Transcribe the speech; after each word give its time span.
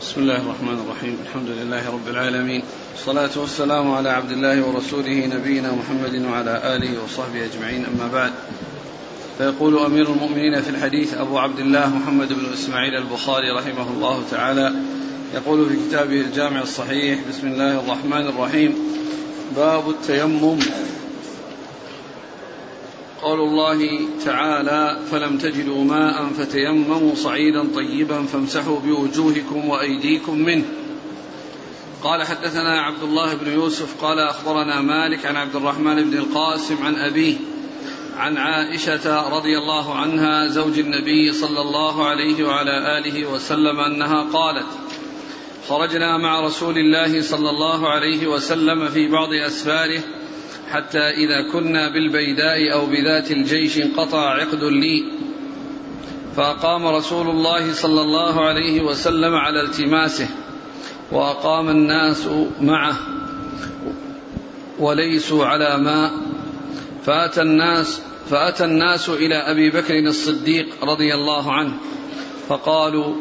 بسم 0.00 0.20
الله 0.20 0.36
الرحمن 0.36 0.78
الرحيم. 0.84 1.16
الحمد 1.26 1.48
لله 1.48 1.90
رب 1.90 2.08
العالمين. 2.08 2.62
والصلاة 2.92 3.30
والسلام 3.36 3.90
على 3.90 4.10
عبد 4.10 4.30
الله 4.30 4.66
ورسوله 4.66 5.26
نبينا 5.26 5.72
محمد 5.72 6.24
وعلى 6.30 6.76
آله 6.76 7.04
وصحبه 7.04 7.44
أجمعين. 7.44 7.84
أما 7.84 8.12
بعد 8.12 8.32
فيقول 9.38 9.78
أمير 9.78 10.12
المؤمنين 10.12 10.60
في 10.60 10.70
الحديث 10.70 11.14
أبو 11.14 11.38
عبد 11.38 11.58
الله 11.58 11.88
محمد 11.88 12.28
بن 12.28 12.52
إسماعيل 12.52 12.94
البخاري 12.94 13.50
رحمه 13.50 13.88
الله 13.90 14.22
تعالى 14.30 14.74
يقول 15.34 15.68
في 15.68 15.76
كتابه 15.88 16.20
الجامع 16.20 16.60
الصحيح 16.60 17.18
بسم 17.28 17.46
الله 17.46 17.80
الرحمن 17.80 18.26
الرحيم. 18.26 18.74
باب 19.56 19.90
التيمم. 19.90 20.58
قول 23.22 23.40
الله 23.40 24.00
تعالى 24.24 24.98
فلم 25.10 25.38
تجدوا 25.38 25.84
ماء 25.84 26.26
فتيمموا 26.38 27.14
صعيدا 27.14 27.64
طيبا 27.74 28.22
فامسحوا 28.22 28.80
بوجوهكم 28.80 29.68
وأيديكم 29.68 30.38
منه. 30.38 30.64
قال 32.02 32.22
حدثنا 32.22 32.80
عبد 32.80 33.02
الله 33.02 33.34
بن 33.34 33.52
يوسف 33.52 34.04
قال 34.04 34.18
أخبرنا 34.18 34.80
مالك 34.80 35.26
عن 35.26 35.36
عبد 35.36 35.56
الرحمن 35.56 36.10
بن 36.10 36.18
القاسم 36.18 36.76
عن 36.82 36.94
أبيه 36.94 37.36
عن 38.16 38.36
عائشة 38.36 39.28
رضي 39.28 39.58
الله 39.58 39.94
عنها 39.94 40.46
زوج 40.46 40.78
النبي 40.78 41.32
صلى 41.32 41.60
الله 41.60 42.06
عليه 42.06 42.44
وعلى 42.44 42.98
آله 42.98 43.26
وسلم 43.26 43.80
أنها 43.80 44.22
قالت 44.32 44.66
خرجنا 45.68 46.18
مع 46.18 46.40
رسول 46.40 46.78
الله 46.78 47.22
صلى 47.22 47.50
الله 47.50 47.88
عليه 47.88 48.26
وسلم 48.26 48.88
في 48.88 49.08
بعض 49.08 49.32
أسفاره 49.32 50.00
حتى 50.70 50.98
إذا 50.98 51.52
كنا 51.52 51.88
بالبيداء 51.88 52.72
أو 52.72 52.86
بذات 52.86 53.30
الجيش 53.30 53.78
انقطع 53.78 54.30
عقد 54.30 54.64
لي. 54.64 55.04
فأقام 56.36 56.86
رسول 56.86 57.30
الله 57.30 57.72
صلى 57.72 58.00
الله 58.00 58.46
عليه 58.46 58.80
وسلم 58.80 59.34
على 59.34 59.60
التماسه 59.60 60.28
وأقام 61.12 61.68
الناس 61.68 62.28
معه 62.60 62.96
وليسوا 64.78 65.46
على 65.46 65.78
ماء 65.78 66.10
فأتى 67.04 67.42
الناس 67.42 68.02
فأتى 68.30 68.64
الناس 68.64 69.08
إلى 69.08 69.34
أبي 69.34 69.70
بكر 69.70 69.98
الصديق 69.98 70.84
رضي 70.84 71.14
الله 71.14 71.52
عنه 71.52 71.72
فقالوا 72.48 73.14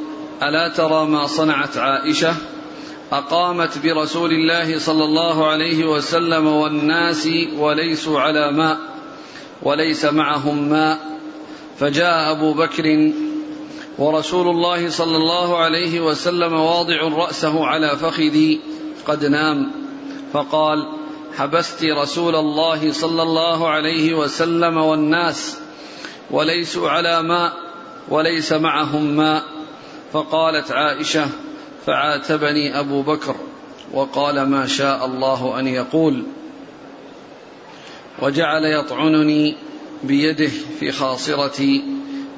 ألا 0.44 0.68
ترى 0.68 1.06
ما 1.06 1.28
صنعت 1.28 1.78
عائشة؟ 1.78 2.36
أقامت 3.12 3.78
برسول 3.78 4.32
الله 4.32 4.80
صلى 4.80 5.04
الله 5.04 5.48
عليه 5.48 5.86
وسلم 5.86 6.48
والناس 6.48 7.30
وليسوا 7.58 8.20
على 8.20 8.52
ماء 8.52 8.78
وليس 9.64 10.06
معهم 10.06 10.70
ماء. 10.70 11.20
فجاء 11.80 12.32
أبو 12.32 12.54
بكر 12.54 13.12
ورسول 13.98 14.48
الله 14.48 14.90
صلى 14.90 15.18
الله 15.18 15.58
عليه 15.58 16.00
وسلم 16.00 16.54
واضع 16.54 17.02
رأسه 17.02 17.66
على 17.66 17.90
فخذي 17.90 18.60
قد 19.08 19.26
نام. 19.26 19.72
فقال 20.34 20.78
حبست 21.38 21.84
رسول 21.84 22.36
الله 22.36 22.92
صلى 22.92 23.24
الله 23.24 23.70
عليه 23.70 24.14
وسلم 24.14 24.78
والناس 24.78 25.58
وليسوا 26.32 26.90
على 26.90 27.24
ماء 27.24 27.54
وليس 28.10 28.54
معهم 28.54 29.04
ماء. 29.04 29.44
فقالت 30.14 30.72
عائشة 30.72 31.28
فعاتبني 31.86 32.80
أبو 32.80 33.02
بكر 33.02 33.36
وقال 33.94 34.50
ما 34.50 34.68
شاء 34.68 35.06
الله 35.06 35.60
أن 35.60 35.68
يقول 35.68 36.24
وجعل 38.22 38.66
يطعنني 38.66 39.56
بيده 40.04 40.52
في 40.80 40.92
خاصرتي 40.92 41.84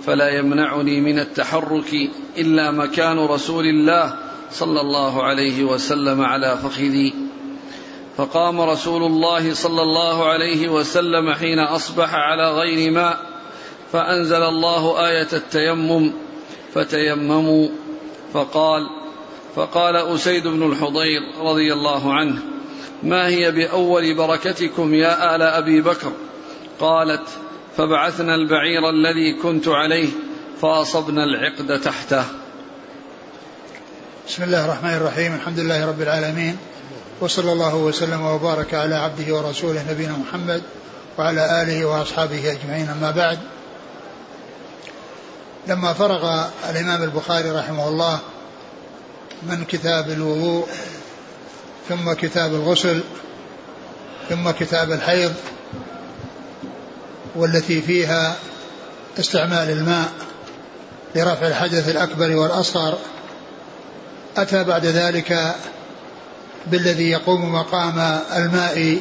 فلا 0.05 0.29
يمنعني 0.29 1.01
من 1.01 1.19
التحرك 1.19 1.93
إلا 2.37 2.71
مكان 2.71 3.19
رسول 3.19 3.65
الله 3.65 4.15
صلى 4.51 4.81
الله 4.81 5.23
عليه 5.23 5.63
وسلم 5.63 6.21
على 6.21 6.57
فخذي. 6.57 7.13
فقام 8.17 8.61
رسول 8.61 9.03
الله 9.03 9.53
صلى 9.53 9.81
الله 9.81 10.25
عليه 10.25 10.69
وسلم 10.69 11.33
حين 11.33 11.59
أصبح 11.59 12.13
على 12.13 12.51
غير 12.51 12.91
ماء 12.91 13.17
فأنزل 13.91 14.43
الله 14.43 15.07
آية 15.07 15.27
التيمم 15.33 16.13
فتيمموا 16.73 17.67
فقال 18.33 18.96
فقال 19.57 19.95
أسيد 19.95 20.47
بن 20.47 20.71
الحضير 20.71 21.21
رضي 21.39 21.73
الله 21.73 22.13
عنه 22.13 22.41
ما 23.03 23.27
هي 23.27 23.51
بأول 23.51 24.15
بركتكم 24.15 24.93
يا 24.93 25.35
آل 25.35 25.41
أبي 25.41 25.81
بكر؟ 25.81 26.11
قالت 26.79 27.29
فبعثنا 27.77 28.35
البعير 28.35 28.89
الذي 28.89 29.33
كنت 29.33 29.67
عليه 29.67 30.09
فأصبنا 30.61 31.23
العقد 31.23 31.81
تحته. 31.81 32.23
بسم 34.27 34.43
الله 34.43 34.65
الرحمن 34.65 34.93
الرحيم 34.93 35.35
الحمد 35.35 35.59
لله 35.59 35.85
رب 35.85 36.01
العالمين 36.01 36.57
وصلى 37.21 37.51
الله 37.51 37.75
وسلم 37.75 38.21
وبارك 38.21 38.73
على 38.73 38.95
عبده 38.95 39.35
ورسوله 39.35 39.91
نبينا 39.91 40.17
محمد 40.17 40.63
وعلى 41.17 41.61
آله 41.61 41.85
وأصحابه 41.85 42.51
أجمعين 42.51 42.89
أما 42.89 43.11
بعد. 43.11 43.39
لما 45.67 45.93
فرغ 45.93 46.45
الإمام 46.69 47.03
البخاري 47.03 47.51
رحمه 47.51 47.87
الله 47.87 48.19
من 49.43 49.65
كتاب 49.65 50.09
الوضوء 50.09 50.67
ثم 51.89 52.13
كتاب 52.13 52.53
الغسل 52.53 53.03
ثم 54.29 54.49
كتاب 54.51 54.91
الحيض 54.91 55.33
والتي 57.35 57.81
فيها 57.81 58.35
استعمال 59.19 59.69
الماء 59.69 60.11
لرفع 61.15 61.47
الحدث 61.47 61.89
الأكبر 61.89 62.35
والأصغر. 62.35 62.97
أتى 64.37 64.63
بعد 64.63 64.85
ذلك 64.85 65.55
بالذي 66.67 67.09
يقوم 67.09 67.53
مقام 67.53 68.19
الماء 68.35 68.99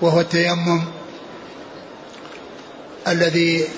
وهو 0.00 0.20
التيمم 0.20 0.82
الذي 3.08 3.68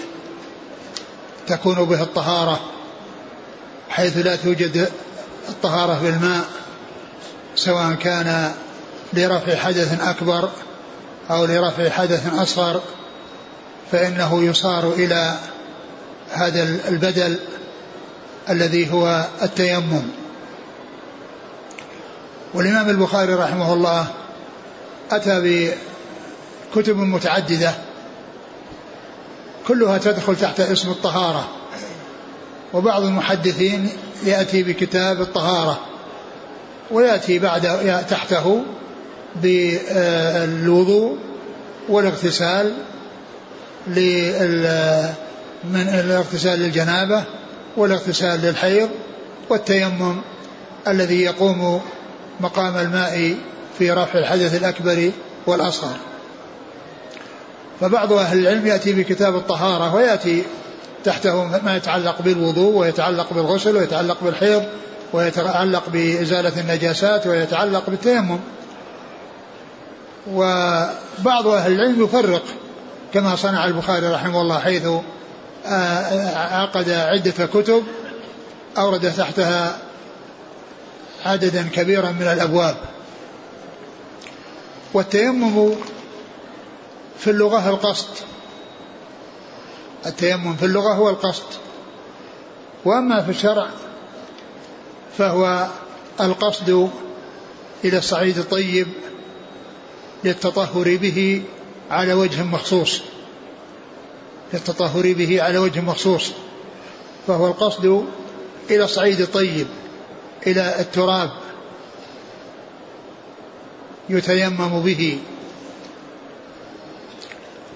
تكون 1.46 1.84
به 1.84 2.02
الطهارة. 2.02 2.75
حيث 3.88 4.16
لا 4.16 4.36
توجد 4.36 4.88
الطهارة 5.48 6.00
بالماء 6.02 6.44
سواء 7.54 7.94
كان 7.94 8.52
لرفع 9.12 9.56
حدث 9.56 10.00
أكبر 10.00 10.50
أو 11.30 11.44
لرفع 11.44 11.90
حدث 11.90 12.34
أصغر 12.34 12.80
فإنه 13.92 14.44
يصار 14.44 14.92
إلى 14.92 15.36
هذا 16.30 16.62
البدل 16.88 17.38
الذي 18.50 18.92
هو 18.92 19.24
التيمم. 19.42 20.02
والإمام 22.54 22.90
البخاري 22.90 23.34
رحمه 23.34 23.72
الله 23.72 24.06
أتى 25.10 25.70
بكتب 26.74 26.96
متعددة 26.96 27.74
كلها 29.68 29.98
تدخل 29.98 30.36
تحت 30.36 30.60
اسم 30.60 30.90
الطهارة. 30.90 31.48
وبعض 32.76 33.02
المحدثين 33.02 33.88
يأتي 34.24 34.62
بكتاب 34.62 35.20
الطهارة 35.20 35.80
ويأتي 36.90 37.38
بعد 37.38 37.62
تحته 38.10 38.62
بالوضوء 39.42 41.16
والاغتسال 41.88 42.74
من 45.64 45.88
الاغتسال 45.88 46.58
للجنابة 46.58 47.24
والاغتسال 47.76 48.40
للحيض 48.40 48.88
والتيمم 49.48 50.16
الذي 50.88 51.22
يقوم 51.22 51.80
مقام 52.40 52.76
الماء 52.76 53.34
في 53.78 53.90
رفع 53.90 54.18
الحدث 54.18 54.54
الأكبر 54.54 55.10
والأصغر. 55.46 55.96
فبعض 57.80 58.12
أهل 58.12 58.38
العلم 58.38 58.66
يأتي 58.66 58.92
بكتاب 58.92 59.36
الطهارة 59.36 59.94
ويأتي 59.94 60.42
تحته 61.06 61.44
ما 61.64 61.76
يتعلق 61.76 62.22
بالوضوء 62.22 62.74
ويتعلق 62.74 63.32
بالغسل 63.32 63.76
ويتعلق 63.76 64.16
بالحيض 64.22 64.64
ويتعلق 65.12 65.82
بإزالة 65.88 66.60
النجاسات 66.60 67.26
ويتعلق 67.26 67.90
بالتيمم. 67.90 68.38
وبعض 70.32 71.46
أهل 71.46 71.72
العلم 71.72 72.04
يفرق 72.04 72.42
كما 73.14 73.36
صنع 73.36 73.64
البخاري 73.64 74.06
رحمه 74.08 74.40
الله 74.40 74.58
حيث 74.58 74.86
عقد 76.36 76.90
عدة 76.90 77.46
كتب 77.46 77.82
أورد 78.78 79.12
تحتها 79.12 79.78
عددا 81.26 81.68
كبيرا 81.74 82.10
من 82.10 82.26
الأبواب. 82.26 82.76
والتيمم 84.94 85.74
في 87.18 87.30
اللغة 87.30 87.70
القصد. 87.70 88.08
التيمم 90.06 90.56
في 90.56 90.64
اللغة 90.64 90.92
هو 90.92 91.10
القصد. 91.10 91.44
وأما 92.84 93.22
في 93.22 93.30
الشرع 93.30 93.66
فهو 95.18 95.66
القصد 96.20 96.90
إلى 97.84 97.98
الصعيد 97.98 98.38
الطيب 98.38 98.86
للتطهر 100.24 100.96
به 100.96 101.42
على 101.90 102.12
وجه 102.12 102.42
مخصوص. 102.42 103.00
للتطهر 104.54 105.12
به 105.12 105.42
على 105.42 105.58
وجه 105.58 105.80
مخصوص. 105.80 106.30
فهو 107.26 107.46
القصد 107.46 108.04
إلى 108.70 108.84
الصعيد 108.84 109.20
الطيب 109.20 109.66
إلى 110.46 110.80
التراب 110.80 111.30
يتيمم 114.08 114.80
به. 114.80 115.18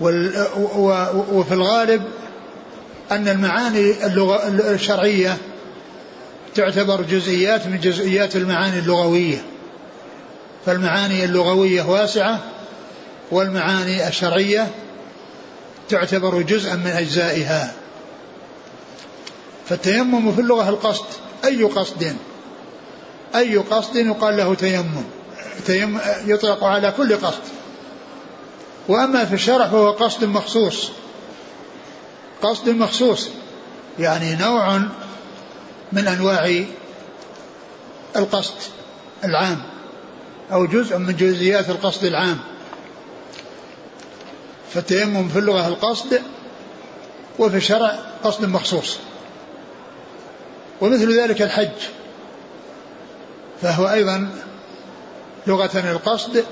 وفي 0.00 1.52
الغالب 1.54 2.02
أن 3.12 3.28
المعاني 3.28 4.06
اللغة 4.06 4.48
الشرعية 4.48 5.36
تعتبر 6.54 7.02
جزئيات 7.02 7.66
من 7.66 7.80
جزئيات 7.80 8.36
المعاني 8.36 8.78
اللغوية. 8.78 9.42
فالمعاني 10.66 11.24
اللغوية 11.24 11.82
واسعة 11.82 12.40
والمعاني 13.30 14.08
الشرعية 14.08 14.68
تعتبر 15.88 16.42
جزءا 16.42 16.74
من 16.74 16.90
أجزائها. 16.90 17.72
فالتيمم 19.68 20.32
في 20.32 20.40
اللغة 20.40 20.68
القصد. 20.68 21.04
أي 21.44 21.62
قصد؟ 21.62 22.16
أي 23.34 23.56
قصد 23.56 23.96
يقال 23.96 24.36
له 24.36 24.54
تيمم 25.66 25.98
يطلق 26.26 26.64
على 26.64 26.94
كل 26.96 27.16
قصد. 27.16 27.42
وأما 28.88 29.24
في 29.24 29.34
الشرع 29.34 29.66
فهو 29.66 29.90
قصد 29.90 30.24
مخصوص. 30.24 30.90
قصد 32.42 32.68
مخصوص 32.68 33.28
يعني 33.98 34.36
نوع 34.36 34.78
من 35.92 36.08
أنواع 36.08 36.64
القصد 38.16 38.54
العام 39.24 39.62
أو 40.52 40.66
جزء 40.66 40.98
من 40.98 41.16
جزئيات 41.16 41.70
القصد 41.70 42.04
العام. 42.04 42.38
فالتيمم 44.74 45.28
في 45.28 45.38
اللغة 45.38 45.68
القصد 45.68 46.22
وفي 47.38 47.56
الشرع 47.56 47.98
قصد 48.24 48.44
مخصوص. 48.44 48.98
ومثل 50.80 51.20
ذلك 51.20 51.42
الحج 51.42 51.78
فهو 53.62 53.88
أيضا 53.90 54.30
لغة 55.46 55.90
القصد 55.90 56.44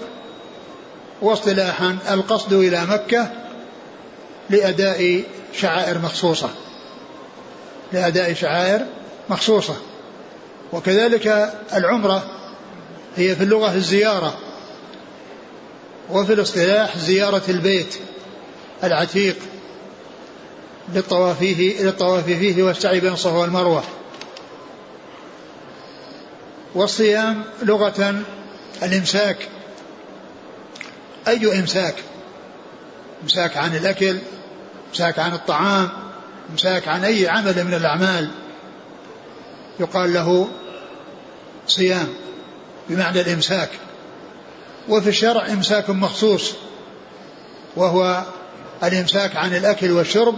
واصطلاحا 1.23 1.99
القصد 2.11 2.53
إلى 2.53 2.87
مكة 2.87 3.31
لأداء 4.51 5.23
شعائر 5.53 5.99
مخصوصة. 5.99 6.51
لأداء 7.93 8.35
شعائر 8.35 8.87
مخصوصة. 9.31 9.77
وكذلك 10.73 11.53
العمرة 11.75 12.31
هي 13.17 13.37
في 13.37 13.43
اللغة 13.43 13.75
الزيارة. 13.75 14.39
وفي 16.11 16.33
الاصطلاح 16.33 16.99
زيارة 16.99 17.43
البيت 17.49 17.99
العتيق 18.85 19.37
للطواف 20.95 21.39
فيه 21.39 21.83
للطواف 21.83 22.25
فيه 22.25 22.63
والسعي 22.63 23.01
بين 23.01 23.13
الصفا 23.13 23.37
والمروة. 23.39 23.83
والصيام 26.75 27.45
لغة 27.63 28.15
الإمساك 28.83 29.49
أي 31.29 31.61
إمساك؟ 31.61 31.95
إمساك 33.23 33.57
عن 33.57 33.77
الأكل 33.77 34.19
إمساك 34.89 35.19
عن 35.19 35.33
الطعام 35.33 35.89
إمساك 36.51 36.89
عن 36.89 37.05
أي 37.05 37.29
عمل 37.29 37.65
من 37.65 37.75
الأعمال. 37.75 38.31
يقال 39.81 40.15
له 40.15 40.49
صيام 41.67 42.09
بمعنى 42.89 43.21
الإمساك. 43.21 43.71
وفي 44.89 45.09
الشرع 45.09 45.47
إمساك 45.47 45.91
مخصوص 45.91 46.53
وهو 47.77 48.23
الإمساك 48.83 49.37
عن 49.37 49.55
الأكل 49.55 49.91
والشرب 49.91 50.35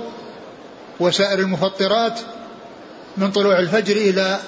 وسائر 1.01 1.39
المفطرات 1.39 2.21
من 3.17 3.31
طلوع 3.31 3.59
الفجر 3.59 3.97
إلى 3.97 4.39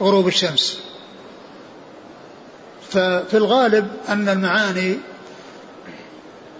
غروب 0.00 0.28
الشمس. 0.28 0.78
ففي 2.90 3.36
الغالب 3.36 3.88
أن 4.08 4.28
المعاني 4.28 4.96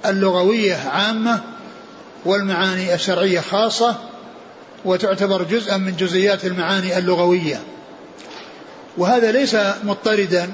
اللغوية 0.06 0.75
عامة 0.75 1.41
والمعاني 2.25 2.95
الشرعية 2.95 3.41
خاصة 3.41 3.97
وتعتبر 4.85 5.43
جزءا 5.43 5.77
من 5.77 5.97
جزئيات 5.97 6.45
المعاني 6.45 6.99
اللغوية. 6.99 7.61
وهذا 8.97 9.33
ليس 9.33 9.56
مضطردا 9.85 10.51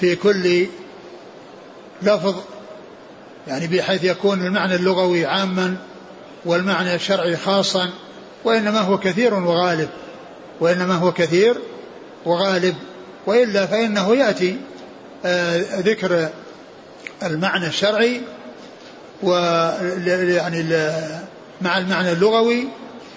في 0.00 0.16
كل 0.16 0.66
لفظ 2.02 2.34
يعني 3.48 3.66
بحيث 3.66 4.04
يكون 4.04 4.46
المعنى 4.46 4.74
اللغوي 4.74 5.26
عاما 5.26 5.76
والمعنى 6.44 6.94
الشرعي 6.94 7.36
خاصا 7.36 7.90
وإنما 8.44 8.80
هو 8.80 8.98
كثير 8.98 9.34
وغالب 9.34 9.88
وإنما 10.60 10.94
هو 10.94 11.12
كثير 11.12 11.56
وغالب. 12.24 12.74
وإلا 13.26 13.66
فإنه 13.66 14.16
يأتي 14.16 14.56
آه، 15.24 15.80
ذكر 15.80 16.28
المعنى 17.22 17.66
الشرعي 17.66 18.20
و 19.22 19.30
يعني 20.08 20.62
مع 21.60 21.78
المعنى 21.78 22.12
اللغوي 22.12 22.68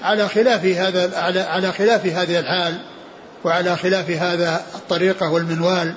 على 0.03 0.29
خلاف 0.29 0.65
هذا 0.65 1.17
على 1.17 1.39
على 1.39 1.71
خلاف 1.71 2.05
هذه 2.05 2.39
الحال 2.39 2.77
وعلى 3.43 3.77
خلاف 3.77 4.09
هذا 4.09 4.65
الطريقة 4.75 5.31
والمنوال. 5.31 5.93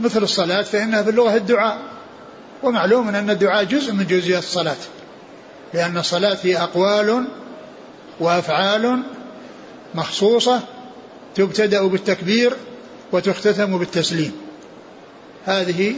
مثل 0.00 0.22
الصلاة 0.22 0.62
فإنها 0.62 1.02
في 1.02 1.10
اللغة 1.10 1.36
الدعاء. 1.36 1.78
ومعلوم 2.62 3.08
أن 3.08 3.30
الدعاء 3.30 3.64
جزء 3.64 3.92
من 3.92 4.06
جزئيات 4.06 4.42
الصلاة. 4.42 4.76
لأن 5.74 5.98
الصلاة 5.98 6.38
هي 6.42 6.56
أقوال 6.56 7.24
وأفعال 8.20 9.02
مخصوصة 9.94 10.60
تبتدأ 11.34 11.86
بالتكبير 11.86 12.56
وتختتم 13.12 13.78
بالتسليم. 13.78 14.32
هذه 15.44 15.94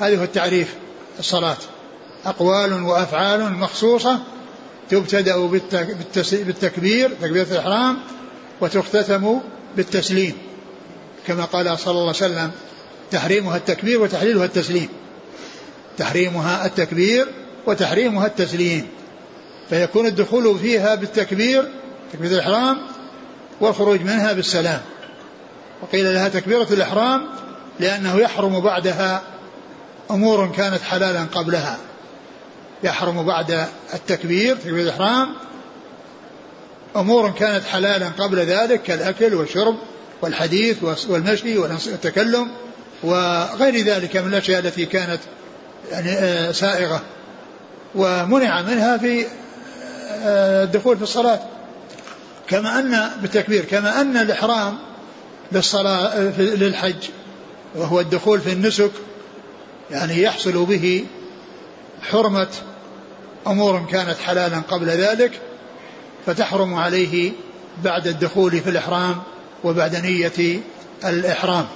هذه 0.00 0.18
هو 0.18 0.22
التعريف 0.22 0.74
الصلاة. 1.18 1.56
أقوال 2.26 2.82
وأفعال 2.82 3.52
مخصوصة 3.52 4.18
تبتدأ 4.90 5.36
بالتكبير 6.32 7.10
تكبيرة 7.20 7.46
الإحرام 7.50 7.98
وتختتم 8.60 9.40
بالتسليم. 9.76 10.32
كما 11.26 11.44
قال 11.44 11.78
صلى 11.78 11.90
الله 11.90 12.00
عليه 12.00 12.10
وسلم 12.10 12.50
تحريمها 13.10 13.56
التكبير 13.56 14.02
وتحليلها 14.02 14.44
التسليم. 14.44 14.88
تحريمها 15.98 16.66
التكبير 16.66 17.28
وتحريمها 17.66 18.26
التسليم. 18.26 18.86
فيكون 19.70 20.06
الدخول 20.06 20.58
فيها 20.58 20.94
بالتكبير 20.94 21.68
تكبيرة 22.12 22.32
الإحرام 22.32 22.78
والخروج 23.60 24.00
منها 24.00 24.32
بالسلام. 24.32 24.80
وقيل 25.82 26.14
لها 26.14 26.28
تكبيرة 26.28 26.68
الإحرام 26.70 27.26
لأنه 27.80 28.18
يحرم 28.18 28.60
بعدها 28.60 29.22
أمور 30.10 30.52
كانت 30.56 30.82
حلالا 30.82 31.24
قبلها. 31.34 31.78
يحرم 32.82 33.26
بعد 33.26 33.66
التكبير 33.94 34.56
تكبير 34.56 34.82
الإحرام. 34.82 35.34
أمور 36.96 37.30
كانت 37.30 37.64
حلالا 37.64 38.08
قبل 38.08 38.38
ذلك 38.38 38.82
كالأكل 38.82 39.34
والشرب 39.34 39.76
والحديث 40.22 40.76
والمشي 41.08 41.58
والتكلم 41.58 42.48
وغير 43.02 43.84
ذلك 43.84 44.16
من 44.16 44.28
الأشياء 44.28 44.60
التي 44.60 44.86
كانت 44.86 45.20
يعني 45.90 46.10
آه، 46.10 46.52
سائغة. 46.52 47.02
ومنع 47.94 48.62
منها 48.62 48.96
في 48.96 49.26
آه، 50.24 50.64
الدخول 50.64 50.96
في 50.96 51.02
الصلاة. 51.02 51.40
كما 52.48 52.78
أن 52.78 53.10
بالتكبير 53.22 53.64
كما 53.64 54.00
أن 54.00 54.16
الإحرام 54.16 54.78
للصلاة 55.52 56.18
للحج 56.38 57.08
وهو 57.74 58.00
الدخول 58.00 58.40
في 58.40 58.52
النسك 58.52 58.90
يعني 59.90 60.22
يحصل 60.22 60.64
به 60.64 61.04
حرمة 62.02 62.48
أمور 63.46 63.86
كانت 63.90 64.18
حلالا 64.18 64.58
قبل 64.68 64.86
ذلك 64.86 65.40
فتحرم 66.26 66.74
عليه 66.74 67.32
بعد 67.84 68.06
الدخول 68.06 68.60
في 68.60 68.70
الإحرام 68.70 69.22
وبعد 69.64 69.96
نية 69.96 70.60
الإحرام. 71.04 71.66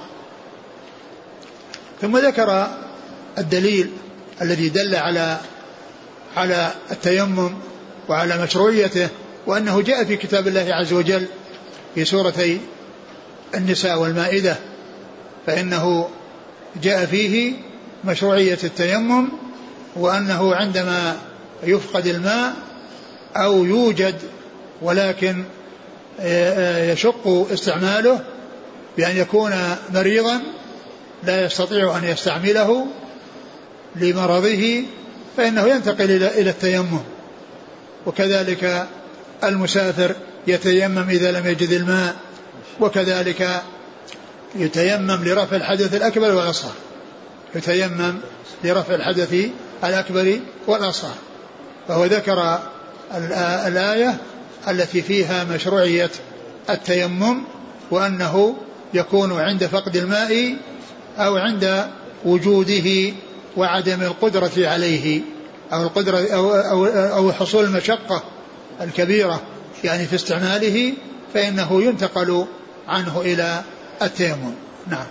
ثم 2.01 2.17
ذكر 2.17 2.67
الدليل 3.37 3.91
الذي 4.41 4.69
دل 4.69 4.95
على 4.95 5.37
على 6.37 6.71
التيمم 6.91 7.53
وعلى 8.09 8.43
مشروعيته 8.43 9.09
وأنه 9.47 9.81
جاء 9.81 10.03
في 10.03 10.15
كتاب 10.15 10.47
الله 10.47 10.67
عز 10.69 10.93
وجل 10.93 11.25
في 11.95 12.05
سورتي 12.05 12.59
النساء 13.55 13.99
والمائدة 13.99 14.55
فإنه 15.47 16.09
جاء 16.83 17.05
فيه 17.05 17.53
مشروعية 18.05 18.57
التيمم 18.63 19.29
وأنه 19.95 20.55
عندما 20.55 21.17
يفقد 21.63 22.07
الماء 22.07 22.53
أو 23.35 23.65
يوجد 23.65 24.15
ولكن 24.81 25.43
يشق 26.91 27.47
استعماله 27.53 28.19
بأن 28.97 29.17
يكون 29.17 29.51
مريضا 29.93 30.41
لا 31.23 31.45
يستطيع 31.45 31.97
أن 31.97 32.03
يستعمله 32.03 32.87
لمرضه 33.95 34.83
فإنه 35.37 35.67
ينتقل 35.67 36.11
إلى 36.11 36.49
التيمم. 36.49 36.99
وكذلك 38.05 38.87
المسافر 39.43 40.15
يتيمم 40.47 41.09
إذا 41.09 41.31
لم 41.31 41.47
يجد 41.47 41.71
الماء 41.71 42.15
وكذلك 42.79 43.61
يتيمم 44.55 45.23
لرفع 45.23 45.55
الحدث 45.55 45.95
الأكبر 45.95 46.35
والأصغر. 46.35 46.73
يتيمم 47.55 48.15
لرفع 48.63 48.95
الحدث 48.95 49.49
الأكبر 49.83 50.39
والأصغر. 50.67 51.15
فهو 51.87 52.05
ذكر 52.05 52.59
الآية 53.67 54.17
التي 54.67 55.01
فيها 55.01 55.43
مشروعية 55.43 56.11
التيمم 56.69 57.43
وأنه 57.91 58.55
يكون 58.93 59.39
عند 59.41 59.65
فقد 59.65 59.95
الماء 59.95 60.55
أو 61.17 61.37
عند 61.37 61.87
وجوده 62.25 63.13
وعدم 63.57 64.01
القدرة 64.01 64.51
عليه 64.57 65.21
أو 65.73 65.83
القدرة 65.83 66.33
أو, 66.33 66.55
أو, 66.55 66.85
أو 66.85 67.31
حصول 67.31 67.63
المشقة 67.63 68.23
الكبيرة 68.81 69.41
يعني 69.83 70.05
في 70.05 70.15
استعماله 70.15 70.93
فإنه 71.33 71.83
ينتقل 71.83 72.45
عنه 72.87 73.21
إلى 73.21 73.61
التيمم. 74.01 74.53
نعم. 74.87 75.05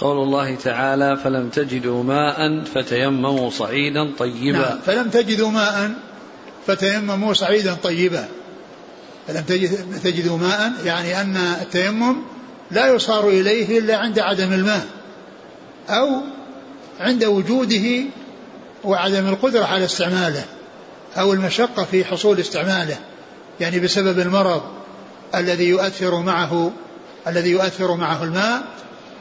قول 0.00 0.22
الله 0.22 0.54
تعالى 0.54 1.16
فلم 1.16 1.48
تجدوا 1.48 2.02
ماء 2.02 2.64
فتيمموا 2.64 3.50
صعيدا 3.50 4.14
طيبا. 4.18 4.58
نعم 4.58 4.78
فلم 4.86 5.08
تجدوا 5.08 5.50
ماء 5.50 5.92
فتيمموا 6.66 7.34
صعيدا 7.34 7.74
طيبا. 7.74 8.28
فلم 9.28 9.42
تجدوا 10.04 10.38
ماء 10.38 10.72
يعني 10.84 11.20
أن 11.20 11.36
التيمم 11.36 12.16
لا 12.70 12.86
يصار 12.86 13.28
إليه 13.28 13.78
إلا 13.78 13.96
عند 13.96 14.18
عدم 14.18 14.52
الماء 14.52 14.86
أو 15.88 16.08
عند 17.00 17.24
وجوده 17.24 18.04
وعدم 18.84 19.28
القدرة 19.28 19.64
على 19.64 19.84
استعماله 19.84 20.44
أو 21.16 21.32
المشقة 21.32 21.84
في 21.84 22.04
حصول 22.04 22.40
استعماله 22.40 22.96
يعني 23.60 23.80
بسبب 23.80 24.18
المرض 24.18 24.62
الذي 25.34 25.68
يؤثر 25.68 26.20
معه 26.22 26.72
الذي 27.26 27.50
يؤثر 27.50 27.96
معه 27.96 28.24
الماء 28.24 28.62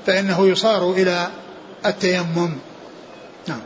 فإنه 0.07 0.47
يصار 0.47 0.91
إلى 0.91 1.27
التيمم. 1.85 2.51
نعم. 3.47 3.61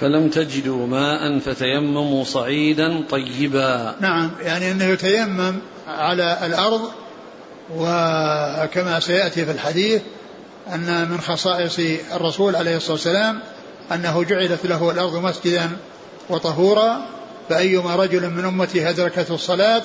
فلم 0.00 0.28
تجدوا 0.28 0.86
ماء 0.86 1.38
فتيمموا 1.38 2.24
صعيدا 2.24 3.04
طيبا. 3.10 3.94
نعم 4.00 4.30
يعني 4.42 4.70
أنه 4.70 4.84
يتيمم 4.84 5.58
على 5.88 6.38
الأرض 6.46 6.80
وكما 7.76 9.00
سيأتي 9.00 9.44
في 9.44 9.50
الحديث 9.50 10.02
أن 10.74 11.08
من 11.10 11.20
خصائص 11.20 11.78
الرسول 12.14 12.56
عليه 12.56 12.76
الصلاة 12.76 12.92
والسلام 12.92 13.40
أنه 13.92 14.24
جعلت 14.24 14.66
له 14.66 14.90
الأرض 14.90 15.16
مسجدا 15.16 15.70
وطهورا 16.30 17.00
فأيما 17.48 17.96
رجل 17.96 18.30
من 18.30 18.44
أمتي 18.44 18.88
أدركته 18.90 19.34
الصلاة 19.34 19.82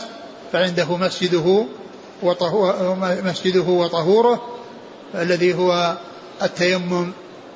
فعنده 0.53 0.97
مسجده 0.97 1.65
مسجده 3.23 3.61
وطهوره 3.61 4.54
الذي 5.15 5.53
هو 5.53 5.97
التيمم 6.41 7.11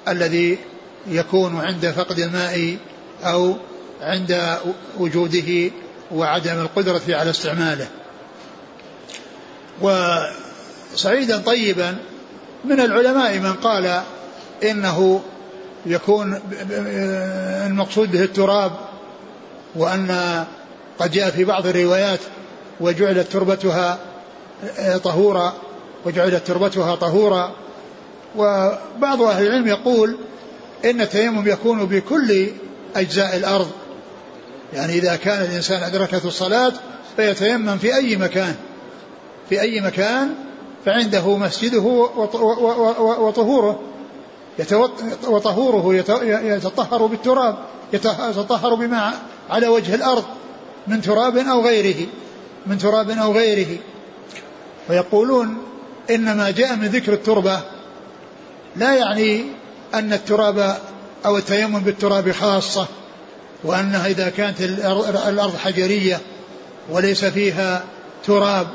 الذي 0.07 0.57
يكون 1.07 1.59
عند 1.59 1.89
فقد 1.89 2.19
الماء 2.19 2.77
أو 3.23 3.55
عند 4.01 4.57
وجوده 4.97 5.71
وعدم 6.11 6.59
القدرة 6.59 7.01
على 7.09 7.29
استعماله. 7.29 7.87
وسعيدا 9.81 11.37
طيبا 11.37 11.97
من 12.65 12.79
العلماء 12.79 13.39
من 13.39 13.53
قال 13.53 14.01
إنه 14.63 15.21
يكون 15.85 16.41
المقصود 17.67 18.11
به 18.11 18.23
التراب 18.23 18.71
وأن 19.75 20.45
قد 20.99 21.11
جاء 21.11 21.29
في 21.29 21.43
بعض 21.43 21.67
الروايات 21.67 22.19
وجعلت 22.79 23.31
تربتها 23.31 23.99
طهورا 25.03 25.53
وجعلت 26.05 26.47
تربتها 26.47 26.95
طهورا. 26.95 27.51
وبعض 28.35 29.21
أهل 29.21 29.47
العلم 29.47 29.67
يقول 29.67 30.17
إن 30.85 31.01
التيمم 31.01 31.47
يكون 31.47 31.85
بكل 31.85 32.47
أجزاء 32.95 33.37
الأرض. 33.37 33.71
يعني 34.73 34.93
إذا 34.93 35.15
كان 35.15 35.41
الإنسان 35.41 35.83
أدركته 35.83 36.27
الصلاة 36.27 36.73
فيتيمم 37.15 37.77
في 37.77 37.95
أي 37.95 38.15
مكان. 38.15 38.55
في 39.49 39.61
أي 39.61 39.81
مكان 39.81 40.29
فعنده 40.85 41.37
مسجده 41.37 41.79
وطهوره. 43.19 43.79
وطهوره 45.27 45.93
يتطهر 46.43 47.05
بالتراب. 47.05 47.55
يتطهر 47.93 48.75
بما 48.75 49.13
على 49.49 49.67
وجه 49.67 49.95
الأرض. 49.95 50.23
من 50.87 51.01
تراب 51.01 51.37
أو 51.37 51.61
غيره. 51.61 52.07
من 52.67 52.77
تراب 52.77 53.09
أو 53.09 53.31
غيره. 53.31 53.77
ويقولون 54.89 55.57
إن 56.09 56.37
ما 56.37 56.51
جاء 56.51 56.75
من 56.75 56.87
ذكر 56.87 57.13
التربة. 57.13 57.59
لا 58.75 58.93
يعني 58.93 59.45
أن 59.93 60.13
التراب 60.13 60.77
أو 61.25 61.37
التيمم 61.37 61.79
بالتراب 61.79 62.31
خاصة 62.31 62.87
وأنها 63.63 64.07
إذا 64.07 64.29
كانت 64.29 64.61
الأرض 64.61 65.57
حجرية 65.57 66.19
وليس 66.89 67.25
فيها 67.25 67.83
تراب 68.25 68.67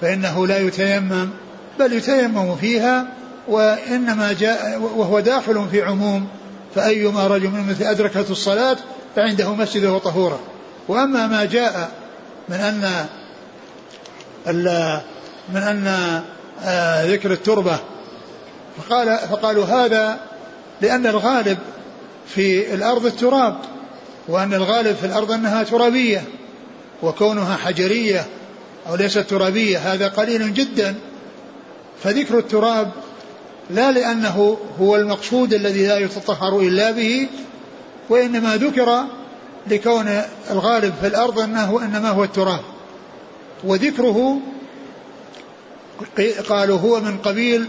فإنه 0.00 0.46
لا 0.46 0.58
يتيمم 0.58 1.30
بل 1.78 1.92
يتيمم 1.92 2.56
فيها 2.56 3.06
وإنما 3.48 4.32
جاء 4.32 4.78
وهو 4.80 5.20
داخل 5.20 5.66
في 5.70 5.82
عموم. 5.82 6.28
فأيما 6.74 7.26
رجل 7.26 7.48
من 7.48 7.68
مثل 7.70 7.84
أدركته 7.84 8.32
الصلاة 8.32 8.76
فعنده 9.16 9.54
مسجده 9.54 9.92
وطهورة. 9.92 10.40
وأما 10.88 11.26
ما 11.26 11.44
جاء 11.44 11.90
من 12.48 12.56
أن 12.56 13.06
من 15.48 15.62
أن 15.62 16.22
ذكر 17.06 17.32
التربة. 17.32 17.78
فقال 18.78 19.18
فقالوا 19.18 19.64
هذا 19.64 20.20
لأن 20.80 21.06
الغالب 21.06 21.58
في 22.26 22.74
الأرض 22.74 23.06
التراب 23.06 23.56
وأن 24.28 24.54
الغالب 24.54 24.96
في 24.96 25.06
الأرض 25.06 25.32
أنها 25.32 25.62
ترابية 25.62 26.24
وكونها 27.02 27.56
حجرية 27.56 28.26
أو 28.88 28.94
ليست 28.94 29.18
ترابية 29.18 29.78
هذا 29.78 30.08
قليل 30.08 30.54
جدا. 30.54 30.94
فذكر 32.02 32.38
التراب 32.38 32.90
لا 33.70 33.92
لأنه 33.92 34.58
هو 34.80 34.96
المقصود 34.96 35.54
الذي 35.54 35.86
لا 35.86 35.98
يتطهر 35.98 36.60
إلا 36.60 36.90
به 36.90 37.28
وإنما 38.08 38.56
ذكر 38.56 39.04
لكون 39.66 40.22
الغالب 40.50 40.94
في 41.00 41.06
الأرض 41.06 41.38
أنه 41.38 41.80
إنما 41.84 42.10
هو 42.10 42.24
التراب. 42.24 42.60
وذكره 43.64 44.40
قالوا 46.48 46.78
هو 46.78 47.00
من 47.00 47.18
قبيل 47.18 47.68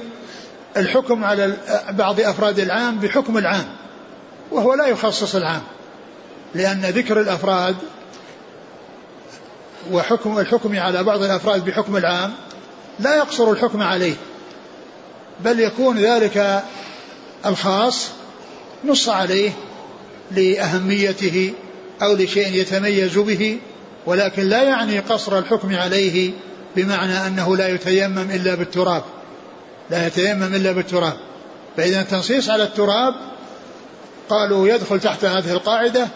الحكم 0.78 1.24
على 1.24 1.58
بعض 1.90 2.20
أفراد 2.20 2.60
العام 2.60 3.00
بحكم 3.00 3.38
العام 3.38 3.66
وهو 4.52 4.74
لا 4.74 4.88
يخصص 4.88 5.36
العام 5.36 5.62
لأن 6.56 6.82
ذكر 6.82 7.20
الأفراد 7.22 7.76
وحكم 9.92 10.40
الحكم 10.40 10.80
على 10.80 11.04
بعض 11.04 11.24
الأفراد 11.24 11.66
بحكم 11.66 11.98
العام 11.98 12.34
لا 13.00 13.16
يقصر 13.16 13.52
الحكم 13.52 13.82
عليه 13.82 14.16
بل 15.40 15.60
يكون 15.60 15.98
ذلك 15.98 16.64
الخاص 17.46 18.08
نص 18.86 19.10
عليه 19.10 19.52
لأهميته 20.32 21.54
أو 22.02 22.14
لشيء 22.14 22.54
يتميز 22.54 23.18
به 23.18 23.60
ولكن 24.06 24.44
لا 24.44 24.64
يعني 24.64 25.00
قصر 25.00 25.38
الحكم 25.38 25.76
عليه 25.76 26.32
بمعنى 26.76 27.28
أنه 27.28 27.58
لا 27.58 27.68
يتيمم 27.68 28.32
إلا 28.32 28.56
بالتراب. 28.56 29.04
لا 29.90 30.08
يتيمم 30.08 30.56
إلا 30.56 30.72
بالتراب. 30.72 31.18
فإذا 31.78 32.02
التنصيص 32.02 32.50
على 32.50 32.64
التراب 32.64 33.14
قالوا 34.30 34.68
يدخل 34.68 35.00
تحت 35.00 35.26
هذه 35.26 35.52
القاعدة 35.52 36.08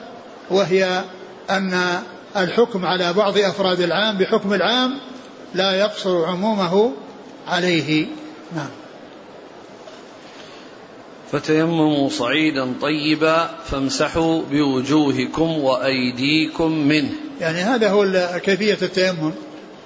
وهي 0.50 1.04
أن 1.50 2.00
الحكم 2.38 2.86
على 2.86 3.14
بعض 3.14 3.38
أفراد 3.38 3.82
العام 3.82 4.18
بحكم 4.18 4.54
العام 4.54 5.00
لا 5.56 5.72
يقصر 5.76 6.26
عمومه 6.26 6.92
عليه. 7.48 8.06
نعم. 8.56 8.70
فتيمموا 11.32 12.10
صعيدا 12.10 12.74
طيبا 12.82 13.50
فامسحوا 13.66 14.42
بوجوهكم 14.52 15.58
وأيديكم 15.58 16.72
منه. 16.72 17.12
يعني 17.42 17.58
هذا 17.58 17.90
هو 17.90 18.30
كيفية 18.44 18.78
التيمم. 18.82 19.32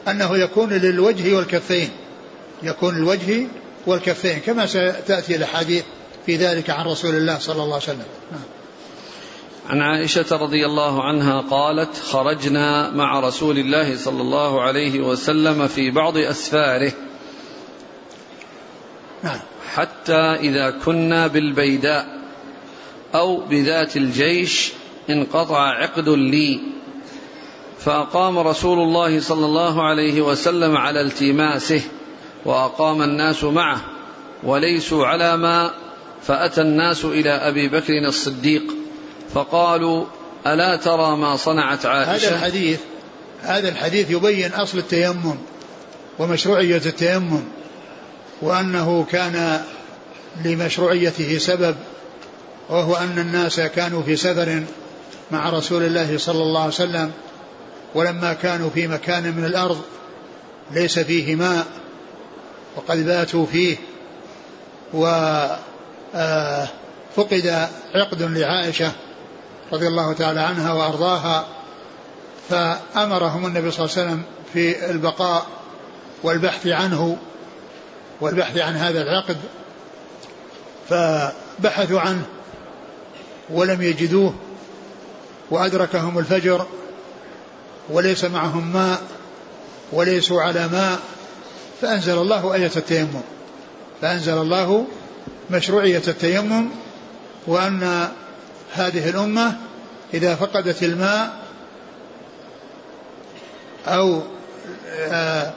أنه 0.08 0.38
يكون 0.38 0.70
للوجه 0.70 1.36
والكفين 1.36 1.90
يكون 2.64 2.96
الوجه 2.96 3.48
والكفين 3.88 4.40
كما 4.40 4.66
ستأتي 4.66 5.36
الأحاديث 5.36 5.84
في 6.26 6.36
ذلك 6.36 6.70
عن 6.70 6.86
رسول 6.86 7.16
الله 7.16 7.38
صلى 7.38 7.64
الله 7.64 7.74
عليه 7.74 7.84
وسلم. 7.84 8.06
نعم. 8.32 8.42
عن 9.70 9.82
عائشة 9.82 10.38
رضي 10.38 10.66
الله 10.66 11.04
عنها 11.04 11.42
قالت 11.42 11.98
خرجنا 11.98 12.90
مع 12.90 13.20
رسول 13.20 13.58
الله 13.58 13.98
صلى 13.98 14.22
الله 14.22 14.62
عليه 14.62 15.00
وسلم 15.00 15.68
في 15.68 15.92
بعض 15.92 16.18
أسفاره. 16.18 16.92
نعم. 19.24 19.40
حتى 19.74 20.22
إذا 20.36 20.72
كنا 20.86 21.28
بالبيداء 21.28 22.22
أو 23.16 23.38
بذات 23.46 23.98
الجيش 23.98 24.72
انقطع 25.10 25.60
عقد 25.60 26.10
لي. 26.10 26.62
فأقام 27.86 28.40
رسول 28.40 28.80
الله 28.80 29.20
صلى 29.20 29.46
الله 29.46 29.84
عليه 29.84 30.22
وسلم 30.22 30.78
على 30.78 31.02
التماسه 31.02 31.82
وأقام 32.46 33.02
الناس 33.02 33.44
معه 33.44 33.82
وليسوا 34.44 35.06
على 35.06 35.38
ما 35.38 35.72
فأتى 36.24 36.62
الناس 36.62 37.06
إلى 37.06 37.30
أبي 37.30 37.68
بكر 37.68 37.94
الصديق 38.08 38.64
فقالوا 39.34 40.06
ألا 40.48 40.76
ترى 40.76 41.16
ما 41.18 41.36
صنعت 41.36 41.86
عائشة؟ 41.86 42.28
هذا 42.28 42.36
الحديث 42.36 42.80
هذا 43.42 43.70
الحديث 43.70 44.12
يبين 44.12 44.54
أصل 44.54 44.78
التيمم 44.78 45.36
ومشروعية 46.20 46.82
التيمم 46.86 47.44
وأنه 48.42 49.06
كان 49.12 49.62
لمشروعيته 50.46 51.38
سبب 51.38 51.76
وهو 52.70 52.96
أن 52.96 53.20
الناس 53.20 53.60
كانوا 53.60 54.04
في 54.04 54.16
سفر 54.16 54.64
مع 55.32 55.50
رسول 55.50 55.84
الله 55.84 56.18
صلى 56.18 56.44
الله 56.44 56.60
عليه 56.60 56.74
وسلم 56.74 57.12
ولما 57.96 58.34
كانوا 58.34 58.70
في 58.70 58.88
مكان 58.88 59.38
من 59.38 59.46
الأرض 59.46 59.82
ليس 60.72 61.00
فيه 61.00 61.36
ماء 61.36 61.66
وقد 62.76 63.06
باتوا 63.06 63.46
فيه 63.46 63.78
وفقد 64.94 65.58
آه، 67.46 67.70
عقد 67.96 68.22
لعائشة 68.22 68.92
رضي 69.74 69.88
الله 69.88 70.14
تعالى 70.14 70.40
عنها 70.40 70.74
وأرضاها 70.74 71.46
فأمرهم 72.50 73.46
النبي 73.46 73.72
صلى 73.72 73.86
الله 73.86 73.98
عليه 73.98 74.08
وسلم 74.08 74.24
في 74.54 74.90
البقاء 74.90 75.46
والبحث 76.24 76.68
عنه 76.68 77.18
والبحث 78.22 78.58
عن 78.58 78.76
هذا 78.76 79.02
العقد 79.02 79.38
فبحثوا 80.90 82.00
عنه 82.00 82.24
ولم 83.50 83.82
يجدوه 83.82 84.34
وأدركهم 85.52 86.20
الفجر 86.20 86.66
وليس 87.90 88.26
معهم 88.26 88.74
ماء 88.74 89.02
وليسوا 89.92 90.42
على 90.42 90.68
ماء 90.68 91.00
فأنزل 91.82 92.18
الله 92.18 92.54
آية 92.54 92.72
التيمم. 92.78 93.22
فأنزل 94.02 94.38
الله 94.38 94.86
مشروعية 95.50 96.02
التيمم 96.08 96.70
وأن 97.48 98.10
هذه 98.74 99.10
الأمة 99.10 99.58
إذا 100.14 100.36
فقدت 100.36 100.84
الماء 100.84 101.30
أو 103.88 104.22
آه 105.00 105.54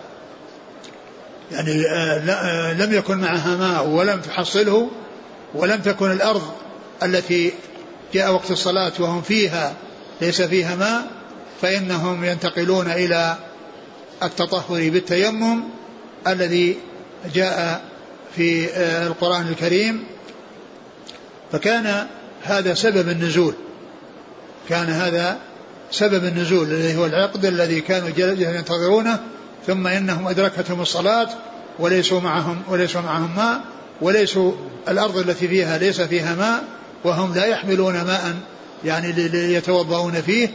يعني 1.52 1.86
آه 1.86 2.30
آه 2.30 2.72
لم 2.72 2.92
يكن 2.92 3.18
معها 3.18 3.56
ماء 3.56 3.86
ولم 3.86 4.20
تحصله 4.20 4.90
ولم 5.54 5.80
تكن 5.80 6.10
الأرض 6.10 6.42
التي 7.02 7.52
جاء 8.14 8.32
وقت 8.32 8.50
الصلاة 8.50 8.92
وهم 8.98 9.22
فيها 9.22 9.74
ليس 10.20 10.42
فيها 10.42 10.76
ماء 10.76 11.06
فإنهم 11.64 12.24
ينتقلون 12.24 12.90
إلى 12.90 13.36
التطهر 14.22 14.90
بالتيمم 14.90 15.60
الذي 16.26 16.76
جاء 17.34 17.84
في 18.36 18.68
آه، 18.68 19.06
القرآن 19.06 19.48
الكريم. 19.48 20.04
فكان 21.52 22.06
هذا 22.42 22.74
سبب 22.74 23.08
النزول. 23.08 23.54
كان 24.68 24.86
هذا 24.86 25.38
سبب 25.90 26.24
النزول 26.24 26.66
الذي 26.66 26.96
هو 26.96 27.06
العقد 27.06 27.44
الذي 27.44 27.80
كانوا 27.80 28.08
ينتظرونه. 28.16 29.20
ثم 29.66 29.86
إنهم 29.86 30.28
أدركتهم 30.28 30.80
الصلاة 30.80 31.28
وليسوا 31.78 32.20
معهم 32.20 32.62
وليسوا 32.68 33.00
معهم 33.00 33.36
ماء 33.36 33.60
وليسوا 34.00 34.52
الأرض 34.88 35.18
التي 35.18 35.48
فيها 35.48 35.78
ليس 35.78 36.00
فيها 36.00 36.34
ماء 36.34 36.64
وهم 37.04 37.34
لا 37.34 37.44
يحملون 37.46 37.94
ماء 37.94 38.34
يعني 38.84 39.12
ليتوضؤون 39.12 40.12
فيه. 40.12 40.48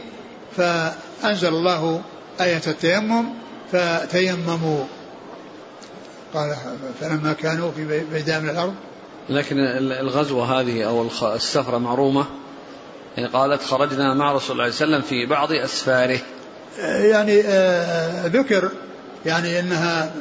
فأنزل 0.56 1.48
الله 1.48 2.02
آية 2.40 2.62
التيمم 2.66 3.24
فتيمموا. 3.72 4.84
قال 6.34 6.56
فلما 7.00 7.32
كانوا 7.32 7.72
في 7.72 8.04
بيداء 8.12 8.40
من 8.40 8.48
الأرض. 8.48 8.74
لكن 9.28 9.58
الغزوة 9.92 10.60
هذه 10.60 10.84
أو 10.84 11.06
السفرة 11.34 11.78
معرومة. 11.78 12.26
يعني 13.16 13.28
قالت 13.28 13.62
خرجنا 13.62 14.14
مع 14.14 14.32
رسول 14.32 14.60
الله 14.60 14.70
صلى 14.70 14.84
الله 14.84 14.96
عليه 14.96 15.04
وسلم 15.04 15.18
في 15.18 15.26
بعض 15.26 15.52
أسفاره. 15.52 16.18
يعني 16.78 17.42
آه، 17.46 18.26
ذكر 18.26 18.70
يعني 19.26 19.60
إنها 19.60 20.12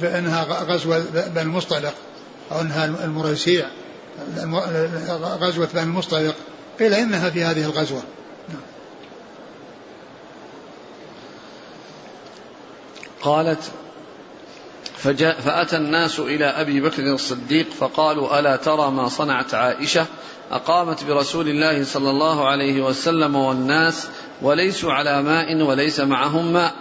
فانها 0.00 0.44
غزوة 0.44 1.04
بني 1.14 1.42
المصطلق 1.42 1.94
أو 2.52 2.60
إنها 2.60 2.84
المريسيع. 2.84 3.66
غزوة 5.20 5.68
بني 5.74 5.82
المصطلق. 5.82 6.34
قيل 6.80 6.94
إنها 6.94 7.30
في 7.30 7.44
هذه 7.44 7.64
الغزوة. 7.64 8.02
قالت 13.22 13.70
فجاء 14.96 15.40
فأتى 15.40 15.76
الناس 15.76 16.20
إلى 16.20 16.44
أبي 16.44 16.80
بكر 16.80 17.02
الصديق 17.02 17.66
فقالوا 17.70 18.38
ألا 18.38 18.56
ترى 18.56 18.90
ما 18.90 19.08
صنعت 19.08 19.54
عائشة؟ 19.54 20.06
أقامت 20.50 21.04
برسول 21.04 21.48
الله 21.48 21.84
صلى 21.84 22.10
الله 22.10 22.48
عليه 22.48 22.82
وسلم 22.82 23.36
والناس 23.36 24.06
وليسوا 24.42 24.92
على 24.92 25.22
ماء 25.22 25.62
وليس 25.62 26.00
معهم 26.00 26.52
ماء. 26.52 26.74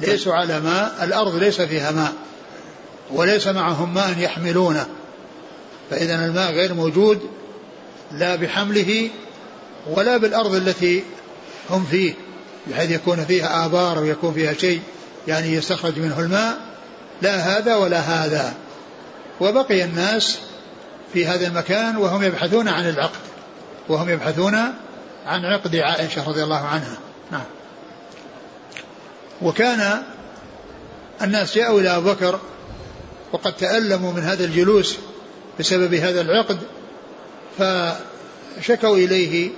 ليسوا 0.00 0.34
على 0.34 0.60
ماء 0.60 1.04
الأرض 1.04 1.36
ليس 1.36 1.60
فيها 1.60 1.90
ماء 1.90 2.12
وليس 3.10 3.46
معهم 3.46 3.94
ماء 3.94 4.18
يحملونه. 4.18 4.86
فإذا 5.90 6.26
الماء 6.26 6.52
غير 6.52 6.74
موجود 6.74 7.20
لا 8.12 8.36
بحمله 8.36 9.10
ولا 9.90 10.16
بالأرض 10.16 10.54
التي 10.54 11.04
هم 11.70 11.84
فيه 11.90 12.14
بحيث 12.66 12.90
يكون 12.90 13.24
فيها 13.24 13.66
آبار 13.66 13.98
ويكون 13.98 14.34
فيها 14.34 14.52
شيء. 14.52 14.80
يعني 15.28 15.52
يستخرج 15.52 15.98
منه 15.98 16.20
الماء 16.20 16.58
لا 17.22 17.36
هذا 17.36 17.74
ولا 17.76 17.98
هذا. 17.98 18.54
وبقي 19.40 19.84
الناس 19.84 20.38
في 21.12 21.26
هذا 21.26 21.46
المكان 21.46 21.96
وهم 21.96 22.22
يبحثون 22.22 22.68
عن 22.68 22.88
العقد 22.88 23.20
وهم 23.88 24.08
يبحثون 24.08 24.54
عن 25.26 25.44
عقد 25.44 25.76
عائشة 25.76 26.28
رضي 26.28 26.42
الله 26.42 26.66
عنها. 26.66 26.98
نعم. 27.30 27.44
وكان 29.42 30.02
الناس 31.22 31.54
جاءوا 31.54 31.80
إلى 31.80 31.96
أبو 31.96 32.10
بكر 32.12 32.40
وقد 33.32 33.52
تألموا 33.52 34.12
من 34.12 34.22
هذا 34.22 34.44
الجلوس 34.44 34.96
بسبب 35.58 35.94
هذا 35.94 36.20
العقد 36.20 36.58
فشكوا 37.58 38.96
إليه 38.96 39.50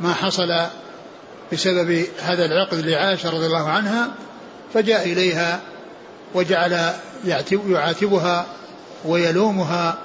ما 0.00 0.14
حصل 0.14 0.66
بسبب 1.52 2.06
هذا 2.20 2.44
العقد 2.44 2.78
لعائشة 2.78 3.30
رضي 3.30 3.46
الله 3.46 3.68
عنها. 3.68 4.10
فجاء 4.74 5.04
إليها 5.04 5.60
وجعل 6.34 6.92
يعاتبها 7.68 8.46
ويلومها 9.04 9.98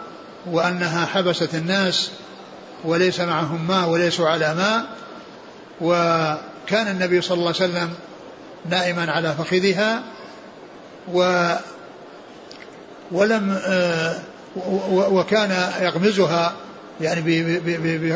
وأنها 0.52 1.06
حبست 1.06 1.56
الناس 1.56 2.12
وليس 2.84 3.19
معهم 3.19 3.67
ماء 3.67 3.89
وليسوا 3.89 4.30
على 4.30 4.56
ماء 4.56 4.86
وكان 5.82 6.88
النبي 6.88 7.21
صلى 7.21 7.36
الله 7.36 7.54
عليه 7.60 7.71
وسلم 7.71 7.93
نائما 8.69 9.12
على 9.12 9.34
فخذها 9.34 10.04
و 11.13 11.49
ولم 13.12 13.62
آه، 13.65 14.15
وكان 14.91 15.71
يغمزها 15.82 16.54
يعني 17.02 17.21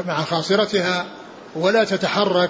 مع 0.07 0.23
خاصرتها 0.23 1.05
ولا 1.55 1.83
تتحرك 1.83 2.49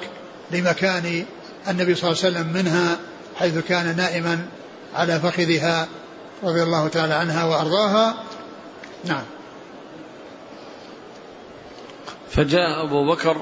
لمكان 0.51 1.25
النبي 1.67 1.95
صلى 1.95 2.11
الله 2.11 2.23
عليه 2.23 2.39
وسلم 2.39 2.53
منها 2.53 2.97
حيث 3.39 3.57
كان 3.57 3.97
نائما 3.97 4.45
على 4.95 5.19
فخذها 5.19 5.87
رضي 6.43 6.63
الله 6.63 6.87
تعالى 6.87 7.13
عنها 7.13 7.45
وأرضاها. 7.45 8.23
نعم. 9.05 9.23
فجاء 12.29 12.83
أبو 12.85 13.11
بكر 13.11 13.37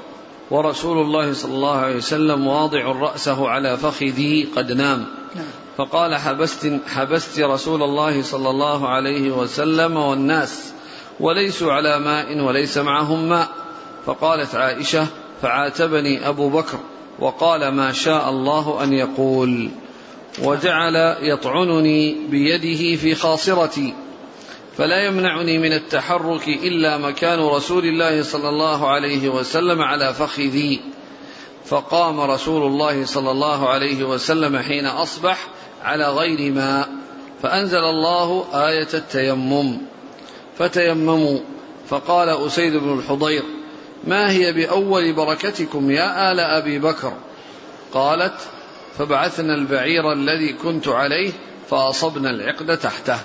ورسول 0.51 0.97
الله 0.97 1.33
صلى 1.33 1.53
الله 1.53 1.77
عليه 1.77 1.95
وسلم 1.95 2.47
واضع 2.47 2.85
رأسه 2.85 3.49
على 3.49 3.77
فخذه 3.77 4.45
قد 4.55 4.71
نام. 4.71 5.05
نعم. 5.35 5.45
فقال 5.77 6.15
حبست 6.15 6.79
حبست 6.87 7.39
رسول 7.39 7.83
الله 7.83 8.21
صلى 8.21 8.49
الله 8.49 8.89
عليه 8.89 9.31
وسلم 9.31 9.97
والناس 9.97 10.73
وليسوا 11.19 11.73
على 11.73 11.99
ماء 11.99 12.39
وليس 12.39 12.77
معهم 12.77 13.29
ماء. 13.29 13.47
فقالت 14.05 14.55
عائشة 14.55 15.07
فعاتبني 15.41 16.29
أبو 16.29 16.49
بكر 16.49 16.77
وقال 17.19 17.67
ما 17.67 17.91
شاء 17.91 18.29
الله 18.29 18.83
أن 18.83 18.93
يقول. 18.93 19.71
وجعل 20.43 21.15
يطعنني 21.21 22.15
بيده 22.29 22.95
في 22.95 23.15
خاصرتي 23.15 23.93
فلا 24.77 25.05
يمنعني 25.05 25.57
من 25.57 25.73
التحرك 25.73 26.47
إلا 26.47 26.97
مكان 26.97 27.39
رسول 27.39 27.85
الله 27.85 28.23
صلى 28.23 28.49
الله 28.49 28.89
عليه 28.89 29.29
وسلم 29.29 29.81
على 29.81 30.13
فخذي. 30.13 30.81
فقام 31.65 32.19
رسول 32.19 32.63
الله 32.63 33.05
صلى 33.05 33.31
الله 33.31 33.69
عليه 33.69 34.03
وسلم 34.03 34.57
حين 34.57 34.85
أصبح 34.85 35.47
على 35.83 36.09
غير 36.09 36.51
ماء 36.51 36.89
فأنزل 37.43 37.83
الله 37.83 38.45
آية 38.53 38.87
التيمم. 38.93 39.77
فتيمموا 40.59 41.39
فقال 41.89 42.29
أسيد 42.29 42.75
بن 42.75 42.99
الحضير 42.99 43.43
ما 44.03 44.31
هي 44.31 44.53
بأول 44.53 45.13
بركتكم 45.13 45.91
يا 45.91 46.31
آل 46.31 46.39
أبي 46.39 46.79
بكر؟ 46.79 47.13
قالت 47.93 48.35
فبعثنا 48.97 49.55
البعير 49.55 50.13
الذي 50.13 50.53
كنت 50.53 50.87
عليه 50.87 51.31
فأصبنا 51.69 52.29
العقد 52.29 52.77
تحته. 52.77 53.19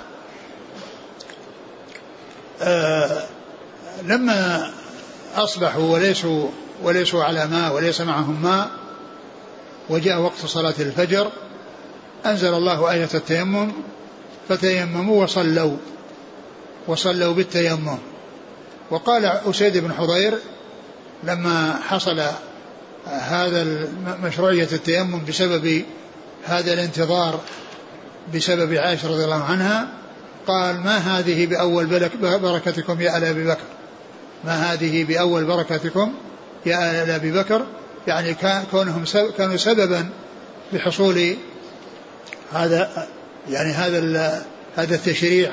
آه 2.62 3.22
لما 4.02 4.70
أصبحوا 5.37 5.92
وليسوا 5.92 6.48
وليسوا 6.83 7.24
على 7.24 7.46
ماء 7.46 7.74
وليس 7.74 8.00
معهم 8.00 8.42
ماء 8.42 8.70
وجاء 9.88 10.20
وقت 10.20 10.46
صلاة 10.46 10.74
الفجر 10.78 11.30
أنزل 12.26 12.54
الله 12.54 12.92
آية 12.92 13.09
التيمم 13.14 13.72
فتيمموا 14.48 15.22
وصلوا 15.22 15.76
وصلوا 16.87 17.35
بالتيمم. 17.35 17.98
وقال 18.90 19.24
أسيد 19.24 19.78
بن 19.78 19.92
حضير 19.92 20.38
لما 21.24 21.80
حصل 21.88 22.22
هذا 23.07 23.89
مشروعية 24.23 24.69
التيمم 24.73 25.25
بسبب 25.29 25.85
هذا 26.45 26.73
الانتظار 26.73 27.41
بسبب 28.35 28.75
عائشة 28.75 29.09
رضي 29.09 29.25
الله 29.25 29.45
عنها 29.45 29.89
قال 30.47 30.81
ما 30.81 30.97
هذه 30.97 31.47
بأول 31.47 31.87
بركتكم 32.39 33.01
يا 33.01 33.17
آل 33.17 33.25
أبي 33.25 33.45
بكر؟ 33.45 33.65
ما 34.45 34.73
هذه 34.73 35.05
بأول 35.05 35.45
بركتكم 35.45 36.13
يا 36.67 37.05
آل 37.05 37.11
أبي 37.11 37.33
بكر؟ 37.33 37.67
يعني 38.07 38.37
كونهم 38.71 39.05
كانوا 39.39 39.57
سببا 39.57 40.11
بحصول 40.73 41.37
هذا 42.53 43.09
يعني 43.49 43.73
هذا 43.73 44.43
هذا 44.77 44.95
التشريع 44.95 45.53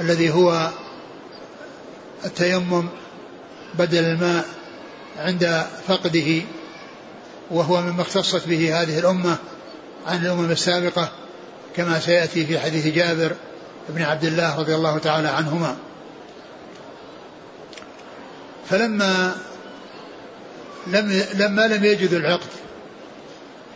الذي 0.00 0.30
هو 0.30 0.70
التيمم 2.24 2.88
بدل 3.78 4.04
الماء 4.04 4.44
عند 5.18 5.66
فقده 5.88 6.42
وهو 7.50 7.80
مما 7.80 8.02
اختصت 8.02 8.48
به 8.48 8.82
هذه 8.82 8.98
الأمة 8.98 9.36
عن 10.06 10.26
الأمم 10.26 10.50
السابقة 10.50 11.08
كما 11.76 12.00
سيأتي 12.00 12.46
في 12.46 12.58
حديث 12.58 12.86
جابر 12.86 13.32
بن 13.88 14.02
عبد 14.02 14.24
الله 14.24 14.58
رضي 14.58 14.74
الله 14.74 14.98
تعالى 14.98 15.28
عنهما. 15.28 15.76
فلما 18.70 19.34
لم 20.86 21.22
لما 21.34 21.66
لم 21.66 21.84
يجدوا 21.84 22.18
العقد 22.18 22.48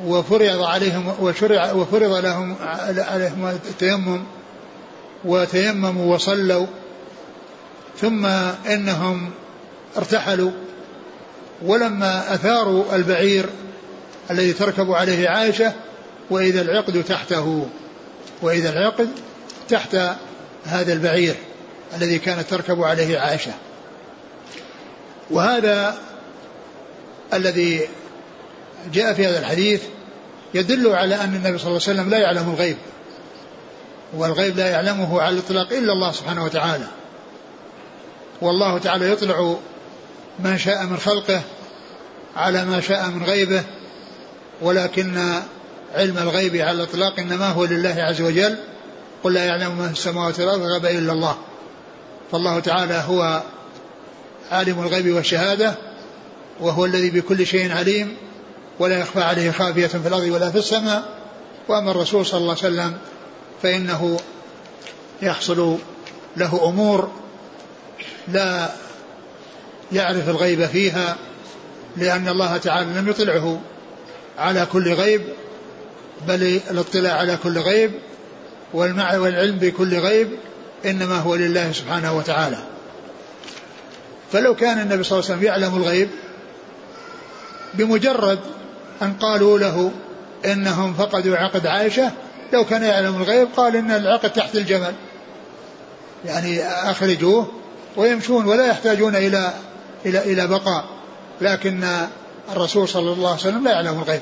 وفرض 0.05 0.63
عليهم 0.63 1.15
وشرع 1.21 1.73
وفرض 1.73 2.13
لهم 2.13 2.57
عليهم 2.99 3.47
التيمم 3.47 4.25
وتيمموا 5.25 6.15
وصلوا 6.15 6.67
ثم 8.01 8.27
إنهم 8.67 9.31
ارتحلوا 9.97 10.51
ولما 11.63 12.35
أثاروا 12.35 12.97
البعير 12.97 13.47
الذي 14.31 14.53
تركب 14.53 14.93
عليه 14.93 15.29
عائشة 15.29 15.73
وإذا 16.31 16.61
العقد 16.61 17.05
تحته 17.05 17.67
وإذا 18.43 18.71
العقد 18.71 19.09
تحت 19.69 19.97
هذا 20.65 20.93
البعير 20.93 21.35
الذي 21.97 22.19
كانت 22.19 22.51
تركب 22.51 22.83
عليه 22.83 23.19
عائشة. 23.19 23.53
وهذا 25.31 25.99
الذي 27.33 27.89
جاء 28.93 29.15
في 29.15 29.27
هذا 29.27 29.39
الحديث 29.39 29.83
يدل 30.55 30.89
على 30.95 31.15
أن 31.15 31.35
النبي 31.35 31.59
صلى 31.59 31.69
الله 31.69 31.83
عليه 31.89 32.01
وسلم 32.01 32.11
لا 32.11 32.19
يعلم 32.19 32.51
الغيب 32.51 32.77
والغيب 34.17 34.57
لا 34.57 34.71
يعلمه 34.71 35.21
على 35.23 35.35
الإطلاق 35.35 35.73
إلا 35.73 35.93
الله 35.93 36.13
سبحانه 36.13 36.45
وتعالى. 36.45 36.87
والله 38.41 38.79
تعالى 38.79 39.11
يطلع 39.11 39.57
من 40.39 40.59
شاء 40.59 40.87
من 40.87 40.97
خلقه 40.97 41.41
على 42.37 42.65
ما 42.65 42.81
شاء 42.81 43.07
من 43.09 43.23
غيبه 43.23 43.63
ولكن 44.63 45.41
علم 45.95 46.19
الغيب 46.19 46.57
على 46.57 46.71
الإطلاق 46.71 47.19
إنما 47.19 47.49
هو 47.49 47.65
لله 47.65 47.95
عز 47.99 48.21
وجل 48.21 48.57
قل 49.25 49.33
لا 49.33 49.45
يعلم 49.45 49.79
من 49.79 49.87
في 49.87 49.93
السماوات 49.93 50.41
والأرض 50.41 50.63
الغيب 50.63 50.87
إلا 50.87 51.13
الله. 51.13 51.39
فالله 52.33 52.61
تعالى 52.61 53.05
هو 53.09 53.43
عالم 54.51 54.83
الغيب 54.83 55.15
والشهادة 55.15 55.75
وهو 56.61 56.85
الذي 56.85 57.11
بكل 57.11 57.47
شيء 57.47 57.73
عليم 57.73 58.17
ولا 58.79 58.99
يخفى 58.99 59.21
عليه 59.21 59.51
خافية 59.51 59.87
في 59.87 60.09
الأرض 60.09 60.25
ولا 60.25 60.51
في 60.51 60.59
السماء. 60.59 61.03
وأما 61.69 61.91
الرسول 61.91 62.27
صلى 62.27 62.41
الله 62.41 62.57
عليه 62.63 62.75
وسلم 62.75 62.99
فإنه 63.63 64.21
يحصل 65.23 65.79
له 66.37 66.69
أمور 66.69 67.11
لا 68.29 68.71
يعرف 69.93 70.29
الغيب 70.29 70.67
فيها 70.67 71.17
لأن 71.97 72.29
الله 72.29 72.57
تعالى 72.57 73.01
لم 73.01 73.09
يطلعه 73.09 73.61
على 74.39 74.67
كل 74.73 74.93
غيب 74.93 75.23
بل 76.29 76.61
الاطلاع 76.71 77.13
على 77.13 77.39
كل 77.43 77.59
غيب 77.59 77.93
والعلم 78.75 79.57
بكل 79.59 79.99
غيب 79.99 80.29
إنما 80.87 81.19
هو 81.19 81.35
لله 81.35 81.73
سبحانه 81.73 82.17
وتعالى. 82.17 82.59
فلو 84.33 84.55
كان 84.55 84.79
النبي 84.79 85.03
صلى 85.03 85.19
الله 85.19 85.31
عليه 85.31 85.39
وسلم 85.39 85.47
يعلم 85.47 85.77
الغيب 85.77 86.09
بمجرد 87.75 88.39
أن 89.03 89.13
قالوا 89.13 89.59
له 89.59 89.93
إنهم 90.45 90.95
فقدوا 90.95 91.37
عقد 91.37 91.67
عائشة 91.67 92.13
لو 92.53 92.65
كان 92.65 92.83
يعلم 92.83 93.17
الغيب 93.17 93.49
قال 93.57 93.77
إن 93.77 93.91
العقد 93.91 94.33
تحت 94.33 94.55
الجمل. 94.55 94.95
يعني 96.25 96.67
أخرجوه 96.67 97.53
ويمشون 97.97 98.45
ولا 98.45 98.67
يحتاجون 98.67 99.17
إلى 99.17 99.53
إلى 100.07 100.33
إلى 100.33 100.47
بقاء 100.47 100.85
لكن 101.41 101.85
الرسول 102.53 102.89
صلى 102.89 103.13
الله 103.13 103.29
عليه 103.29 103.41
وسلم 103.41 103.65
لا 103.65 103.71
يعلم 103.71 103.99
الغيب 103.99 104.21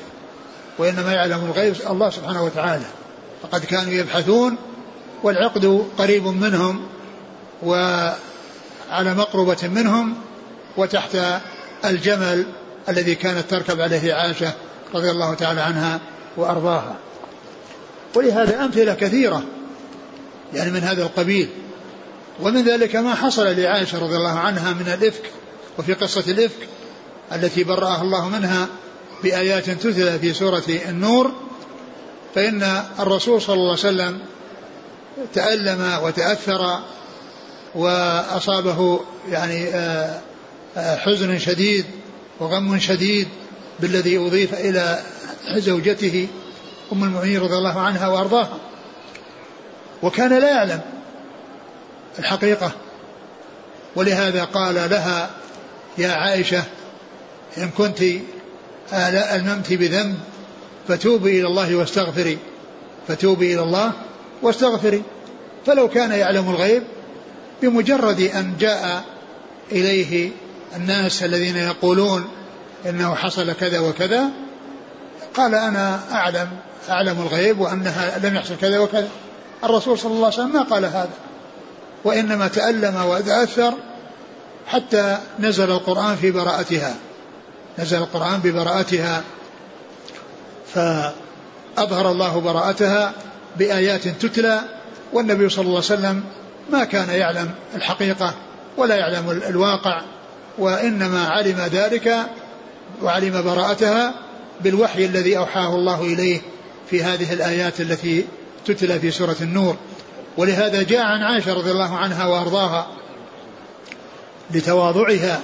وإنما 0.77 1.13
يعلم 1.13 1.45
الغيب 1.45 1.75
الله 1.89 2.09
سبحانه 2.09 2.43
وتعالى. 2.43 2.85
فقد 3.43 3.65
كانوا 3.65 3.93
يبحثون 3.93 4.57
والعقد 5.23 5.85
قريب 5.97 6.27
منهم 6.27 6.87
وعلى 7.63 9.13
مقربة 9.15 9.57
منهم 9.63 10.15
وتحت 10.77 11.17
الجمل 11.85 12.45
الذي 12.89 13.15
كانت 13.15 13.49
تركب 13.49 13.81
عليه 13.81 14.13
عائشة 14.13 14.53
رضي 14.93 15.11
الله 15.11 15.33
تعالى 15.33 15.61
عنها 15.61 15.99
وأرضاها. 16.37 16.95
ولهذا 18.15 18.65
أمثلة 18.65 18.93
كثيرة 18.93 19.43
يعني 20.53 20.71
من 20.71 20.79
هذا 20.79 21.03
القبيل. 21.03 21.49
ومن 22.41 22.63
ذلك 22.63 22.95
ما 22.95 23.15
حصل 23.15 23.45
لعائشة 23.45 23.99
رضي 23.99 24.15
الله 24.15 24.39
عنها 24.39 24.73
من 24.73 24.87
الإفك 24.87 25.31
وفي 25.79 25.93
قصة 25.93 26.23
الإفك 26.31 26.67
التي 27.35 27.63
برأها 27.63 28.01
الله 28.01 28.29
منها 28.29 28.67
بآيات 29.23 29.69
تتلى 29.69 30.19
في 30.19 30.33
سورة 30.33 30.63
النور 30.89 31.31
فإن 32.35 32.83
الرسول 32.99 33.41
صلى 33.41 33.53
الله 33.53 33.69
عليه 33.69 33.79
وسلم 33.79 34.19
تألم 35.33 35.99
وتأثر 36.03 36.79
وأصابه 37.75 38.99
يعني 39.29 39.67
آه، 39.67 40.19
آه، 40.77 40.95
حزن 40.95 41.39
شديد 41.39 41.85
وغم 42.39 42.79
شديد 42.79 43.27
بالذي 43.79 44.17
أضيف 44.17 44.53
إلى 44.53 44.99
زوجته 45.49 46.27
أم 46.93 47.03
المؤمنين 47.03 47.41
رضي 47.41 47.55
الله 47.55 47.79
عنها 47.79 48.07
وأرضاها. 48.07 48.57
وكان 50.03 50.39
لا 50.39 50.49
يعلم 50.49 50.81
الحقيقة 52.19 52.71
ولهذا 53.95 54.43
قال 54.43 54.75
لها 54.75 55.29
يا 55.97 56.11
عائشة 56.11 56.63
إن 57.57 57.69
كنت 57.77 58.01
ألممت 58.93 59.73
بذنب 59.73 60.17
فتوبي 60.87 61.39
إلى 61.39 61.47
الله 61.47 61.75
واستغفري. 61.75 62.37
فتوبي 63.07 63.53
إلى 63.53 63.63
الله 63.63 63.91
واستغفري. 64.41 65.03
فلو 65.65 65.87
كان 65.87 66.11
يعلم 66.11 66.49
الغيب 66.49 66.83
بمجرد 67.61 68.21
أن 68.21 68.53
جاء 68.59 69.03
إليه 69.71 70.31
الناس 70.75 71.23
الذين 71.23 71.57
يقولون 71.57 72.27
إنه 72.85 73.15
حصل 73.15 73.53
كذا 73.53 73.79
وكذا 73.79 74.29
قال 75.33 75.55
أنا 75.55 75.99
أعلم 76.11 76.49
أعلم 76.89 77.21
الغيب 77.21 77.59
وأنها 77.59 78.17
لم 78.17 78.35
يحصل 78.35 78.57
كذا 78.61 78.79
وكذا. 78.79 79.09
الرسول 79.63 79.99
صلى 79.99 80.11
الله 80.11 80.25
عليه 80.25 80.35
وسلم 80.35 80.53
ما 80.53 80.61
قال 80.61 80.85
هذا 80.85 81.09
وإنما 82.03 82.47
تألم 82.47 83.05
وتاثر 83.05 83.73
حتى 84.67 85.17
نزل 85.39 85.71
القرآن 85.71 86.15
في 86.15 86.31
براءتها. 86.31 86.95
نزل 87.79 87.97
القرآن 87.97 88.39
ببراءتها. 88.39 89.23
فأظهر 90.73 92.11
الله 92.11 92.39
براءتها 92.39 93.13
بآيات 93.57 94.07
تتلى 94.07 94.61
والنبي 95.13 95.49
صلى 95.49 95.61
الله 95.65 95.75
عليه 95.75 95.85
وسلم 95.85 96.23
ما 96.71 96.83
كان 96.83 97.09
يعلم 97.09 97.51
الحقيقة 97.75 98.33
ولا 98.77 98.95
يعلم 98.95 99.29
الواقع 99.29 100.01
وإنما 100.57 101.27
علم 101.27 101.59
ذلك 101.71 102.15
وعلم 103.01 103.41
براءتها 103.41 104.13
بالوحي 104.61 105.05
الذي 105.05 105.37
أوحاه 105.37 105.75
الله 105.75 106.01
إليه 106.01 106.41
في 106.89 107.03
هذه 107.03 107.33
الآيات 107.33 107.81
التي 107.81 108.25
تتلى 108.65 108.99
في 108.99 109.11
سورة 109.11 109.35
النور. 109.41 109.75
ولهذا 110.37 110.83
جاء 110.83 111.01
عن 111.01 111.21
عائشة 111.21 111.53
رضي 111.53 111.71
الله 111.71 111.97
عنها 111.97 112.25
وأرضاها 112.25 112.87
لتواضعها 114.51 115.41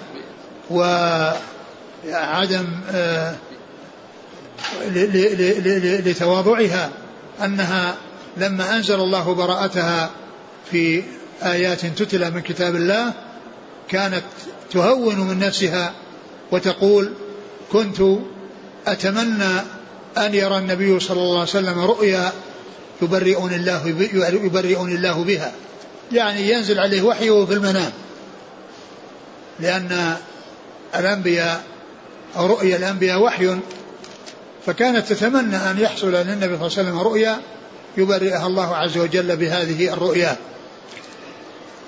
وعدم 0.71 2.65
آه، 2.91 3.35
لتواضعها 6.05 6.89
أنها 7.43 7.95
لما 8.37 8.75
أنزل 8.75 8.95
الله 8.95 9.33
براءتها 9.33 10.09
في 10.71 11.03
آيات 11.43 11.85
تتلى 11.85 12.29
من 12.29 12.41
كتاب 12.41 12.75
الله 12.75 13.13
كانت 13.89 14.23
تهون 14.71 15.19
من 15.19 15.39
نفسها 15.39 15.93
وتقول 16.51 17.13
كنت 17.71 18.01
أتمنى 18.87 19.59
أن 20.17 20.33
يرى 20.33 20.57
النبي 20.57 20.99
صلى 20.99 21.17
الله 21.21 21.39
عليه 21.39 21.49
وسلم 21.49 21.79
رؤيا 21.79 22.31
يبرئني 23.01 23.55
الله 23.55 23.87
يبرئني 24.43 24.95
الله 24.95 25.23
بها. 25.23 25.51
يعني 26.11 26.49
ينزل 26.49 26.79
عليه 26.79 27.01
وحيه 27.01 27.45
في 27.45 27.53
المنام. 27.53 27.91
لأن 29.59 30.15
الأنبياء 30.95 31.63
أو 32.37 32.45
رؤيا 32.45 32.77
الأنبياء 32.77 33.21
وحي 33.21 33.57
فكانت 34.65 35.07
تتمنى 35.07 35.57
أن 35.57 35.79
يحصل 35.79 36.11
للنبي 36.11 36.45
صلى 36.45 36.53
الله 36.55 36.55
عليه 36.55 36.65
وسلم 36.65 36.99
رؤيا 36.99 37.39
يبرئها 37.97 38.47
الله 38.47 38.75
عز 38.75 38.97
وجل 38.97 39.37
بهذه 39.37 39.93
الرؤيا. 39.93 40.35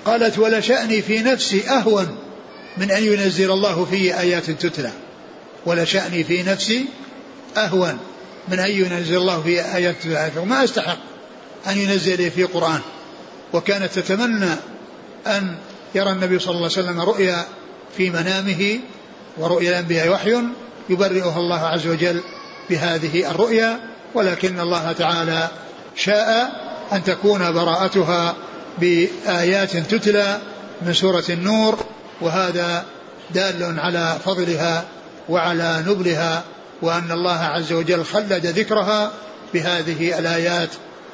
قالت 0.04 0.38
ولشأني 0.38 1.02
في 1.02 1.22
نفسي 1.22 1.68
أهون 1.68 2.16
من 2.76 2.90
أن 2.90 3.04
ينزل 3.04 3.50
الله 3.50 3.84
في 3.84 4.20
آيات 4.20 4.50
تتلى. 4.50 4.90
ولشأني 5.66 6.24
في 6.24 6.42
نفسي 6.42 6.84
أهون 7.56 7.98
من 8.48 8.60
أن 8.60 8.70
ينزل 8.70 9.16
الله 9.16 9.42
في 9.42 9.76
آيات 9.76 9.96
تتلى. 10.00 10.30
وما 10.36 10.64
أستحق 10.64 10.98
أن 11.66 11.78
ينزل 11.78 12.30
في 12.30 12.44
قرآن. 12.44 12.80
وكانت 13.52 13.92
تتمنى 13.92 14.50
أن 15.26 15.56
يرى 15.94 16.10
النبي 16.12 16.38
صلى 16.38 16.54
الله 16.54 16.70
عليه 16.76 16.88
وسلم 16.88 17.00
رؤيا 17.00 17.44
في 17.96 18.10
منامه 18.10 18.78
ورؤيا 19.36 19.70
الأنبياء 19.70 20.08
وحي 20.08 20.42
يبرئها 20.88 21.38
الله 21.38 21.60
عز 21.60 21.86
وجل 21.86 22.20
بهذه 22.70 23.30
الرؤيا 23.30 23.80
ولكن 24.14 24.60
الله 24.60 24.92
تعالى 24.92 25.48
شاء 25.96 26.50
أن 26.92 27.04
تكون 27.04 27.52
براءتها 27.52 28.34
بآيات 28.78 29.76
تتلى 29.76 30.38
من 30.82 30.92
سورة 30.92 31.24
النور 31.30 31.78
وهذا 32.20 32.84
دال 33.30 33.80
على 33.80 34.16
فضلها 34.24 34.84
وعلى 35.28 35.84
نبلها 35.86 36.42
وأن 36.82 37.12
الله 37.12 37.38
عز 37.38 37.72
وجل 37.72 38.04
خلد 38.04 38.46
ذكرها 38.46 39.12
بهذه 39.54 40.18
الآيات 40.18 40.68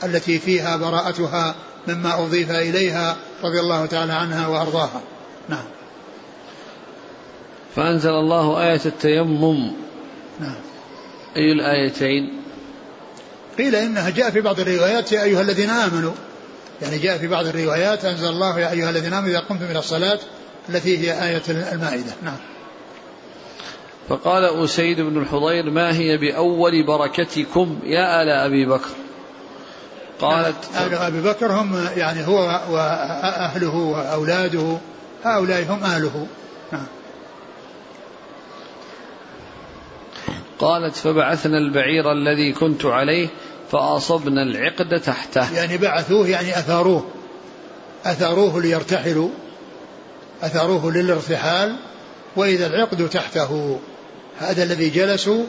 التي 0.04 0.38
فيها 0.38 0.76
براءتها 0.76 1.54
مما 1.88 2.22
أضيف 2.22 2.50
إليها 2.50 3.16
رضي 3.44 3.60
الله 3.60 3.86
تعالى 3.86 4.12
عنها 4.12 4.46
وأرضاها. 4.46 5.00
نعم. 5.48 5.64
فأنزل 7.76 8.10
الله 8.10 8.62
آية 8.62 8.80
التيمم. 8.86 9.72
نعم. 10.40 10.54
أي 11.36 11.52
الآيتين؟ 11.52 12.42
قيل 13.58 13.76
إنها 13.76 14.10
جاء 14.10 14.30
في 14.30 14.40
بعض 14.40 14.60
الروايات 14.60 15.12
يا 15.12 15.22
أيها 15.22 15.40
الذين 15.40 15.70
آمنوا. 15.70 16.12
يعني 16.82 16.98
جاء 16.98 17.18
في 17.18 17.28
بعض 17.28 17.46
الروايات 17.46 18.04
أنزل 18.04 18.28
الله 18.28 18.60
يا 18.60 18.70
أيها 18.70 18.90
الذين 18.90 19.12
آمنوا 19.12 19.30
إذا 19.30 19.40
قمتم 19.40 19.64
إلى 19.64 19.78
الصلاة 19.78 20.18
التي 20.68 20.98
هي 20.98 21.28
آية 21.28 21.42
المائدة. 21.48 22.12
نعم. 22.22 22.36
فقال 24.08 24.64
أسيد 24.64 25.00
بن 25.00 25.22
الحضير 25.22 25.70
ما 25.70 25.96
هي 25.96 26.16
بأول 26.16 26.86
بركتكم 26.86 27.78
يا 27.84 28.22
آل 28.22 28.28
أبي 28.28 28.66
بكر؟ 28.66 28.90
قالت 30.20 30.56
آل 30.76 30.94
أبي 30.94 31.20
بكر 31.20 31.52
هم 31.52 31.88
يعني 31.96 32.26
هو 32.26 32.60
وأهله 32.70 33.76
وأولاده 33.76 34.78
هؤلاء 35.24 35.66
هم 35.68 35.84
أهله. 35.84 36.26
نعم. 36.72 36.86
قالت 40.58 40.96
فبعثنا 40.96 41.58
البعير 41.58 42.12
الذي 42.12 42.52
كنت 42.52 42.84
عليه 42.84 43.28
فأصبنا 43.70 44.42
العقد 44.42 45.00
تحته. 45.00 45.54
يعني 45.54 45.76
بعثوه 45.76 46.28
يعني 46.28 46.58
أثاروه. 46.58 47.06
أثاروه 48.04 48.62
ليرتحلوا. 48.62 49.28
أثاروه 50.42 50.92
للارتحال. 50.92 51.76
وإذا 52.36 52.66
العقد 52.66 53.08
تحته 53.08 53.80
هذا 54.38 54.62
الذي 54.62 54.90
جلسوا 54.90 55.44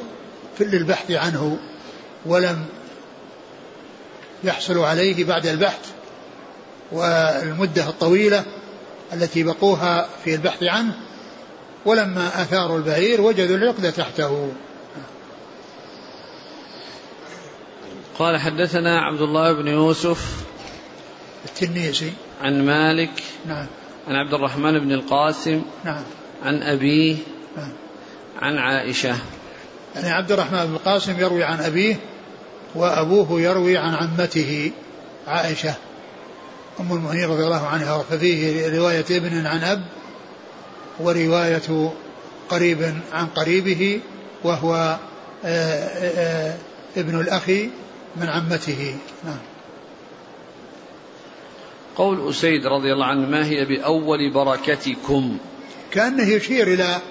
في 0.57 0.63
للبحث 0.63 1.11
عنه. 1.11 1.57
ولم 2.25 2.65
يحصلوا 4.43 4.87
عليه 4.87 5.23
بعد 5.23 5.45
البحث. 5.45 5.91
والمدة 6.91 7.89
الطويلة 7.89 8.43
التي 9.13 9.43
بقوها 9.43 10.07
في 10.23 10.35
البحث 10.35 10.63
عنه. 10.63 10.93
ولما 11.85 12.27
أثاروا 12.27 12.77
البعير 12.77 13.21
وجدوا 13.21 13.57
العقد 13.57 13.91
تحته. 13.91 14.51
قال 18.19 18.39
حدثنا 18.39 19.02
عبد 19.02 19.21
الله 19.21 19.54
بن 19.54 19.67
يوسف 19.67 20.43
التنيسي 21.45 22.13
عن 22.41 22.65
مالك 22.65 23.23
نعم. 23.45 23.67
عن 24.08 24.15
عبد 24.15 24.34
الرحمن 24.34 24.80
بن 24.80 24.91
القاسم 24.91 25.62
نعم. 25.86 26.04
عن 26.43 26.63
أبيه 26.63 27.17
نعم. 27.58 27.71
عن 28.41 28.58
عائشة. 28.58 29.15
يعني 29.95 30.12
عبد 30.12 30.32
الرحمن 30.32 30.65
بن 30.65 30.73
القاسم 30.73 31.19
يروي 31.19 31.43
عن 31.43 31.60
أبيه 31.60 31.95
وأبوه 32.76 33.41
يروي 33.41 33.78
عن 33.78 33.95
عمته 33.95 34.71
عائشة. 35.28 35.73
أم 36.80 36.93
المؤمنين 36.93 37.30
رضي 37.30 37.43
الله 37.43 37.67
عنها. 37.67 38.04
ففيه 38.04 38.69
رواية 38.78 39.06
ابن 39.12 39.45
عن 39.45 39.63
أب 39.63 39.84
ورواية 40.99 41.91
قريب 42.49 42.93
عن 43.13 43.26
قريبه 43.26 43.99
وهو 44.43 44.97
آه، 45.45 45.47
آآ 45.47 46.49
آه، 46.49 46.58
ابن 46.97 47.19
الأخ 47.19 47.52
من 48.15 48.30
عمته. 48.30 48.95
نعم. 49.23 49.39
قول 51.95 52.30
أسيد 52.30 52.67
رضي 52.67 52.93
الله 52.93 53.06
عنه 53.06 53.28
ما 53.28 53.45
هي 53.45 53.65
بأول 53.65 54.34
بركتكم؟ 54.34 55.38
كأنه 55.91 56.30
يشير 56.30 56.67
إلى 56.67 57.02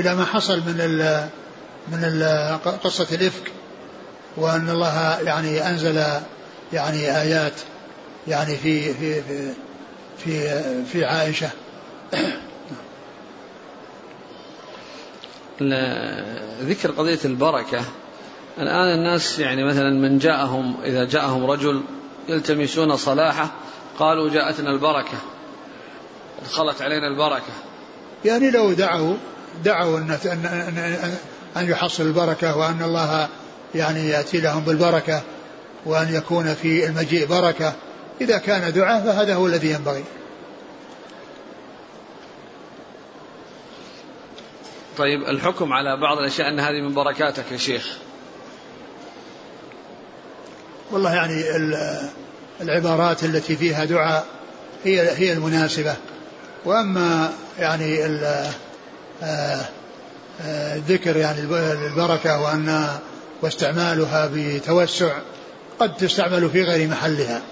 إلى 0.00 0.14
ما 0.14 0.24
حصل 0.24 0.58
من 0.58 0.80
ال 0.80 1.28
من 1.92 2.04
ال 2.04 2.22
قصة 2.84 3.06
الإفك 3.12 3.52
وأن 4.36 4.68
الله 4.68 5.20
يعني 5.20 5.68
أنزل 5.68 6.04
يعني 6.72 7.20
آيات 7.20 7.52
يعني 8.28 8.56
في 8.56 8.94
في 8.94 9.22
في 9.22 9.54
في, 10.18 10.84
في 10.84 11.04
عائشة. 11.04 11.50
ذكر 16.62 16.90
قضية 16.90 17.18
البركة. 17.24 17.84
الآن 18.58 18.98
الناس 18.98 19.38
يعني 19.38 19.64
مثلا 19.64 19.90
من 19.90 20.18
جاءهم 20.18 20.76
إذا 20.84 21.04
جاءهم 21.04 21.50
رجل 21.50 21.82
يلتمسون 22.28 22.96
صلاحه 22.96 23.50
قالوا 23.98 24.30
جاءتنا 24.30 24.70
البركة. 24.70 25.18
دخلت 26.44 26.82
علينا 26.82 27.08
البركة. 27.08 27.52
يعني 28.24 28.50
لو 28.50 28.72
دعوا 28.72 29.16
دعوا 29.64 29.98
أن, 29.98 30.18
أن, 30.24 31.14
أن 31.56 31.70
يحصل 31.70 32.02
البركة 32.02 32.56
وأن 32.56 32.82
الله 32.82 33.28
يعني 33.74 34.08
يأتي 34.08 34.40
لهم 34.40 34.64
بالبركة 34.64 35.22
وأن 35.86 36.14
يكون 36.14 36.54
في 36.54 36.86
المجيء 36.86 37.26
بركة. 37.26 37.72
إذا 38.20 38.38
كان 38.38 38.72
دعاء 38.72 39.04
فهذا 39.04 39.34
هو 39.34 39.46
الذي 39.46 39.70
ينبغي. 39.70 40.04
طيب 44.98 45.22
الحكم 45.22 45.72
على 45.72 46.00
بعض 46.00 46.18
الأشياء 46.18 46.48
أن 46.48 46.60
هذه 46.60 46.80
من 46.80 46.94
بركاتك 46.94 47.52
يا 47.52 47.56
شيخ. 47.56 47.98
والله 50.92 51.14
يعني 51.14 51.42
العبارات 52.60 53.24
التي 53.24 53.56
فيها 53.56 53.84
دعاء 53.84 54.26
هي 54.84 55.10
هي 55.18 55.32
المناسبة. 55.32 55.94
وأما 56.64 57.32
يعني 57.58 58.04
آه، 58.04 58.50
آه، 60.42 60.76
ذكر 60.88 61.16
يعني 61.16 61.40
البركة 61.86 62.40
وأن 62.40 62.88
واستعمالها 63.42 64.30
بتوسع 64.34 65.12
قد 65.78 65.96
تستعمل 65.96 66.50
في 66.50 66.62
غير 66.62 66.88
محلها. 66.88 67.42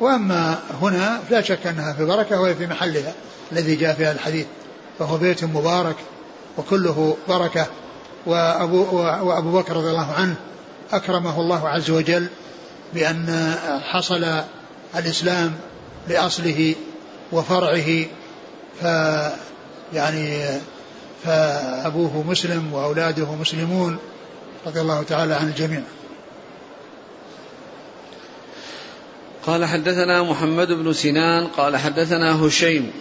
وأما 0.00 0.58
هنا 0.82 1.20
لا 1.30 1.42
شك 1.42 1.66
أنها 1.66 1.92
في 1.92 2.04
بركة 2.04 2.40
وهي 2.40 2.54
في 2.54 2.66
محلها 2.66 3.12
الذي 3.52 3.76
جاء 3.76 3.94
فيها 3.94 4.12
الحديث. 4.12 4.46
فهو 4.98 5.16
بيت 5.16 5.44
مبارك 5.44 5.96
وكله 6.58 7.16
بركة. 7.28 7.66
وأبو, 8.26 8.84
وأبو 9.22 9.58
بكر 9.58 9.76
رضي 9.76 9.90
الله 9.90 10.12
عنه 10.12 10.34
أكرمه 10.92 11.40
الله 11.40 11.68
عز 11.68 11.90
وجل 11.90 12.26
بأن 12.94 13.54
حصل 13.82 14.26
الإسلام 14.96 15.54
لأصله 16.08 16.74
وفرعه 17.32 18.06
ف 18.80 18.84
يعني 19.94 20.44
فأبوه 21.24 22.22
مسلم 22.22 22.72
وأولاده 22.72 23.34
مسلمون 23.34 23.98
رضي 24.66 24.80
الله 24.80 25.02
تعالى 25.02 25.34
عن 25.34 25.48
الجميع. 25.48 25.82
قال 29.46 29.64
حدثنا 29.64 30.22
محمد 30.22 30.72
بن 30.72 30.92
سنان 30.92 31.46
قال 31.46 31.76
حدثنا 31.76 32.46
هشيم 32.46 32.92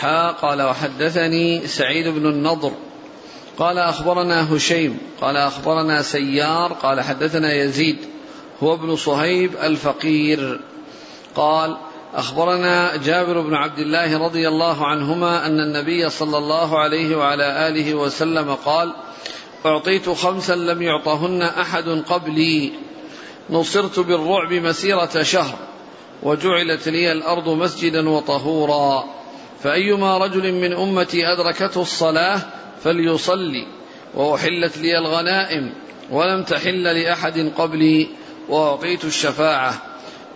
حا 0.00 0.30
قال 0.30 0.62
وحدثني 0.62 1.66
سعيد 1.66 2.08
بن 2.08 2.26
النضر. 2.26 2.72
قال 3.58 3.78
أخبرنا 3.78 4.56
هشيم 4.56 4.98
قال 5.20 5.36
أخبرنا 5.36 6.02
سيار 6.02 6.72
قال 6.72 7.00
حدثنا 7.00 7.54
يزيد. 7.54 7.98
هو 8.62 8.74
ابن 8.74 8.96
صهيب 8.96 9.56
الفقير. 9.56 10.60
قال 11.36 11.76
أخبرنا 12.14 12.96
جابر 12.96 13.40
بن 13.40 13.54
عبد 13.54 13.78
الله 13.78 14.18
رضي 14.18 14.48
الله 14.48 14.86
عنهما 14.86 15.46
أن 15.46 15.60
النبي 15.60 16.10
صلى 16.10 16.38
الله 16.38 16.78
عليه 16.78 17.16
وعلى 17.16 17.68
آله 17.68 17.94
وسلم 17.94 18.54
قال 18.54 18.92
أعطيت 19.66 20.08
خمسا 20.08 20.52
لم 20.52 20.82
يعطهن 20.82 21.42
أحد 21.42 21.88
قبلي. 21.88 22.72
نصرت 23.50 24.00
بالرعب 24.00 24.52
مسيرة 24.52 25.22
شهر 25.22 25.58
وجعلت 26.22 26.88
لي 26.88 27.12
الأرض 27.12 27.48
مسجدا 27.48 28.08
وطهورا. 28.08 29.04
فأيما 29.62 30.18
رجل 30.18 30.52
من 30.52 30.72
أمتي 30.72 31.18
أدركته 31.26 31.82
الصلاة 31.82 32.40
فليصلي 32.84 33.66
وأحلت 34.14 34.78
لي 34.78 34.98
الغنائم 34.98 35.72
ولم 36.10 36.42
تحل 36.42 36.82
لأحد 36.82 37.52
قبلي. 37.58 38.08
وأعطيت 38.50 39.04
الشفاعة. 39.04 39.90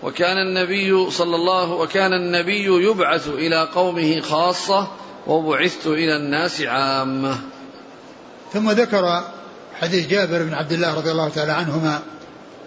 وكان 0.04 0.36
النبي 0.36 1.10
صلى 1.10 1.36
الله 1.36 1.72
وكان 1.72 2.12
النبي 2.12 2.64
يبعث 2.64 3.28
إلى 3.28 3.68
قومه 3.74 4.20
خاصة 4.20 4.88
وبعثت 5.26 5.86
إلى 5.86 6.16
الناس 6.16 6.60
عامة 6.60 7.38
ثم 8.52 8.70
ذكر 8.70 9.24
حديث 9.80 10.06
جابر 10.06 10.42
بن 10.42 10.54
عبد 10.54 10.72
الله 10.72 10.94
رضي 10.94 11.10
الله 11.10 11.28
تعالى 11.28 11.52
عنهما 11.52 12.00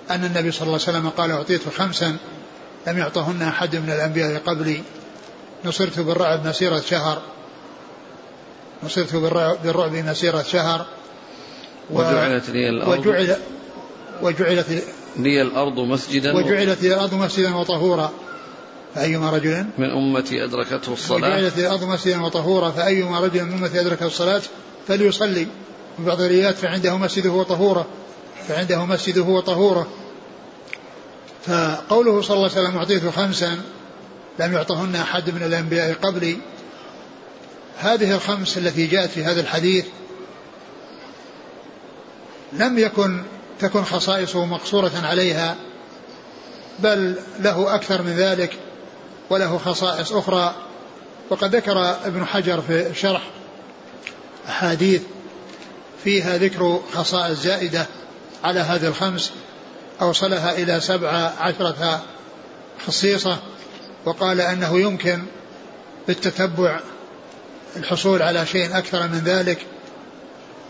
أن 0.10 0.26
النبي 0.26 0.52
صلى 0.52 0.62
الله 0.62 0.80
عليه 0.88 0.98
وسلم 0.98 1.10
قال 1.10 1.32
أعطيت 1.32 1.70
خمسا 1.78 2.18
لم 2.88 2.98
يعطهن 2.98 3.42
أحد 3.42 3.76
من 3.76 3.90
الأنبياء 3.90 4.42
قبلي. 4.46 4.82
نصرت 5.66 6.00
بالرعب 6.00 6.48
مسيرة 6.48 6.80
شهر. 6.80 7.22
نصرت 8.84 9.16
بالرعب 9.64 9.96
مسيرة 9.96 10.42
شهر. 10.42 10.86
و 11.90 12.00
وجعلت 12.00 12.50
لي 12.50 12.70
الأرض. 12.70 13.00
وجعل 13.00 13.38
وجعلت 14.22 14.84
لي 15.18 15.42
الأرض 15.42 15.80
مسجدا 15.80 16.36
وجعلت 16.36 16.82
لي 16.82 16.94
الأرض 16.94 17.14
مسجدا 17.14 17.56
وطهورا. 17.56 18.12
فأيما 18.96 19.30
رجل؟ 19.30 19.66
من 19.78 19.90
أمتي 19.92 20.44
أدركته 20.44 20.94
الصلاة. 20.94 21.30
وجعلت 21.30 21.58
لي 21.58 21.68
الأرض 21.68 21.84
مسجدا 21.84 22.22
وطهورا. 22.22 22.72
فأيما 22.72 23.20
رجل 23.20 23.44
من 23.44 23.54
أمتي 23.54 23.82
أدركته 23.82 24.06
الصلاة 24.06 24.42
فليصلي. 24.88 25.48
في 25.98 26.04
بعض 26.04 26.22
الروايات 26.22 26.56
فعنده 26.56 26.98
مسجده 26.98 27.32
وطهوره 27.32 27.88
فعنده 28.48 28.86
مسجده 28.86 29.22
وطهوره 29.22 29.88
فقوله 31.46 32.22
صلى 32.22 32.38
الله 32.38 32.50
عليه 32.50 32.62
وسلم 32.62 32.78
أعطيت 32.78 33.10
خمسا 33.10 33.62
لم 34.40 34.54
يعطهن 34.54 34.96
أحد 34.96 35.30
من 35.30 35.44
الأنبياء 35.44 35.94
قبلي 35.94 36.38
هذه 37.78 38.16
الخمس 38.16 38.58
التي 38.58 38.88
جاءت 38.88 39.10
في 39.10 39.24
هذا 39.24 39.42
الحديث 39.42 39.86
لم 42.54 42.80
يكن 42.80 43.24
تكن 43.60 43.84
خصائصه 43.84 44.46
مقصورة 44.46 44.92
عليها 45.04 45.56
بل 46.80 47.16
له 47.40 47.76
أكثر 47.76 48.02
من 48.02 48.16
ذلك 48.16 48.54
وله 49.30 49.58
خصائص 49.58 50.12
أخرى. 50.12 50.56
وقد 51.30 51.56
ذكر 51.56 51.96
ابن 52.06 52.26
حجر 52.26 52.62
في 52.62 52.96
شرح 52.96 53.22
أحاديث 54.48 55.02
فيها 56.04 56.38
ذكر 56.38 56.82
خصائص 56.94 57.40
زائدة 57.40 57.86
على 58.44 58.60
هذه 58.60 58.88
الخمس 58.88 59.32
أوصلها 60.02 60.52
إلى 60.52 60.80
سبع 60.80 61.10
عشرة 61.40 62.02
خصيصة 62.88 63.38
وقال 64.06 64.42
أنه 64.42 64.80
يمكن 64.80 65.24
بالتتبع 66.08 66.80
الحصول 67.76 68.22
على 68.22 68.46
شيء 68.46 68.78
أكثر 68.78 69.08
من 69.08 69.22
ذلك. 69.26 69.58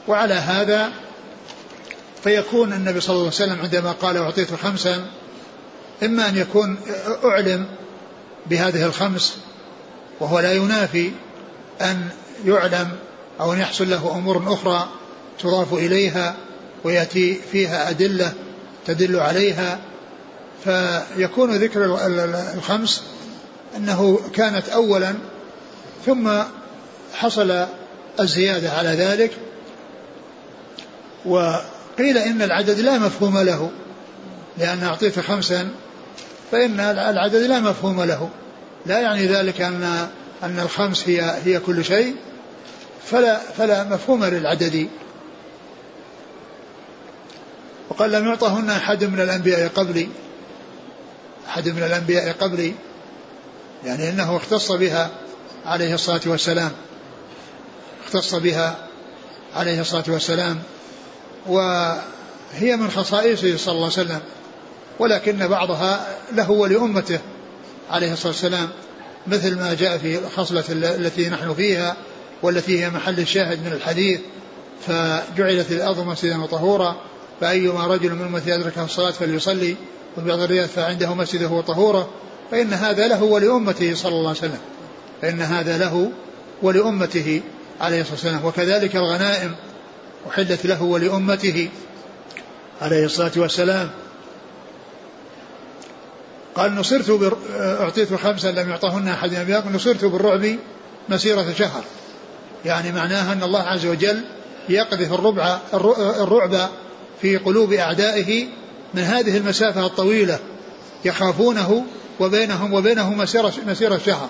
وعلى 0.07 0.33
هذا 0.33 0.91
فيكون 2.23 2.73
النبي 2.73 3.01
صلى 3.01 3.13
الله 3.13 3.25
عليه 3.25 3.35
وسلم 3.35 3.59
عندما 3.61 3.91
قال 3.91 4.17
أعطيت 4.17 4.53
خمسا 4.53 5.05
إما 6.03 6.29
أن 6.29 6.37
يكون 6.37 6.77
أعلم 7.23 7.67
بهذه 8.45 8.85
الخمس 8.85 9.37
وهو 10.19 10.39
لا 10.39 10.53
ينافي 10.53 11.11
أن 11.81 12.09
يعلم 12.45 12.89
أو 13.39 13.53
أن 13.53 13.59
يحصل 13.59 13.89
له 13.89 14.11
أمور 14.17 14.53
أخرى 14.53 14.89
تضاف 15.39 15.73
إليها 15.73 16.35
ويأتي 16.83 17.39
فيها 17.51 17.89
أدلة 17.89 18.33
تدل 18.85 19.19
عليها. 19.19 19.79
فيكون 20.63 21.55
ذكر 21.55 21.85
الخمس 22.55 23.03
أنه 23.77 24.19
كانت 24.33 24.69
أولا 24.69 25.13
ثم 26.05 26.29
حصل 27.13 27.65
الزيادة 28.19 28.71
على 28.71 28.89
ذلك. 28.89 29.31
و 31.25 31.55
قيل 31.97 32.17
إن 32.17 32.41
العدد 32.41 32.79
لا 32.79 32.97
مفهوم 32.97 33.37
له. 33.37 33.71
لأن 34.57 34.83
أعطيت 34.83 35.19
خمسا 35.19 35.69
فإن 36.51 36.79
العدد 36.79 37.35
لا 37.35 37.59
مفهوم 37.59 38.03
له. 38.03 38.29
لا 38.85 38.99
يعني 38.99 39.27
ذلك 39.27 39.61
أن 39.61 40.09
أن 40.43 40.59
الخمس 40.59 41.09
هي 41.09 41.35
هي 41.45 41.59
كل 41.59 41.85
شيء. 41.85 42.15
فلا 43.05 43.39
فلا 43.39 43.83
مفهوم 43.83 44.25
للعدد. 44.25 44.87
وقال 47.89 48.11
لم 48.11 48.27
يعطهن 48.27 48.69
أحد 48.69 49.03
من 49.03 49.21
الأنبياء 49.21 49.67
قبلي. 49.67 50.09
أحد 51.47 51.69
من 51.69 51.83
الأنبياء 51.83 52.31
قبلي. 52.31 52.73
يعني 53.85 54.09
أنه 54.09 54.37
اختص 54.37 54.71
بها 54.71 55.09
عليه 55.65 55.93
الصلاة 55.93 56.21
والسلام. 56.25 56.71
اختص 58.05 58.35
بها 58.35 58.75
عليه 59.55 59.81
الصلاة 59.81 60.03
والسلام. 60.07 60.59
وهي 61.47 62.75
من 62.75 62.89
خصائصه 62.89 63.57
صلى 63.57 63.75
الله 63.75 63.91
عليه 63.97 64.07
وسلم 64.07 64.19
ولكن 64.99 65.47
بعضها 65.47 66.07
له 66.33 66.51
ولأمته 66.51 67.19
عليه 67.91 68.13
الصلاة 68.13 68.31
والسلام 68.31 68.69
مثل 69.27 69.55
ما 69.55 69.73
جاء 69.73 69.97
في 69.97 70.17
الخصلة 70.17 70.63
التي 70.69 71.29
نحن 71.29 71.53
فيها 71.53 71.95
والتي 72.43 72.83
هي 72.83 72.89
محل 72.89 73.19
الشاهد 73.19 73.65
من 73.65 73.71
الحديث 73.71 74.19
فجعلت 74.87 75.71
الأرض 75.71 75.99
مسجدا 75.99 76.43
وطهورا 76.43 76.95
فأيما 77.41 77.87
رجل 77.87 78.13
من 78.13 78.25
أمته 78.25 78.55
أدركه 78.55 78.85
الصلاة 78.85 79.11
فليصلي 79.11 79.75
وفي 80.17 80.27
بعض 80.27 80.39
الروايات 80.39 80.69
فعنده 80.69 81.13
مسجده 81.13 81.47
وطهورا 81.47 82.07
فإن 82.51 82.73
هذا 82.73 83.07
له 83.07 83.23
ولأمته 83.23 83.95
صلى 83.95 84.15
الله 84.15 84.29
عليه 84.29 84.39
وسلم 84.39 84.59
فإن 85.21 85.41
هذا 85.41 85.77
له 85.77 86.11
ولأمته 86.61 87.41
عليه 87.81 88.01
الصلاة 88.01 88.13
والسلام 88.15 88.45
وكذلك 88.45 88.95
الغنائم 88.95 89.55
أحلت 90.29 90.65
له 90.65 90.83
ولأمته 90.83 91.69
عليه 92.81 93.05
الصلاة 93.05 93.31
والسلام. 93.35 93.89
قال 96.55 96.75
نصرت. 96.75 97.37
أعطيت 97.59 98.13
خمسا 98.13 98.47
لم 98.47 98.69
يعطهن 98.69 99.07
أحد 99.07 99.31
من 99.31 99.35
أنبياء 99.35 99.67
نصرت 99.69 100.05
بالرعب 100.05 100.55
مسيرة 101.09 101.53
شهر. 101.53 101.83
يعني 102.65 102.91
معناها 102.91 103.33
أن 103.33 103.43
الله 103.43 103.61
عز 103.61 103.85
وجل 103.85 104.21
يقذف 104.69 105.13
الربع 105.13 105.59
الرعب 106.21 106.69
في 107.21 107.37
قلوب 107.37 107.73
أعدائه 107.73 108.47
من 108.93 109.01
هذه 109.01 109.37
المسافة 109.37 109.85
الطويلة. 109.85 110.39
يخافونه 111.05 111.85
وبينهم 112.19 112.73
وبينه 112.73 113.13
مسيرة, 113.13 113.53
مسيرة 113.67 113.97
شهر. 114.05 114.29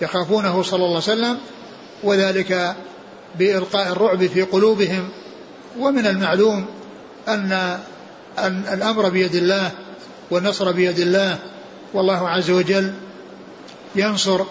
يخافونه 0.00 0.62
صلى 0.62 0.76
الله 0.84 0.86
عليه 0.88 0.96
وسلم 0.96 1.38
وذلك 2.02 2.76
بإلقاء 3.38 3.92
الرعب 3.92 4.26
في 4.26 4.42
قلوبهم 4.42 5.08
ومن 5.78 6.06
المعلوم 6.06 6.66
أن 7.28 7.78
أن 8.38 8.64
الأمر 8.72 9.08
بيد 9.08 9.34
الله 9.34 9.70
والنصر 10.30 10.72
بيد 10.72 10.98
الله 10.98 11.38
والله 11.94 12.28
عز 12.28 12.50
وجل 12.50 12.92
ينصر 13.96 14.44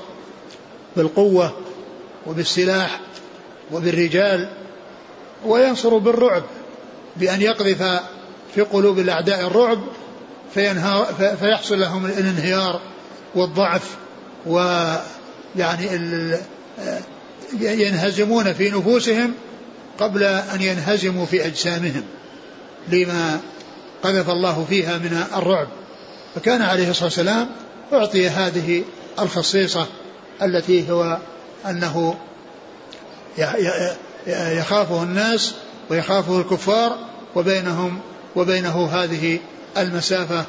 بالقوة 0.96 1.54
وبالسلاح 2.28 3.00
وبالرجال 3.72 4.50
وينصر 5.46 5.98
بالرعب 5.98 6.44
بأن 7.16 7.42
يقذف 7.42 8.02
في 8.56 8.62
قلوب 8.62 9.00
الأعداء 9.00 9.48
الرعب 9.48 9.80
فيحصل 11.40 11.80
لهم 11.80 12.06
الانهيار 12.06 12.82
والضعف 13.36 13.96
ويعني 14.46 15.96
ينهزمون 17.62 18.54
في 18.54 18.70
نفوسهم 18.70 19.34
قبل 20.00 20.24
أن 20.24 20.62
ينهزموا 20.62 21.26
في 21.26 21.46
أجسامهم 21.46 22.04
لما 22.88 23.40
قذف 24.04 24.30
الله 24.30 24.66
فيها 24.70 24.98
من 24.98 25.24
الرعب. 25.38 25.68
فكان 26.36 26.62
عليه 26.62 26.90
الصلاة 26.90 27.06
والسلام 27.06 27.50
أعطي 27.94 28.30
هذه 28.30 28.84
الخصيصة 29.20 29.88
التي 30.42 30.92
هو 30.92 31.18
أنه 31.70 32.16
يخافه 34.28 35.04
الناس 35.04 35.54
ويخافه 35.90 36.40
الكفار 36.40 36.98
وبينهم 37.36 38.00
وبينه 38.36 38.86
هذه 38.86 39.40
المسافة 39.78 40.46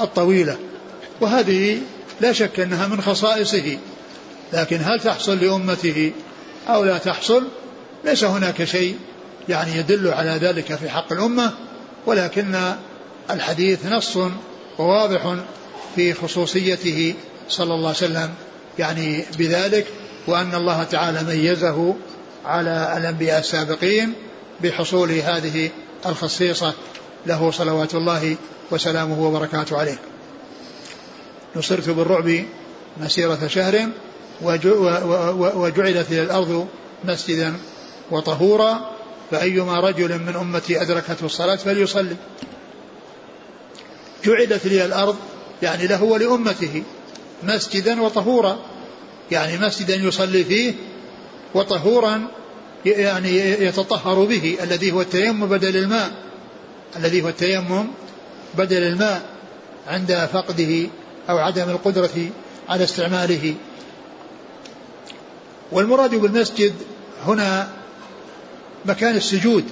الطويلة. 0.00 0.58
وهذه 1.20 1.80
لا 2.20 2.32
شك 2.32 2.60
أنها 2.60 2.86
من 2.86 3.00
خصائصه. 3.00 3.78
لكن 4.54 4.80
هل 4.80 5.00
تحصل 5.00 5.38
لأمته 5.38 6.12
أو 6.68 6.84
لا 6.84 6.98
تحصل؟ 6.98 7.44
ليس 8.04 8.24
هناك 8.24 8.64
شيء 8.64 8.96
يعني 9.48 9.76
يدل 9.76 10.08
على 10.08 10.30
ذلك 10.30 10.74
في 10.74 10.88
حق 10.88 11.12
الأمة 11.12 11.52
ولكن 12.06 12.74
الحديث 13.30 13.86
نص 13.86 14.18
وواضح 14.78 15.36
في 15.94 16.14
خصوصيته 16.14 17.14
صلى 17.48 17.74
الله 17.74 17.88
عليه 17.88 17.96
وسلم 17.96 18.30
يعني 18.78 19.24
بذلك 19.38 19.86
وأن 20.26 20.54
الله 20.54 20.82
تعالى 20.82 21.22
ميزه 21.22 21.94
على 22.44 22.94
الأنبياء 22.96 23.38
السابقين 23.38 24.12
بحصول 24.62 25.10
هذه 25.10 25.70
الخصيصة 26.06 26.72
له 27.26 27.50
صلوات 27.50 27.94
الله 27.94 28.36
وسلامه 28.70 29.22
وبركاته 29.22 29.78
عليه. 29.78 29.98
نصرت 31.56 31.90
بالرعب 31.90 32.44
مسيرة 33.00 33.46
شهر 33.46 33.88
وجعلت 34.42 36.10
لي 36.10 36.22
الأرض 36.22 36.68
مسجدا 37.04 37.56
وطهورا 38.10 38.90
فأيما 39.30 39.80
رجل 39.80 40.18
من 40.18 40.36
أمتي 40.36 40.82
أدركته 40.82 41.26
الصلاة 41.26 41.56
فليصلي. 41.56 42.16
جعلت 44.24 44.66
لي 44.66 44.84
الأرض 44.84 45.16
يعني 45.62 45.86
له 45.86 46.02
ولأمته 46.02 46.82
مسجدا 47.42 48.02
وطهورا 48.02 48.58
يعني 49.30 49.58
مسجدا 49.58 49.94
يصلي 49.94 50.44
فيه 50.44 50.72
وطهورا 51.54 52.28
يعني 52.86 53.38
يتطهر 53.38 54.24
به 54.24 54.58
الذي 54.62 54.92
هو 54.92 55.00
التيمم 55.00 55.46
بدل 55.46 55.76
الماء. 55.76 56.10
الذي 56.96 57.22
هو 57.22 57.28
التيمم 57.28 57.86
بدل 58.54 58.82
الماء 58.82 59.22
عند 59.88 60.28
فقده 60.32 60.86
أو 61.30 61.38
عدم 61.38 61.70
القدرة 61.70 62.28
على 62.68 62.84
استعماله. 62.84 63.54
والمراد 65.72 66.14
بالمسجد 66.14 66.74
هنا 67.26 67.68
مكان 68.84 69.16
السجود 69.16 69.64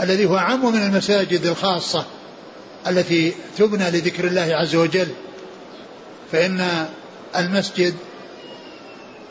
الذي 0.00 0.26
هو 0.26 0.36
أعم 0.36 0.72
من 0.72 0.82
المساجد 0.82 1.46
الخاصة 1.46 2.04
التي 2.86 3.34
تبنى 3.58 3.90
لذكر 3.90 4.24
الله 4.24 4.56
عز 4.56 4.74
وجل. 4.74 5.08
فإن 6.32 6.86
المسجد 7.36 7.94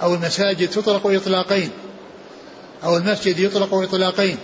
أو 0.02 0.14
المساجد 0.14 0.70
تطلق 0.70 1.08
إطلاقين. 1.08 1.70
أو 2.84 2.98
المسجد 2.98 3.40
يطلق 3.40 3.74
إطلاقين. 3.74 4.38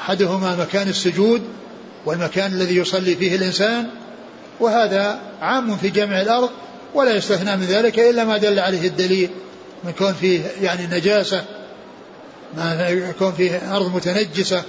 أحدهما 0.00 0.56
مكان 0.56 0.88
السجود 0.88 1.42
والمكان 2.06 2.52
الذي 2.52 2.76
يصلي 2.76 3.16
فيه 3.16 3.36
الإنسان 3.36 3.90
وهذا 4.60 5.20
عام 5.40 5.76
في 5.76 5.90
جميع 5.90 6.20
الأرض 6.20 6.50
ولا 6.94 7.16
يستثنى 7.16 7.56
من 7.56 7.64
ذلك 7.64 7.98
إلا 7.98 8.24
ما 8.24 8.36
دل 8.38 8.58
عليه 8.58 8.88
الدليل 8.88 9.30
من 9.84 9.92
كون 9.92 10.12
فيه 10.12 10.40
يعني 10.62 10.86
نجاسة 10.86 11.44
ما 12.56 12.88
يكون 12.88 13.32
فيه 13.32 13.76
أرض 13.76 13.94
متنجسة 13.94 14.62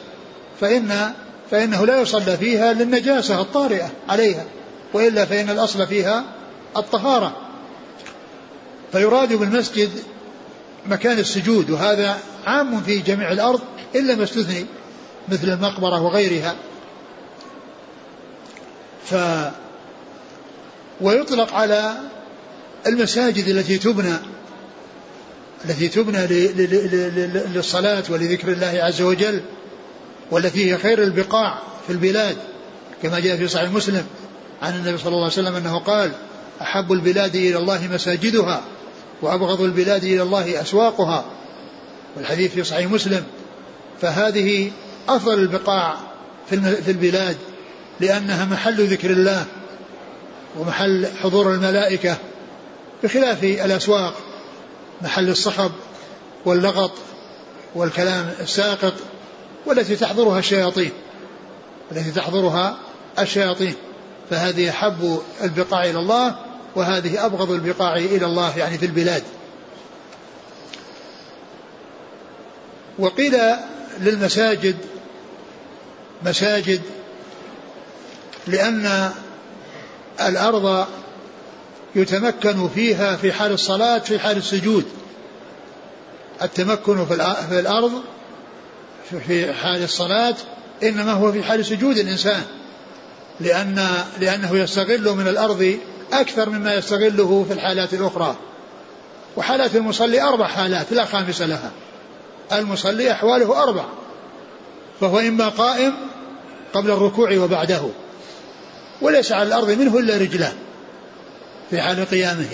فإن 0.62 1.14
فإنه 1.52 1.86
لا 1.86 2.02
يصلى 2.02 2.38
فيها 2.38 2.74
للنجاسة 2.74 3.42
الطارئة 3.42 3.92
عليها 4.10 4.46
وإلا 4.94 5.26
فإن 5.26 5.50
الأصل 5.50 5.88
فيها 5.88 6.24
الطهارة. 6.78 7.36
فيراد 8.92 9.34
بالمسجد 9.34 9.90
مكان 10.86 11.20
السجود 11.20 11.70
وهذا 11.70 12.18
عام 12.46 12.82
في 12.82 13.00
جميع 13.00 13.32
الأرض 13.32 13.62
إلا 13.96 14.16
ما 14.16 14.24
استثني 14.24 14.66
مثل 15.30 15.50
المقبرة 15.50 16.02
وغيرها. 16.02 16.56
ف 19.06 19.16
ويطلق 21.02 21.54
على 21.54 21.94
المساجد 22.88 23.48
التي 23.48 23.78
تبنى 23.78 24.16
التي 25.66 25.88
تبنى 25.88 26.28
للصلاة 27.54 28.04
ولذكر 28.10 28.52
الله 28.52 28.80
عز 28.84 29.02
وجل 29.02 29.42
والتي 30.32 30.72
هي 30.72 30.78
خير 30.78 31.04
البقاع 31.04 31.60
في 31.88 31.94
البلاد 31.94 32.38
كما 33.04 33.20
جاء 33.20 33.38
في 33.38 33.48
صحيح 33.48 33.72
مسلم 33.72 34.06
عن 34.62 34.76
النبي 34.76 34.98
صلى 34.98 35.08
الله 35.08 35.24
عليه 35.24 35.34
وسلم 35.34 35.56
أنه 35.56 35.80
قال 35.80 36.12
أحب 36.62 36.92
البلاد 36.92 37.36
إلى 37.36 37.58
الله 37.58 37.88
مساجدها 37.94 38.64
وأبغض 39.22 39.62
البلاد 39.62 40.04
إلى 40.04 40.22
الله 40.22 40.62
أسواقها. 40.62 41.26
والحديث 42.18 42.54
في 42.54 42.64
صحيح 42.64 42.92
مسلم 42.92 43.24
فهذه 44.02 44.72
أفضل 45.10 45.40
البقاع 45.40 45.98
في 46.50 46.92
البلاد 46.92 47.38
لأنها 48.00 48.46
محل 48.46 48.86
ذكر 48.86 49.12
الله. 49.12 49.46
ومحل 50.60 51.08
حضور 51.24 51.54
الملائكة 51.54 52.18
بخلاف 53.04 53.44
الأسواق 53.44 54.14
محل 55.02 55.30
الصخب 55.30 55.72
واللغط 56.46 56.92
والكلام 57.76 58.32
الساقط 58.40 58.94
والتي 59.66 59.96
تحضرها 59.96 60.40
الشياطين 60.40 60.92
التي 61.92 62.12
تحضرها 62.12 62.78
الشياطين. 63.20 63.74
فهذه 64.30 64.70
أحب 64.70 65.22
البقاع 65.44 65.84
إلى 65.84 66.00
الله 66.00 66.36
وهذه 66.76 67.26
أبغض 67.26 67.52
البقاع 67.52 67.96
إلى 67.96 68.26
الله 68.26 68.58
يعني 68.58 68.78
في 68.78 68.86
البلاد. 68.86 69.24
وقيل 73.00 73.38
للمساجد 74.00 74.76
مساجد 76.26 76.82
لأن 78.48 79.12
الأرض 80.22 80.88
يتمكن 81.96 82.70
فيها 82.76 83.16
في 83.16 83.34
حال 83.34 83.52
الصلاة 83.52 83.98
في 83.98 84.20
حال 84.20 84.38
السجود. 84.38 84.86
التمكن 86.42 87.06
في 87.50 87.60
الأرض 87.60 87.92
في 89.28 89.54
حال 89.54 89.84
الصلاة 89.84 90.36
إنما 90.84 91.12
هو 91.12 91.32
في 91.32 91.44
حال 91.44 91.66
سجود 91.66 91.98
الإنسان. 91.98 92.42
لأن 93.40 93.88
لأنه 94.20 94.58
يستغل 94.58 95.10
من 95.16 95.28
الأرض 95.28 95.78
أكثر 96.14 96.50
مما 96.50 96.74
يستغله 96.74 97.46
في 97.48 97.54
الحالات 97.54 97.94
الأخرى. 97.94 98.36
وحالات 99.38 99.76
المصلي 99.76 100.22
أربع 100.22 100.48
حالات 100.48 100.94
لا 100.94 101.06
خامس 101.06 101.42
لها. 101.42 101.72
المصلي 102.52 103.12
أحواله 103.12 103.64
أربع. 103.64 103.86
فهو 105.02 105.20
إما 105.20 105.50
قائم 105.50 105.94
قبل 106.74 106.92
الركوع 106.92 107.38
وبعده. 107.38 107.90
وليس 109.04 109.32
على 109.32 109.48
الأرض 109.48 109.72
منه 109.72 110.00
إلا 110.00 110.18
رجلان 110.18 110.54
في 111.70 111.82
حال 111.82 112.06
قيامه. 112.06 112.50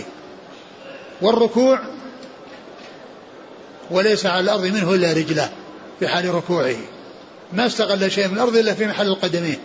والركوع 1.22 1.80
وليس 3.91 4.26
على 4.26 4.39
الأرض 4.39 4.66
منه 4.66 4.95
إلا 4.95 5.14
رجلان 5.14 5.50
في 6.00 6.08
حال 6.08 6.36
ركوعه. 6.36 6.76
ما 7.54 7.66
استغل 7.66 8.12
شيء 8.12 8.28
من 8.28 8.34
الأرض 8.34 8.56
إلا 8.56 8.74
في 8.74 8.88
محل 8.88 9.08
القدمين. 9.08 9.58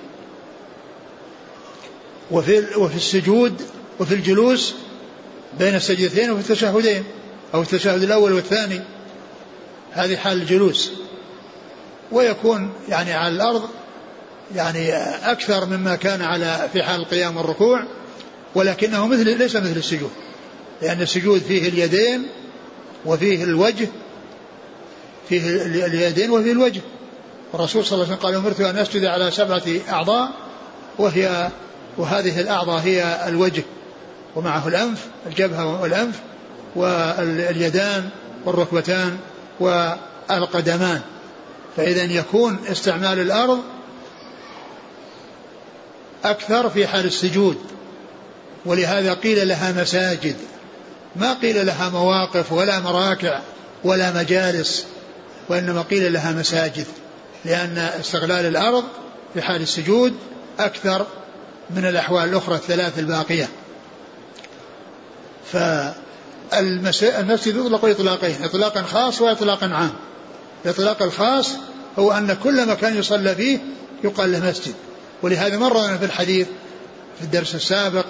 وفي, 2.31 2.77
وفي 2.77 2.97
السجود 2.97 3.63
وفي 4.01 4.15
الجلوس 4.15 4.75
بين 5.59 5.75
السجدتين 5.75 6.31
وفي 6.31 6.51
التشهدين 6.51 7.05
أو 7.55 7.63
التشهد 7.63 8.03
الأول 8.03 8.33
والثاني. 8.33 8.81
هذه 9.93 10.17
حال 10.17 10.43
الجلوس. 10.43 10.93
ويكون 12.13 12.73
يعني 12.89 13.13
على 13.13 13.35
الأرض 13.35 13.69
يعني 14.55 14.93
أكثر 15.31 15.67
مما 15.67 15.97
كان 15.97 16.23
على 16.23 16.69
في 16.73 16.83
حال 16.83 17.01
القيام 17.01 17.37
والركوع 17.37 17.85
ولكنه 18.55 19.07
مثل 19.07 19.39
ليس 19.39 19.57
مثل 19.57 19.77
السجود 19.77 20.11
لأن 20.83 21.03
السجود 21.03 21.41
فيه 21.41 21.69
اليدين 21.69 22.27
وفيه 23.07 23.45
الوجه 23.45 23.89
فيه 25.29 25.63
اليدين 25.67 26.31
وفيه 26.31 26.53
الوجه. 26.53 26.81
الرسول 27.55 27.85
صلى 27.85 27.93
الله 27.95 28.05
عليه 28.05 28.17
وسلم 28.17 28.27
قال 28.27 28.35
أمرت 28.35 28.61
أن 28.61 28.79
أسجد 28.79 29.05
على 29.05 29.31
سبعة 29.31 29.63
أعضاء 29.89 30.31
وهي 30.99 31.51
وهذه 31.99 32.41
الأعضاء 32.41 32.81
هي 32.81 33.29
الوجه 33.29 33.63
ومعه 34.37 34.69
الأنف 34.69 35.07
الجبهة 35.27 35.83
والأنف 35.83 36.21
واليدان 36.77 38.09
والركبتان 38.45 39.19
والقدمان. 39.61 41.01
فإذا 41.77 42.03
يكون 42.03 42.59
استعمال 42.71 43.19
الأرض 43.19 43.59
أكثر 46.25 46.71
في 46.71 46.87
حال 46.87 47.05
السجود. 47.05 47.57
ولهذا 48.67 49.15
قيل 49.15 49.49
لها 49.49 49.73
مساجد. 49.83 50.37
ما 51.17 51.33
قيل 51.33 51.67
لها 51.67 51.89
مواقف 51.89 52.53
ولا 52.53 52.81
مراكع 52.81 53.41
ولا 53.85 54.13
مجالس 54.13 54.87
وإنما 55.49 55.83
قيل 55.83 56.13
لها 56.13 56.33
مساجد. 56.33 56.87
لأن 57.45 57.79
استغلال 57.79 58.47
الأرض 58.47 58.85
في 59.35 59.43
حال 59.43 59.63
السجود 59.63 60.15
أكثر 60.59 61.07
من 61.71 61.87
الأحوال 61.87 62.29
الأخرى 62.29 62.55
الثلاث 62.55 62.99
الباقية. 62.99 63.49
فالمسجد 66.53 67.57
يطلق 67.57 67.85
إطلاقين 67.85 68.45
إطلاقا 68.45 68.83
خاص 68.83 69.21
وإطلاقا 69.21 69.67
عام. 69.67 69.93
الإطلاق 70.65 71.03
الخاص 71.03 71.51
هو 71.99 72.13
أن 72.13 72.37
كل 72.43 72.69
مكان 72.69 72.97
يصلى 72.97 73.35
فيه 73.35 73.59
يقال 74.05 74.33
له 74.33 74.41
مسجد. 74.49 74.75
ولهذا 75.25 75.59
مر 75.59 75.99
في 75.99 76.05
الحديث 76.05 76.47
في 77.19 77.25
الدرس 77.25 77.55
السابق 77.55 78.05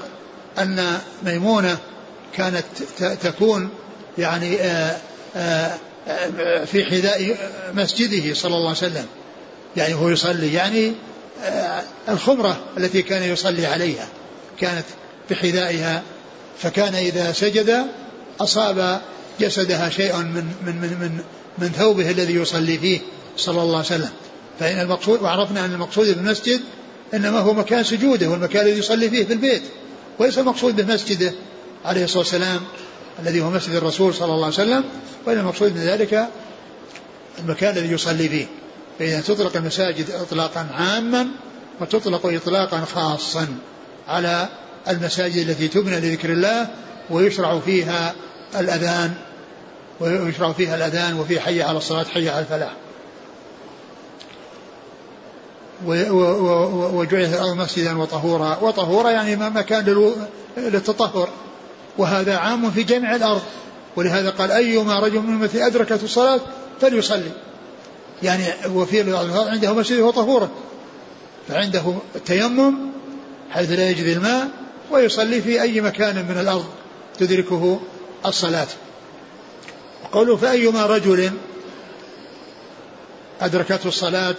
أن 0.59 0.99
ميمونة 1.23 1.79
كانت 2.37 2.65
تكون 3.23 3.71
يعني 4.19 4.61
آآ 4.61 4.97
آه، 5.37 5.75
آآ 6.09 6.65
في 6.65 6.85
حذاء 6.85 7.37
مسجده 7.75 8.35
صلى 8.35 8.57
الله 8.57 8.69
عليه 8.69 8.79
وسلم. 8.79 9.07
يعني 9.77 9.95
هو 9.95 10.09
يصلي 10.09 10.55
يعني 10.55 10.93
الخمرة 12.09 12.65
التي 12.79 13.03
كان 13.03 13.23
يصلي 13.23 13.67
عليها 13.67 14.09
كانت 14.61 14.85
بحذائها. 15.31 16.03
فكان 16.59 16.95
إذا 16.95 17.33
سجد 17.33 17.87
أصاب 18.41 19.01
جسدها 19.41 19.91
شيء 19.91 20.17
من 20.17 20.55
من 20.67 20.77
من 20.77 20.99
من, 21.01 21.21
من 21.59 21.69
ثوبه 21.69 22.11
الذي 22.11 22.35
يصلي 22.35 22.79
فيه 22.79 23.01
صلى 23.37 23.63
الله 23.63 23.77
عليه 23.77 23.87
وسلم. 23.87 24.11
فإن 24.61 24.81
المقصود 24.81 25.23
وعرفنا 25.23 25.65
أن 25.65 25.73
المقصود 25.73 26.07
بالمسجد 26.07 26.61
إنما 27.15 27.39
هو 27.39 27.55
مكان 27.55 27.85
سجوده 27.85 28.29
والمكان 28.29 28.67
الذي 28.67 28.79
يصلي 28.79 29.11
فيه 29.11 29.25
في 29.25 29.33
البيت 29.33 29.63
وليس 30.19 30.39
المقصود 30.39 30.77
بمسجده 30.81 31.33
عليه 31.85 32.05
الصلاة 32.05 32.19
والسلام 32.19 32.61
الذي 33.23 33.41
هو 33.41 33.51
مسجد 33.51 33.75
الرسول 33.75 34.15
صلى 34.15 34.33
الله 34.33 34.45
عليه 34.45 34.55
وسلم 34.55 34.85
وإن 35.27 35.39
المقصود 35.39 35.73
من 35.77 35.81
ذلك 35.81 36.29
المكان 37.39 37.77
الذي 37.77 37.93
يصلي 37.93 38.29
فيه. 38.29 38.47
فإذا 38.99 39.21
تطلق 39.21 39.57
المساجد 39.57 40.11
إطلاقا 40.11 40.67
عاما 40.75 41.29
وتطلق 41.81 42.27
إطلاقا 42.27 42.81
خاصا 42.81 43.47
على 44.09 44.49
المساجد 44.89 45.49
التي 45.49 45.69
تبنى 45.69 46.01
لذكر 46.01 46.33
الله 46.33 46.69
ويشرع 47.11 47.61
فيها 47.61 48.15
الأذان 48.59 49.15
ويشرع 50.01 50.53
فيها 50.53 50.77
الأذان 50.77 51.15
وفي 51.21 51.41
حي 51.41 51.63
على 51.63 51.79
الصلاة 51.79 52.05
حي 52.05 52.29
على 52.29 52.41
الفلاح. 52.41 52.73
وجعلت 55.87 57.35
الأرض 57.35 57.57
مسجدا 57.57 57.99
وطهورا. 57.99 58.59
وطهورا 58.63 59.11
يعني 59.11 59.37
مكان 59.37 60.13
للتطهر. 60.57 61.29
وهذا 61.99 62.37
عام 62.37 62.71
في 62.71 62.83
جميع 62.83 63.17
الأرض. 63.17 63.43
ولهذا 63.97 64.31
قال 64.31 64.51
أيما 64.51 64.99
رجل 65.01 65.21
من 65.21 65.35
أمتي 65.35 65.67
أدركت 65.67 66.03
الصلاة 66.03 66.41
فليصلي. 66.81 67.31
يعني 68.23 68.45
وفي 68.75 69.17
عنده 69.51 69.73
مسجد 69.73 70.01
وطهورا 70.01 70.49
فعنده 71.49 71.95
التيمم 72.17 72.75
حيث 73.51 73.71
لا 73.71 73.91
يجري 73.91 74.13
الماء 74.13 74.49
ويصلي 74.91 75.43
في 75.43 75.63
أي 75.63 75.81
مكان 75.81 76.25
من 76.29 76.39
الأرض 76.41 76.65
تدركه 77.19 77.81
الصلاة. 78.27 78.67
قوله 80.13 80.37
فأيما 80.37 80.87
رجل 80.87 81.31
أدركته 83.41 83.89
الصلاة 83.89 84.37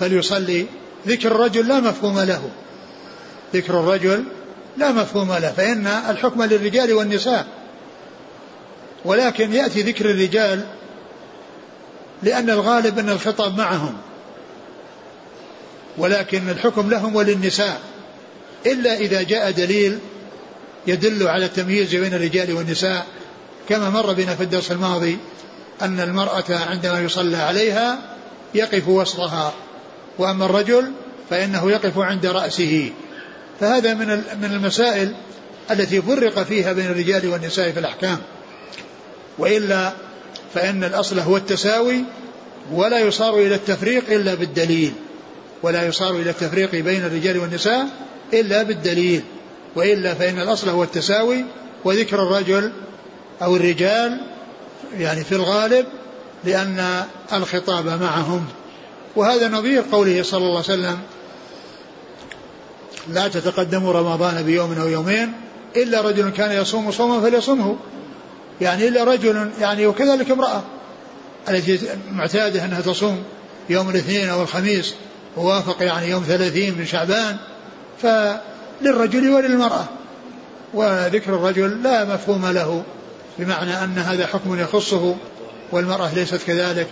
فليصلي. 0.00 0.66
ذكر 1.06 1.32
الرجل 1.32 1.68
لا 1.68 1.80
مفهوم 1.80 2.20
له. 2.20 2.50
ذكر 3.54 3.80
الرجل 3.80 4.24
لا 4.76 4.92
مفهوم 4.92 5.32
له 5.32 5.52
فإن 5.52 5.86
الحكم 5.86 6.42
للرجال 6.42 6.92
والنساء. 6.92 7.46
ولكن 9.04 9.52
يأتي 9.52 9.82
ذكر 9.82 10.10
الرجال 10.10 10.64
لأن 12.22 12.50
الغالب 12.50 12.98
أن 12.98 13.08
الخطاب 13.08 13.58
معهم. 13.58 13.96
ولكن 15.98 16.48
الحكم 16.48 16.90
لهم 16.90 17.16
وللنساء. 17.16 17.80
إلا 18.66 18.96
إذا 18.96 19.22
جاء 19.22 19.50
دليل 19.50 19.98
يدل 20.86 21.28
على 21.28 21.44
التمييز 21.44 21.94
بين 21.94 22.14
الرجال 22.14 22.52
والنساء 22.52 23.06
كما 23.68 23.90
مر 23.90 24.12
بنا 24.12 24.34
في 24.34 24.42
الدرس 24.42 24.72
الماضي 24.72 25.18
أن 25.82 26.00
المرأة 26.00 26.44
عندما 26.50 27.00
يصلى 27.00 27.36
عليها 27.36 27.98
يقف 28.54 28.88
وسطها. 28.88 29.52
وأما 30.18 30.44
الرجل 30.44 30.92
فإنه 31.30 31.70
يقف 31.70 31.98
عند 31.98 32.26
رأسه. 32.26 32.90
فهذا 33.60 33.94
من 33.94 34.06
من 34.42 34.52
المسائل 34.52 35.14
التي 35.70 36.02
فرق 36.02 36.42
فيها 36.42 36.72
بين 36.72 36.86
الرجال 36.86 37.28
والنساء 37.28 37.70
في 37.70 37.80
الأحكام. 37.80 38.18
وإلا 39.38 39.92
فإن 40.54 40.84
الأصل 40.84 41.18
هو 41.18 41.36
التساوي 41.36 42.04
ولا 42.72 42.98
يصار 42.98 43.34
إلى 43.34 43.54
التفريق 43.54 44.12
إلا 44.12 44.34
بالدليل. 44.34 44.92
ولا 45.62 45.86
يصار 45.86 46.16
إلى 46.16 46.30
التفريق 46.30 46.70
بين 46.70 47.04
الرجال 47.04 47.38
والنساء 47.38 47.86
إلا 48.32 48.62
بالدليل. 48.62 49.22
وإلا 49.76 50.14
فإن 50.14 50.40
الأصل 50.40 50.68
هو 50.68 50.82
التساوي 50.82 51.44
وذكر 51.84 52.22
الرجل 52.22 52.72
أو 53.42 53.56
الرجال 53.56 54.20
يعني 54.98 55.24
في 55.24 55.32
الغالب 55.32 55.86
لأن 56.44 57.04
الخطاب 57.32 57.86
معهم. 57.86 58.46
وهذا 59.18 59.48
نظير 59.48 59.84
قوله 59.92 60.22
صلى 60.22 60.38
الله 60.38 60.50
عليه 60.50 60.58
وسلم 60.58 60.98
لا 63.08 63.28
تتقدموا 63.28 63.92
رمضان 63.92 64.42
بيوم 64.42 64.72
أو 64.80 64.88
يومين 64.88 65.32
إلا 65.76 66.00
رجل 66.00 66.30
كان 66.30 66.52
يصوم 66.52 66.90
صوما 66.90 67.20
فليصمه 67.20 67.76
يعني 68.60 68.88
إلا 68.88 69.04
رجل 69.04 69.50
يعني 69.60 69.86
وكذلك 69.86 70.30
امرأة 70.30 70.62
التي 71.48 71.80
معتادة 72.12 72.64
أنها 72.64 72.80
تصوم 72.80 73.22
يوم 73.70 73.90
الاثنين 73.90 74.28
أو 74.28 74.42
الخميس 74.42 74.94
ووافق 75.36 75.82
يعني 75.82 76.10
يوم 76.10 76.22
ثلاثين 76.22 76.78
من 76.78 76.86
شعبان 76.86 77.36
فللرجل 78.02 79.30
وللمرأة. 79.30 79.84
وذكر 80.74 81.34
الرجل 81.34 81.82
لا 81.82 82.04
مفهوم 82.04 82.46
له 82.46 82.82
بمعنى 83.38 83.84
أن 83.84 83.98
هذا 83.98 84.26
حكم 84.26 84.60
يخصه 84.60 85.14
والمرأة 85.72 86.14
ليست 86.14 86.42
كذلك. 86.46 86.86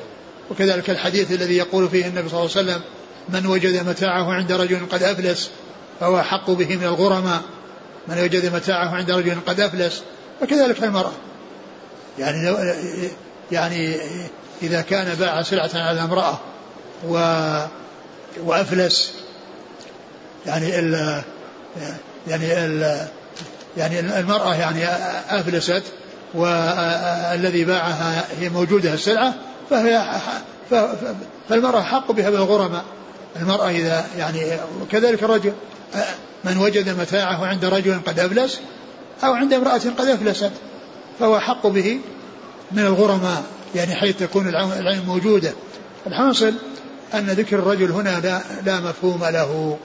وكذلك 0.51 0.91
الحديث 0.91 1.33
الذي 1.33 1.57
يقول 1.57 1.89
فيه 1.89 2.07
النبي 2.07 2.29
صلى 2.29 2.41
الله 2.41 2.57
عليه 2.57 2.71
وسلم 2.71 2.81
من 3.29 3.47
وجد 3.47 3.89
متاعه 3.89 4.33
عند 4.33 4.53
رجل 4.53 4.87
قد 4.93 5.03
أفلس 5.03 5.51
فهو 6.01 6.21
أحق 6.21 6.51
به 6.51 6.77
من 6.77 6.85
الغرماء. 6.85 7.43
من 8.09 8.19
وجد 8.19 8.55
متاعه 8.55 8.89
عند 8.89 9.11
رجل 9.11 9.37
قد 9.47 9.61
أفلس. 9.61 10.03
وكذلك 10.43 10.85
المرأة. 10.85 11.13
يعني 12.19 12.47
لو 12.47 12.57
يعني 13.53 13.97
إذا 14.63 14.81
كان 14.81 15.15
باع 15.15 15.43
سلعة 15.43 15.71
على 15.75 16.01
امرأة 16.01 16.39
و 17.09 17.13
وأفلس 18.45 19.13
يعني 20.47 20.79
ال 20.79 21.23
يعني 22.29 22.65
ال 22.65 23.07
يعني 23.77 24.01
المرأة 24.01 24.55
يعني 24.55 24.85
أفلست 25.41 25.83
والذي 26.35 27.65
باعها 27.65 28.25
هي 28.41 28.49
موجودة 28.49 28.95
السلعة 28.95 29.35
فهي 29.71 30.21
فالمرأة 31.49 31.83
حق 31.83 32.13
بها 32.13 32.31
بالغرماء 32.31 32.85
المرأة 33.41 33.71
إذا 33.71 34.07
يعني 34.19 34.41
وكذلك 34.83 35.23
الرجل 35.23 35.53
من 36.45 36.57
وجد 36.57 36.89
متاعه 37.01 37.47
عند 37.47 37.65
رجل 37.65 38.01
قد 38.07 38.19
أفلس 38.19 38.61
أو 39.25 39.33
عند 39.33 39.53
امرأة 39.53 39.81
قد 39.99 40.09
أفلست 40.09 40.51
فهو 41.21 41.41
حق 41.41 41.67
به 41.67 42.01
من 42.73 42.83
الغرماء 42.83 43.43
يعني 43.75 43.95
حيث 43.95 44.17
تكون 44.19 44.49
العين 44.49 45.03
موجودة. 45.07 45.53
الحاصل 46.07 46.55
أن 47.15 47.27
ذكر 47.27 47.59
الرجل 47.59 47.91
هنا 47.91 48.21
لا, 48.21 48.41
لا 48.65 48.81
مفهوم 48.81 49.25
له 49.25 49.79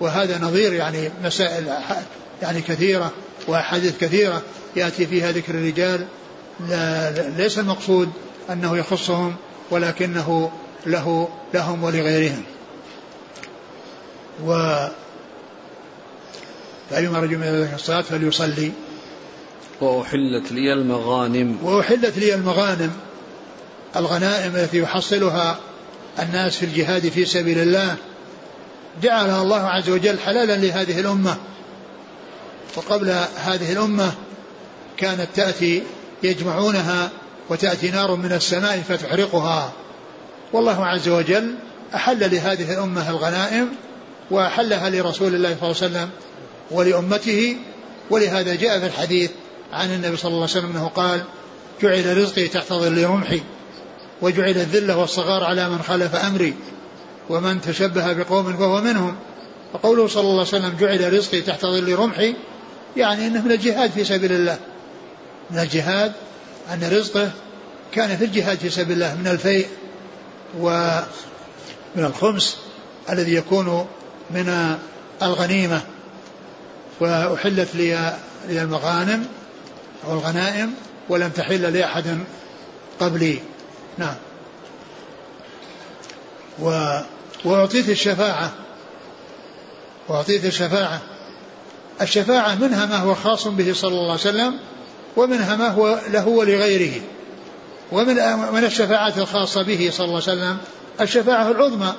وهذا 0.00 0.38
نظير 0.38 0.72
يعني 0.72 1.10
مسائل 1.24 1.72
يعني 2.42 2.60
كثيرة. 2.60 3.12
وأحاديث 3.48 3.98
كثيرة 3.98 4.42
يأتي 4.76 5.06
فيها 5.06 5.32
ذكر 5.32 5.54
الرجال. 5.54 6.06
لا 6.68 7.10
ليس 7.28 7.58
المقصود 7.58 8.12
أنه 8.50 8.76
يخصهم 8.76 9.36
ولكنه 9.70 10.50
له 10.86 11.28
لهم 11.54 11.84
ولغيرهم. 11.84 12.42
و 14.44 14.76
فأيما 16.90 17.18
رجل 17.18 17.38
من 17.38 17.44
ذلك 17.44 17.74
الصلاة 17.74 18.00
فليصلي. 18.00 18.72
وأحلت 19.80 20.52
لي 20.52 20.72
المغانم. 20.72 21.58
وأحلت 21.62 22.18
لي 22.18 22.34
المغانم. 22.34 22.92
الغنائم 23.96 24.56
التي 24.56 24.78
يحصلها 24.78 25.58
الناس 26.18 26.56
في 26.56 26.66
الجهاد 26.66 27.08
في 27.08 27.24
سبيل 27.24 27.58
الله. 27.58 27.96
جعلها 29.02 29.42
الله 29.42 29.60
عز 29.60 29.90
وجل 29.90 30.18
حلالا 30.18 30.56
لهذه 30.56 31.00
الأمة. 31.00 31.36
وقبل 32.76 33.10
هذه 33.36 33.72
الأمة 33.72 34.12
كانت 34.96 35.28
تأتي 35.34 35.82
يجمعونها 36.22 37.10
وتأتي 37.48 37.90
نار 37.90 38.14
من 38.14 38.32
السماء 38.32 38.82
فتحرقها. 38.88 39.72
والله 40.52 40.86
عز 40.86 41.08
وجل 41.08 41.54
أحل 41.94 42.30
لهذه 42.34 42.72
الأمة 42.72 43.10
الغنائم 43.10 43.68
وأحلها 44.30 44.90
لرسول 44.90 45.34
الله 45.34 45.56
صلى 45.60 45.70
الله 45.70 45.82
عليه 45.82 45.86
وسلم 45.86 46.10
ولأمته. 46.70 47.56
ولهذا 48.10 48.54
جاء 48.54 48.78
في 48.80 48.86
الحديث 48.86 49.30
عن 49.72 49.94
النبي 49.94 50.16
صلى 50.16 50.28
الله 50.28 50.42
عليه 50.42 50.50
وسلم 50.50 50.70
أنه 50.70 50.88
قال 50.88 51.22
جعل 51.82 52.16
رزقي 52.16 52.48
تحت 52.48 52.72
ظل 52.72 53.04
رمحي 53.04 53.42
وجعل 54.22 54.50
الذلة 54.50 54.96
والصغار 54.96 55.44
على 55.44 55.68
من 55.68 55.82
خالف 55.82 56.14
أمري 56.14 56.54
ومن 57.30 57.60
تشبه 57.60 58.12
بقوم 58.12 58.56
فهو 58.56 58.80
منهم. 58.80 59.16
وقوله 59.74 60.08
صلى 60.08 60.22
الله 60.22 60.32
عليه 60.32 60.48
وسلم 60.48 60.76
جعل 60.80 61.12
رزقي 61.12 61.40
تحت 61.40 61.66
ظل 61.66 61.94
رمحي 61.94 62.34
يعني 62.96 63.26
إنه 63.26 63.42
من 63.42 63.52
الجهاد 63.52 63.90
في 63.90 64.04
سبيل 64.04 64.32
الله. 64.32 64.58
من 65.50 65.58
الجهاد 65.58 66.12
أن 66.72 66.88
رزقه 66.92 67.30
كان 67.92 68.16
في 68.16 68.24
الجهاد 68.24 68.58
في 68.58 68.70
سبيل 68.70 68.92
الله 68.92 69.14
من 69.14 69.28
الفيء 69.28 69.68
ومن 70.58 71.04
الخمس 72.04 72.56
الذي 73.10 73.34
يكون 73.34 73.86
من 74.30 74.76
الغنيمة. 75.22 75.80
وأحلت 77.00 77.74
لي 77.74 78.16
المغانم 78.48 79.26
أو 80.06 80.12
الغنائم 80.12 80.74
ولم 81.08 81.28
تحل 81.28 81.72
لأحد 81.72 82.18
قبلي. 83.00 83.38
نعم. 83.98 84.14
و 86.58 86.98
وأعطيت 87.44 87.88
الشفاعة. 87.88 88.52
وأعطيت 90.08 90.44
الشفاعة. 90.44 91.00
الشفاعة 92.02 92.54
منها 92.54 92.86
ما 92.86 92.96
هو 92.96 93.14
خاص 93.14 93.48
به 93.48 93.72
صلى 93.72 93.90
الله 93.90 94.10
عليه 94.10 94.20
وسلم 94.20 94.54
ومنها 95.16 95.56
ما 95.56 95.68
هو 95.68 96.00
له 96.10 96.28
ولغيره. 96.28 97.00
ومن 97.92 98.14
من 98.52 98.64
الشفاعات 98.64 99.18
الخاصة 99.18 99.62
به 99.62 99.90
صلى 99.92 100.04
الله 100.04 100.22
عليه 100.28 100.32
وسلم 100.32 100.58
الشفاعة 101.00 101.50
العظمى 101.50 101.94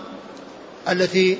التي 0.89 1.37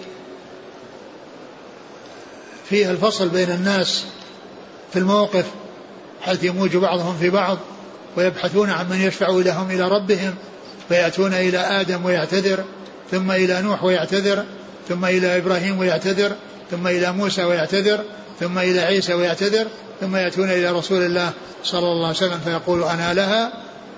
فيها 2.69 2.91
الفصل 2.91 3.29
بين 3.29 3.51
الناس 3.51 4.05
في 4.93 4.99
الموقف 4.99 5.45
حيث 6.21 6.43
يموج 6.43 6.77
بعضهم 6.77 7.17
في 7.17 7.29
بعض 7.29 7.57
ويبحثون 8.17 8.69
عن 8.69 8.89
من 8.89 9.01
يشفع 9.01 9.27
لهم 9.27 9.71
إلى 9.71 9.87
ربهم 9.87 10.35
فيأتون 10.89 11.33
إلى 11.33 11.57
آدم 11.57 12.05
ويعتذر 12.05 12.63
ثم 13.11 13.31
إلى 13.31 13.61
نوح 13.61 13.83
ويعتذر 13.83 14.45
ثم 14.89 15.05
إلى 15.05 15.37
إبراهيم 15.37 15.79
ويعتذر 15.79 16.31
ثم 16.71 16.87
إلى 16.87 17.11
موسى 17.11 17.43
ويعتذر 17.43 18.03
ثم 18.39 18.59
إلى 18.59 18.79
عيسى 18.79 19.13
ويعتذر 19.13 19.67
ثم 20.01 20.15
يأتون 20.15 20.49
إلى 20.49 20.71
رسول 20.71 21.01
الله 21.01 21.31
صلى 21.63 21.91
الله 21.91 22.07
عليه 22.07 22.17
وسلم 22.17 22.39
فيقول 22.39 22.83
أنا 22.83 23.13
لها 23.13 23.53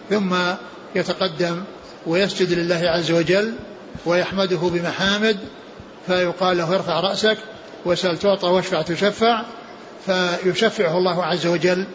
ثم 0.10 0.36
يتقدم 0.96 1.64
ويسجد 2.08 2.54
لله 2.54 2.82
عز 2.90 3.12
وجل 3.12 3.54
ويحمده 4.06 4.58
بمحامد 4.58 5.38
فيقال 6.08 6.58
له 6.58 6.76
ارفع 6.76 7.00
رأسك 7.00 7.38
وسل 7.86 8.18
تعطى 8.18 8.48
واشفع 8.48 8.82
تشفع 8.82 9.44
فيشفعه 10.06 10.98
الله 10.98 11.26
عز 11.26 11.48
وجل 11.48 11.86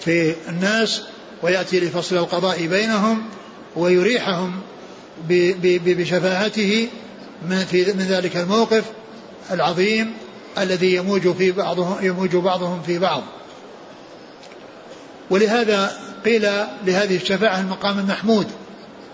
في 0.00 0.34
الناس 0.48 1.02
ويأتي 1.42 1.80
لفصل 1.80 2.16
القضاء 2.16 2.66
بينهم 2.66 3.22
ويريحهم 3.76 4.60
بشفاعته 5.28 6.88
من, 7.48 7.58
في 7.58 7.92
من 7.92 8.06
ذلك 8.08 8.36
الموقف 8.36 8.84
العظيم. 9.50 10.12
الذي 10.58 10.94
يموج 10.94 11.32
في 11.32 11.52
بعضهم 11.52 11.96
يموج 12.02 12.36
بعضهم 12.36 12.82
في 12.82 12.98
بعض. 12.98 13.22
ولهذا 15.30 15.98
قيل 16.24 16.42
لهذه 16.84 17.16
الشفاعة 17.16 17.60
المقام 17.60 17.98
المحمود 17.98 18.46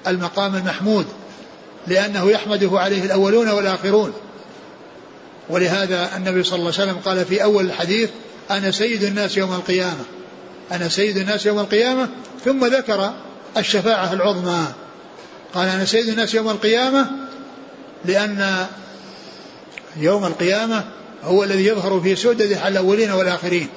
المقام 0.07 0.55
المحمود 0.55 1.07
لأنه 1.86 2.30
يحمده 2.30 2.70
عليه 2.72 3.05
الأولون 3.05 3.49
والآخرون. 3.49 4.12
ولهذا 5.49 6.16
النبي 6.16 6.43
صلى 6.43 6.59
الله 6.59 6.72
عليه 6.78 6.82
وسلم 6.82 6.99
قال 7.05 7.24
في 7.24 7.43
أول 7.43 7.64
الحديث 7.64 8.11
أنا 8.51 8.70
سيد 8.70 9.03
الناس 9.03 9.36
يوم 9.36 9.53
القيامة. 9.53 10.05
أنا 10.72 10.88
سيد 10.88 11.16
الناس 11.16 11.47
يوم 11.47 11.59
القيامة. 11.59 12.09
ثم 12.45 12.66
ذكر 12.66 13.12
الشفاعة 13.57 14.12
العظمى. 14.12 14.66
قال 15.55 15.68
أنا 15.68 15.84
سيد 15.84 16.09
الناس 16.09 16.34
يوم 16.34 16.51
القيامة 16.51 17.11
لأن 18.05 18.66
يوم 19.97 20.24
القيامة 20.24 20.84
هو 21.24 21.44
الذي 21.44 21.66
يظهر 21.66 22.00
في 22.00 22.38
على 22.56 22.72
الأولين 22.72 23.10
والآخرين. 23.10 23.68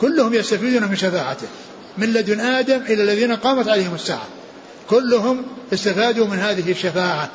كلهم 0.00 0.34
يستفيدون 0.34 0.88
من 0.88 0.96
شفاعته. 0.96 1.46
من 1.98 2.12
لدن 2.12 2.40
آدم 2.40 2.82
إلى 2.88 3.02
الذين 3.02 3.36
قامت 3.36 3.68
عليهم 3.68 3.94
الساعة. 3.94 4.26
كلهم 4.90 5.42
استفادوا 5.72 6.26
من 6.26 6.38
هذه 6.38 6.70
الشفاعة. 6.70 7.30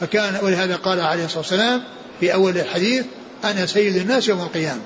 فكان 0.00 0.38
ولهذا 0.42 0.76
قال 0.76 1.00
عليه 1.00 1.24
الصلاة 1.24 1.38
والسلام 1.38 1.82
في 2.20 2.34
أول 2.34 2.58
الحديث 2.58 3.04
أنا 3.44 3.66
سيد 3.66 3.96
الناس 3.96 4.28
يوم 4.28 4.40
القيامة. 4.40 4.82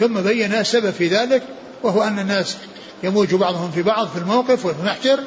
ثم 0.00 0.20
بين 0.20 0.54
السبب 0.54 0.90
في 0.90 1.08
ذلك 1.08 1.42
وهو 1.82 2.02
أن 2.02 2.18
الناس 2.18 2.56
يموج 3.02 3.34
بعضهم 3.34 3.70
في 3.70 3.82
بعض 3.82 4.08
في 4.08 4.18
الموقف 4.18 4.66
وفي 4.66 4.80
المحشر 4.80 5.20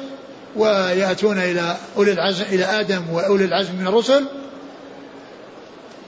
ويأتون 0.56 1.38
إلى 1.38 1.76
أولي 1.96 2.12
العزم 2.12 2.44
إلى 2.44 2.64
آدم 2.64 3.02
وأولي 3.12 3.44
العزم 3.44 3.74
من 3.74 3.86
الرسل 3.86 4.24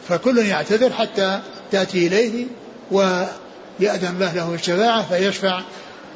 فكل 0.09 0.39
يعتذر 0.39 0.93
حتى 0.93 1.41
تأتي 1.75 2.07
إليه 2.07 2.47
ويأذن 2.91 4.19
له 4.19 4.33
له 4.35 4.55
الشفاعة 4.55 5.09
فيشفع 5.09 5.61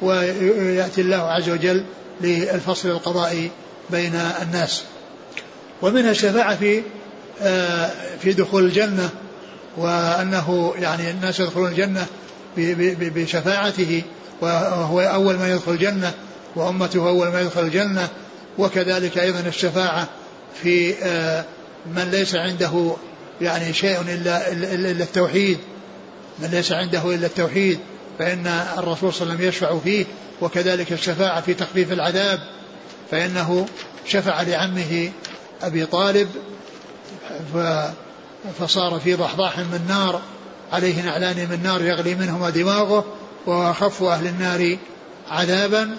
ويأتي 0.01 1.01
الله 1.01 1.17
عز 1.17 1.49
وجل 1.49 1.83
للفصل 2.21 2.89
القضائي 2.89 3.51
بين 3.89 4.15
الناس. 4.41 4.83
ومنها 5.81 6.11
الشفاعة 6.11 6.55
في 6.55 6.81
آه، 7.41 7.91
في 8.21 8.33
دخول 8.33 8.65
الجنة 8.65 9.09
وأنه 9.77 10.73
يعني 10.79 11.11
الناس 11.11 11.39
يدخلون 11.39 11.71
الجنة 11.71 12.05
بشفاعته 12.97 14.01
وهو 14.41 15.01
أول 15.01 15.35
من 15.35 15.49
يدخل 15.49 15.71
الجنة 15.71 16.13
وأمته 16.55 17.09
أول 17.09 17.27
ما 17.27 17.41
يدخل 17.41 17.61
الجنة 17.61 18.07
وكذلك 18.57 19.17
أيضا 19.17 19.39
الشفاعة 19.39 20.07
في 20.63 20.93
آه، 21.03 21.45
من 21.95 22.11
ليس 22.11 22.35
عنده 22.35 22.95
يعني 23.41 23.73
شيء 23.73 24.01
إلا, 24.01 24.51
إلا 24.51 25.03
التوحيد. 25.03 25.57
من 26.39 26.47
ليس 26.47 26.71
عنده 26.71 27.15
إلا 27.15 27.27
التوحيد 27.27 27.79
فإن 28.19 28.47
الرسول 28.77 29.13
صلى 29.13 29.21
الله 29.21 29.35
عليه 29.35 29.47
وسلم 29.47 29.49
يشفع 29.49 29.79
فيه 29.79 30.05
وكذلك 30.41 30.91
الشفاعة 30.91 31.41
في 31.41 31.53
تخفيف 31.53 31.91
العذاب 31.91 32.39
فإنه 33.11 33.65
شفع 34.05 34.41
لعمه 34.41 35.11
أبي 35.61 35.85
طالب 35.85 36.29
فصار 38.59 38.99
في 38.99 39.13
ضحضاح 39.13 39.59
من 39.59 39.85
نار 39.87 40.21
عليه 40.71 41.01
نعلان 41.01 41.35
من 41.49 41.63
نار 41.63 41.81
يغلي 41.81 42.15
منهما 42.15 42.49
دماغه 42.49 43.05
وأخف 43.45 44.03
أهل 44.03 44.27
النار 44.27 44.77
عذابا. 45.29 45.97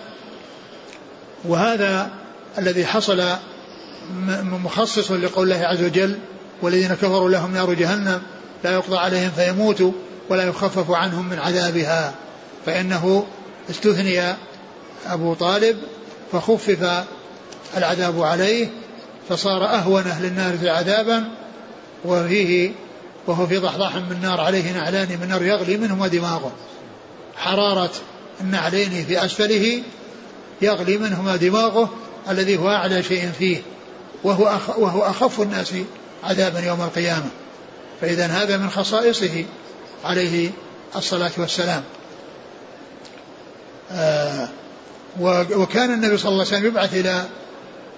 وهذا 1.45 2.11
الذي 2.59 2.87
حصل 2.87 3.23
مخصص 4.43 5.11
لقول 5.11 5.53
الله 5.53 5.67
عز 5.67 5.83
وجل 5.83 6.19
والذين 6.63 6.95
كفروا 6.95 7.31
لهم 7.31 7.53
نار 7.53 7.75
جهنم 7.75 8.23
لا 8.65 8.73
يقضى 8.73 8.97
عليهم 8.97 9.31
فيموتوا 9.31 9.93
ولا 10.29 10.45
يخفف 10.45 10.91
عنهم 10.91 11.29
من 11.29 11.39
عذابها. 11.39 12.15
فإنه 12.67 13.27
استثني 13.71 14.35
أبو 15.07 15.35
طالب 15.35 15.77
فخفف 16.33 17.05
العذاب 17.77 18.23
عليه 18.23 18.69
فصار 19.29 19.65
أهون 19.65 20.03
أهل 20.07 20.25
النار 20.25 20.59
عذابا 20.63 21.25
وفيه 22.05 22.73
وهو 23.27 23.47
في 23.47 23.59
ضحضاح 23.59 23.97
من 23.97 24.19
نار 24.23 24.41
عليه 24.41 24.73
نعلان 24.73 25.09
من 25.21 25.29
نار 25.29 25.43
يغلي 25.43 25.77
منهما 25.77 26.09
دماغه 26.09 26.53
حرارة 27.37 27.91
النعلين 28.41 29.05
في 29.05 29.25
أسفله 29.25 29.83
يغلي 30.63 30.97
منهما 30.97 31.37
دماغه 31.37 31.91
الذي 32.31 32.57
هو 32.57 32.69
أعلى 32.69 33.03
شيء 33.03 33.31
فيه. 33.39 33.63
وهو 34.25 34.47
أخ 34.47 34.79
وهو 34.79 35.03
أخف 35.03 35.41
الناس 35.41 35.75
عذابا 36.25 36.61
يوم 36.61 36.81
القيامة. 36.83 37.29
فإذا 38.01 38.27
هذا 38.27 38.57
من 38.57 38.71
خصائصه 38.71 39.45
عليه 40.05 40.51
الصلاة 40.97 41.31
والسلام. 41.39 41.83
آه 43.93 44.49
وكان 45.21 45.93
النبي 45.93 46.19
صلى 46.19 46.29
الله 46.29 46.45
عليه 46.47 46.57
وسلم 46.57 46.67
يبعث 46.67 46.95
إلى 46.95 47.25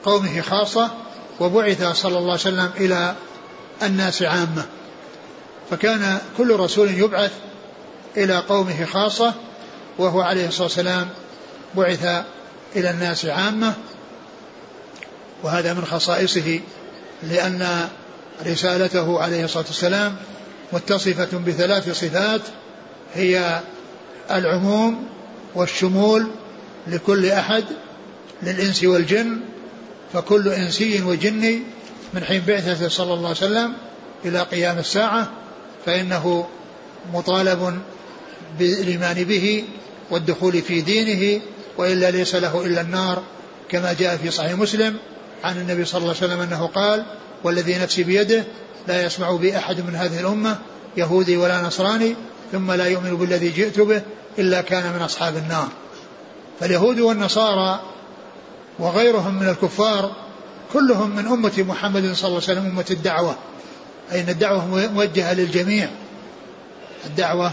قومه 0.05 0.41
خاصة 0.41 0.91
وبعث 1.41 1.85
صلى 1.85 2.19
الله 2.19 2.31
عليه 2.31 2.41
وسلم 2.41 2.71
إلى 2.77 3.15
الناس 3.83 4.23
عامة. 4.23 4.67
فكان 5.71 6.19
كل 6.39 6.57
رسول 6.57 6.91
يبعث 6.91 7.33
إلى 8.17 8.39
قومه 8.39 8.85
خاصة 8.85 9.35
وهو 9.99 10.21
عليه 10.21 10.49
الصلاة 10.49 10.65
والسلام 10.65 11.09
بعث 11.75 12.25
إلى 12.77 12.91
الناس 12.91 13.27
عامة. 13.27 13.75
وهذا 15.43 15.75
من 15.75 15.85
خصائصه 15.85 16.61
لأن 17.23 17.89
رسالته 18.47 19.23
عليه 19.23 19.45
الصلاة 19.45 19.65
والسلام 19.67 20.17
متصفة 20.73 21.39
بثلاث 21.39 21.91
صفات 21.91 22.41
هي 23.15 23.61
العموم 24.31 25.07
والشمول 25.55 26.27
لكل 26.87 27.27
أحد 27.27 27.65
للإنس 28.43 28.85
والجن 28.85 29.41
فكل 30.13 30.49
إنسي 30.49 31.03
وجني 31.03 31.63
من 32.15 32.25
حين 32.25 32.43
بعثته 32.47 32.89
صلى 32.89 33.15
الله 33.15 33.29
عليه 33.29 33.39
وسلم 33.39 33.73
إلى 34.25 34.43
قيام 34.43 34.79
الساعة 34.79 35.31
فإنه 35.87 36.49
مطالب 37.15 37.81
بالإيمان 38.59 39.25
به 39.25 39.65
والدخول 40.11 40.63
في 40.63 40.81
دينه 40.81 41.41
وإلا 41.79 42.11
ليس 42.11 42.35
له 42.35 42.67
إلا 42.67 42.81
النار 42.81 43.23
كما 43.69 43.93
جاء 43.93 44.17
في 44.17 44.31
صحيح 44.31 44.53
مسلم 44.53 44.97
عن 45.45 45.61
النبي 45.61 45.85
صلى 45.85 45.99
الله 45.99 46.15
عليه 46.23 46.33
وسلم 46.33 46.41
أنه 46.41 46.67
قال 46.67 47.05
والذي 47.45 47.79
نفسي 47.79 48.03
بيده 48.03 48.45
لا 48.89 49.05
يسمع 49.05 49.37
بي 49.37 49.57
أحد 49.57 49.81
من 49.81 49.95
هذه 49.95 50.21
الأمة 50.21 50.59
يهودي 50.97 51.37
ولا 51.37 51.63
نصراني 51.63 52.15
ثم 52.53 52.73
لا 52.73 52.87
يؤمن 52.87 53.17
بالذي 53.17 53.49
جئت 53.49 53.81
به 53.81 54.03
إلا 54.39 54.61
كان 54.61 54.93
من 54.93 55.03
أصحاب 55.03 55.37
النار. 55.37 55.69
فاليهود 56.61 57.01
والنصارى 57.01 57.81
وغيرهم 58.79 59.35
من 59.35 59.49
الكفار 59.49 60.13
كلهم 60.73 61.17
من 61.17 61.27
أمة 61.27 61.53
محمد 61.59 62.03
صلى 62.03 62.29
الله 62.29 62.43
عليه 62.49 62.53
وسلم 62.53 62.67
أمة 62.67 62.87
الدعوة. 62.91 63.37
أي 64.13 64.21
أن 64.21 64.29
الدعوة 64.29 64.89
موجهة 64.93 65.35
للجميع؟ 65.35 65.89
الدعوة 67.07 67.53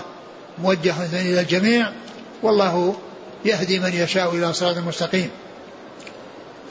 موجهة 0.60 1.06
إلى 1.06 1.42
الجميع 1.42 1.92
والله 2.44 2.96
يهدي 3.46 3.80
من 3.80 3.94
يشاء 3.94 4.36
إلى 4.36 4.54
صراط 4.54 4.78
مستقيم. 4.78 5.30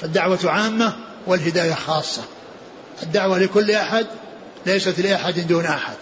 فالدعوة 0.00 0.38
عامة 0.44 0.96
والهداية 1.26 1.74
خاصة. 1.74 2.22
الدعوة 3.02 3.38
لكل 3.38 3.70
أحد 3.70 4.06
ليست 4.66 5.00
لأحد 5.00 5.46
دون 5.46 5.64
أحد. 5.64 5.96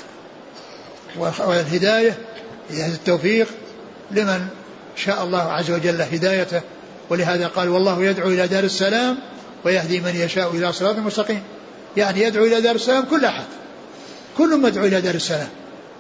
والهداية 1.19 2.19
هي 2.71 2.87
التوفيق 2.87 3.49
لمن 4.11 4.47
شاء 4.97 5.25
الله 5.25 5.53
عز 5.53 5.71
وجل 5.71 6.03
هدايته. 6.03 6.61
ولهذا 7.11 7.47
قال 7.47 7.69
والله 7.69 8.03
يدعو 8.03 8.29
إلى 8.29 8.47
دار 8.47 8.65
السلام 8.65 9.19
ويهدي 9.65 10.01
من 10.01 10.17
يشاء 10.17 10.51
إلى 10.51 10.73
صراط 10.73 10.97
مستقيم. 10.97 11.43
يعني 11.97 12.23
يدعو 12.23 12.45
إلى 12.45 12.61
دار 12.61 12.75
السلام 12.75 13.05
كل 13.05 13.25
أحد. 13.25 13.45
كل 14.39 14.61
مدعو 14.61 14.85
إلى 14.85 15.01
دار 15.01 15.15
السلام. 15.15 15.49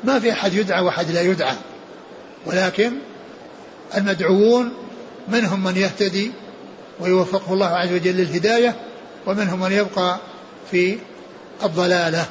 ما 0.04 0.20
في 0.20 0.32
أحد 0.32 0.54
يدعى 0.54 0.82
وأحد 0.82 1.10
لا 1.10 1.22
يدعى. 1.22 1.56
ولكن 2.46 2.92
المدعوون 3.96 4.72
منهم 5.28 5.64
من 5.64 5.76
يهتدي 5.76 6.32
ويوفقه 7.00 7.52
الله 7.52 7.66
عز 7.66 7.92
وجل 7.92 8.16
للهداية 8.16 8.74
ومنهم 9.26 9.60
من 9.60 9.72
يبقى 9.72 10.18
في 10.70 10.98
الضلالة. 11.62 12.26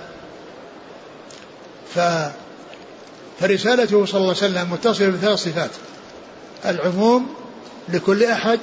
ف 1.96 2.00
فرسالته 3.40 4.06
صلى 4.06 4.22
الله 4.22 4.36
عليه 4.36 4.38
وسلم 4.38 4.72
متصلة 4.72 5.10
بثلاث 5.10 5.40
صفات. 5.40 5.72
العموم 6.66 7.36
لكل 7.90 8.24
أحد 8.24 8.60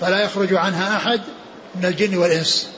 فلا 0.00 0.20
يخرج 0.20 0.54
عنها 0.54 0.96
أحد 0.96 1.20
من 1.74 1.84
الجن 1.84 2.16
والإنس. 2.16 2.68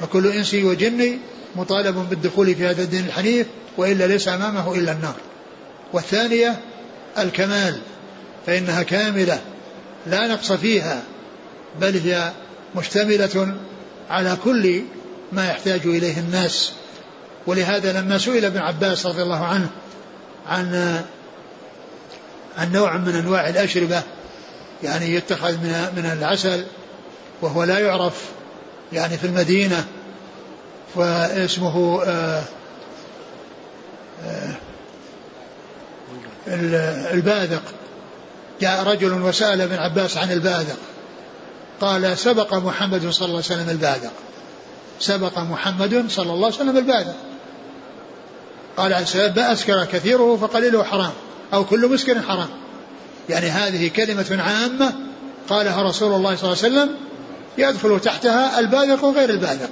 فكل 0.00 0.26
إنس 0.26 0.54
وجن 0.54 1.18
مطالب 1.56 2.06
بالدخول 2.10 2.54
في 2.54 2.66
هذا 2.66 2.82
الدين 2.82 3.06
الحنيف 3.06 3.46
وإلا 3.76 4.06
ليس 4.06 4.28
أمامه 4.28 4.74
إلا 4.74 4.92
النار. 4.92 5.14
والثانية 5.92 6.60
الكمال 7.18 7.80
فإنها 8.46 8.82
كاملة 8.82 9.40
لا 10.06 10.26
نقص 10.26 10.52
فيها 10.52 11.02
بل 11.80 11.96
هي 11.96 12.32
مشتملة 12.76 13.54
على 14.10 14.36
كل 14.44 14.82
ما 15.34 15.48
يحتاج 15.48 15.80
إليه 15.86 16.18
الناس. 16.18 16.72
ولهذا 17.46 18.00
لما 18.00 18.18
سئل 18.18 18.44
ابن 18.44 18.58
عباس 18.58 19.06
رضي 19.06 19.22
الله 19.22 19.44
عنه 19.44 19.68
عن 20.48 21.02
عن 22.58 22.72
نوع 22.72 22.96
من 22.96 23.14
أنواع 23.14 23.48
الأشربة 23.48 24.02
يعني 24.82 25.14
يتخذ 25.14 25.52
من 25.52 25.92
من 25.96 26.06
العسل 26.06 26.64
وهو 27.42 27.64
لا 27.64 27.78
يعرف 27.78 28.22
يعني 28.92 29.18
في 29.18 29.26
المدينة 29.26 29.86
واسمه 30.94 32.02
آه، 32.06 32.42
آه، 34.24 34.54
الباذق. 37.12 37.62
جاء 38.60 38.82
رجل 38.82 39.22
وسأل 39.22 39.60
ابن 39.60 39.74
عباس 39.74 40.16
عن 40.16 40.32
الباذق. 40.32 40.76
قال 41.80 42.18
سبق 42.18 42.54
محمد 42.54 43.10
صلى 43.10 43.26
الله 43.26 43.42
عليه 43.44 43.54
وسلم 43.54 43.70
الباذق. 43.70 44.12
سبق 45.00 45.38
محمد 45.38 46.04
صلى 46.08 46.32
الله 46.32 46.46
عليه 46.46 46.56
وسلم 46.56 46.76
الباذق 46.76 47.14
قال 48.76 48.92
عليه 48.92 49.04
السلام 49.04 49.38
أسكر 49.38 49.84
كثيره 49.84 50.36
فقليله 50.36 50.84
حرام 50.84 51.12
أو 51.54 51.64
كل 51.64 51.88
مسكر 51.88 52.22
حرام. 52.22 52.48
يعني 53.28 53.46
هذه 53.46 53.88
كلمة 53.88 54.42
عامة 54.42 54.92
قالها 55.48 55.82
رسول 55.82 56.12
الله 56.12 56.36
صلى 56.36 56.52
الله 56.52 56.64
عليه 56.64 56.74
وسلم 56.74 56.96
يدخل 57.58 58.00
تحتها 58.00 58.60
الباذق 58.60 59.04
وغير 59.04 59.30
الباذق 59.30 59.70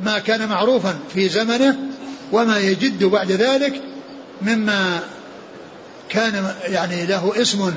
ما 0.00 0.18
كان 0.18 0.48
معروفا 0.48 0.98
في 1.14 1.28
زمنه 1.28 1.76
وما 2.32 2.58
يجد 2.58 3.04
بعد 3.04 3.32
ذلك 3.32 3.80
مما 4.42 5.00
كان 6.08 6.54
يعني 6.64 7.06
له 7.06 7.32
اسم 7.36 7.74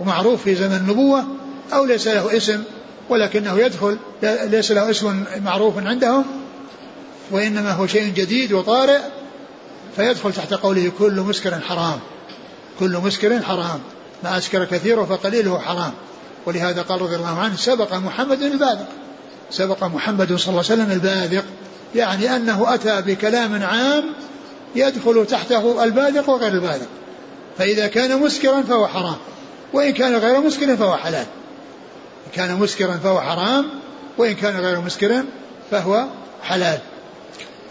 ومعروف 0.00 0.42
في 0.42 0.54
زمن 0.54 0.76
النبوة 0.76 1.24
أو 1.72 1.84
ليس 1.84 2.08
له 2.08 2.36
اسم 2.36 2.62
ولكنه 3.12 3.58
يدخل 3.58 3.98
ليس 4.22 4.72
له 4.72 4.90
اسم 4.90 5.24
معروف 5.44 5.86
عندهم 5.86 6.24
وإنما 7.30 7.72
هو 7.72 7.86
شيء 7.86 8.12
جديد 8.12 8.52
وطارئ 8.52 9.00
فيدخل 9.96 10.32
تحت 10.32 10.54
قوله 10.54 10.92
كل 10.98 11.20
مسكر 11.20 11.60
حرام 11.60 12.00
كل 12.80 12.96
مسكر 12.96 13.42
حرام 13.42 13.80
ما 14.24 14.38
أسكر 14.38 14.64
كثيره 14.64 15.04
فقليله 15.04 15.58
حرام. 15.58 15.92
ولهذا 16.46 16.82
قال 16.82 17.02
رضي 17.02 17.16
الله 17.16 17.38
عنه 17.38 17.56
سبق 17.56 17.94
محمد 17.94 18.42
الباذق 18.42 18.88
سبق 19.50 19.84
محمد 19.84 20.34
صلى 20.34 20.48
الله 20.48 20.64
عليه 20.70 20.82
وسلم 20.82 20.92
الباذق 20.92 21.44
يعني 21.94 22.36
أنه 22.36 22.74
أتى 22.74 23.02
بكلام 23.02 23.62
عام 23.62 24.04
يدخل 24.76 25.26
تحته 25.26 25.84
الباذق 25.84 26.30
وغير 26.30 26.52
الباذق 26.52 26.88
فإذا 27.58 27.86
كان 27.86 28.20
مسكرا 28.20 28.62
فهو 28.62 28.86
حرام 28.86 29.16
وإن 29.72 29.92
كان 29.92 30.16
غير 30.16 30.40
مسكر 30.40 30.76
فهو 30.76 30.96
حلال. 30.96 31.26
إن 32.26 32.32
كان 32.32 32.56
مسكرا 32.56 32.96
فهو 32.96 33.20
حرام 33.20 33.66
وإن 34.18 34.34
كان 34.34 34.56
غير 34.56 34.80
مسكر 34.80 35.24
فهو 35.70 36.06
حلال. 36.42 36.78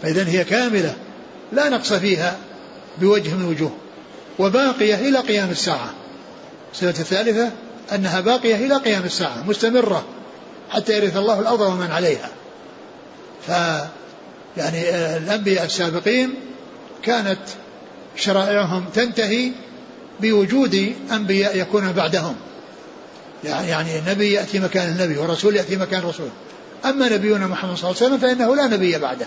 فإذا 0.02 0.28
هي 0.28 0.44
كاملة 0.44 0.94
لا 1.52 1.68
نقص 1.68 1.92
فيها 1.92 2.36
بوجه 3.00 3.34
من 3.34 3.44
وجوه 3.44 3.72
وباقية 4.38 4.94
إلى 4.94 5.18
قيام 5.18 5.50
الساعة. 5.50 5.94
السنة 6.72 6.90
الثالثة 6.90 7.50
أنها 7.94 8.20
باقية 8.20 8.54
إلى 8.54 8.76
قيام 8.76 9.04
الساعة 9.04 9.44
مستمرة 9.46 10.04
حتى 10.70 10.96
يرث 10.96 11.16
الله 11.16 11.40
الأرض 11.40 11.60
ومن 11.60 11.90
عليها. 11.90 12.28
ف 13.46 13.50
يعني 14.56 14.90
الأنبياء 15.16 15.64
السابقين 15.64 16.34
كانت 17.02 17.38
شرائعهم 18.16 18.84
تنتهي 18.94 19.52
بوجود 20.20 20.94
أنبياء 21.12 21.58
يكون 21.58 21.92
بعدهم. 21.92 22.36
يعني 23.44 23.68
يعني 23.68 23.98
النبي 23.98 24.32
يأتي 24.32 24.58
مكان 24.58 24.88
النبي 24.88 25.18
والرسول 25.18 25.56
يأتي 25.56 25.76
مكان 25.76 26.00
الرسول. 26.00 26.28
أما 26.84 27.08
نبينا 27.08 27.46
محمد 27.46 27.76
صلى 27.76 27.90
الله 27.90 28.02
عليه 28.02 28.14
وسلم 28.14 28.18
فإنه 28.18 28.56
لا 28.56 28.66
نبي 28.66 28.98
بعده. 28.98 29.26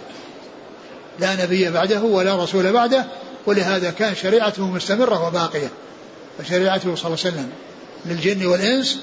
لا 1.20 1.44
نبي 1.44 1.72
بعده 1.72 2.02
ولا 2.02 2.44
رسول 2.44 2.72
بعده 2.72 3.06
ولهذا 3.46 3.92
كان 3.92 4.16
شريعته 4.16 4.68
مستمرة 4.68 5.28
وباقية. 5.28 5.70
فشريعته 6.38 6.96
صلى 6.96 7.08
الله 7.08 7.26
عليه 7.26 7.36
وسلم 7.36 7.50
للجن 8.06 8.46
والإنس 8.46 9.00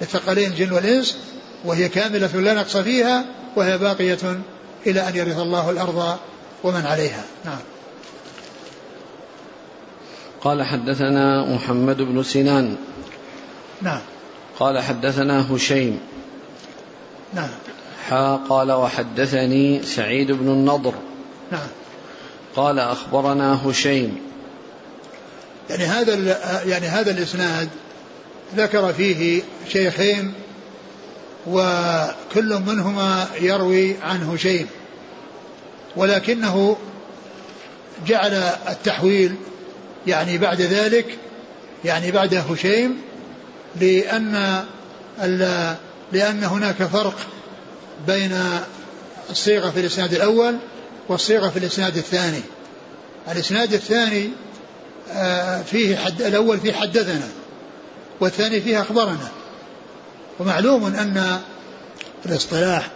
للثقلين 0.00 0.50
الجن 0.50 0.72
والإنس 0.72 1.16
وهي 1.64 1.88
كاملة 1.88 2.40
لا 2.40 2.54
نقص 2.54 2.76
فيها 2.76 3.24
وهي 3.56 3.78
باقية 3.78 4.40
إلى 4.86 5.08
أن 5.08 5.16
يرث 5.16 5.38
الله 5.38 5.70
الأرض 5.70 6.18
ومن 6.64 6.86
عليها. 6.86 7.24
نعم. 7.44 7.58
قال 10.40 10.62
حدثنا 10.62 11.54
محمد 11.54 11.96
بن 11.96 12.22
سنان. 12.22 12.76
نعم. 13.82 14.00
قال 14.62 14.78
حدثنا 14.78 15.54
هشيم. 15.54 16.00
نعم. 17.34 17.48
حا 18.08 18.36
قال 18.36 18.72
وحدثني 18.72 19.82
سعيد 19.82 20.32
بن 20.32 20.48
النضر. 20.48 20.94
نعم. 21.52 21.68
قال 22.56 22.78
أخبرنا 22.78 23.66
هشيم. 23.66 24.20
يعني 25.70 25.84
هذا 25.84 26.14
يعني 26.66 26.86
هذا 26.86 27.10
الإسناد 27.10 27.68
ذكر 28.56 28.92
فيه 28.92 29.42
شيخين 29.68 30.32
وكل 31.46 32.60
منهما 32.66 33.26
يروي 33.40 33.96
عن 34.02 34.22
هشيم. 34.22 34.66
ولكنه 35.96 36.76
جعل 38.06 38.34
التحويل 38.68 39.34
يعني 40.06 40.38
بعد 40.38 40.60
ذلك 40.60 41.18
يعني 41.84 42.10
بعد 42.10 42.34
هشيم 42.34 43.11
لأن 43.80 44.64
لأن 46.12 46.44
هناك 46.44 46.82
فرق 46.82 47.16
بين 48.06 48.38
الصيغة 49.30 49.70
في 49.70 49.80
الإسناد 49.80 50.12
الأول 50.14 50.56
والصيغة 51.08 51.48
في 51.48 51.58
الإسناد 51.58 51.96
الثاني. 51.96 52.42
الإسناد 53.32 53.72
الثاني 53.72 54.30
آه، 55.12 55.62
فيه 55.62 55.96
حد 55.96 56.22
الأول 56.22 56.60
فيه 56.60 56.72
حدثنا 56.72 57.28
والثاني 58.20 58.60
فيه 58.60 58.80
أخبرنا. 58.80 59.28
ومعلوم 60.40 60.84
أن 60.84 61.40
الاصطلاح 62.26 62.90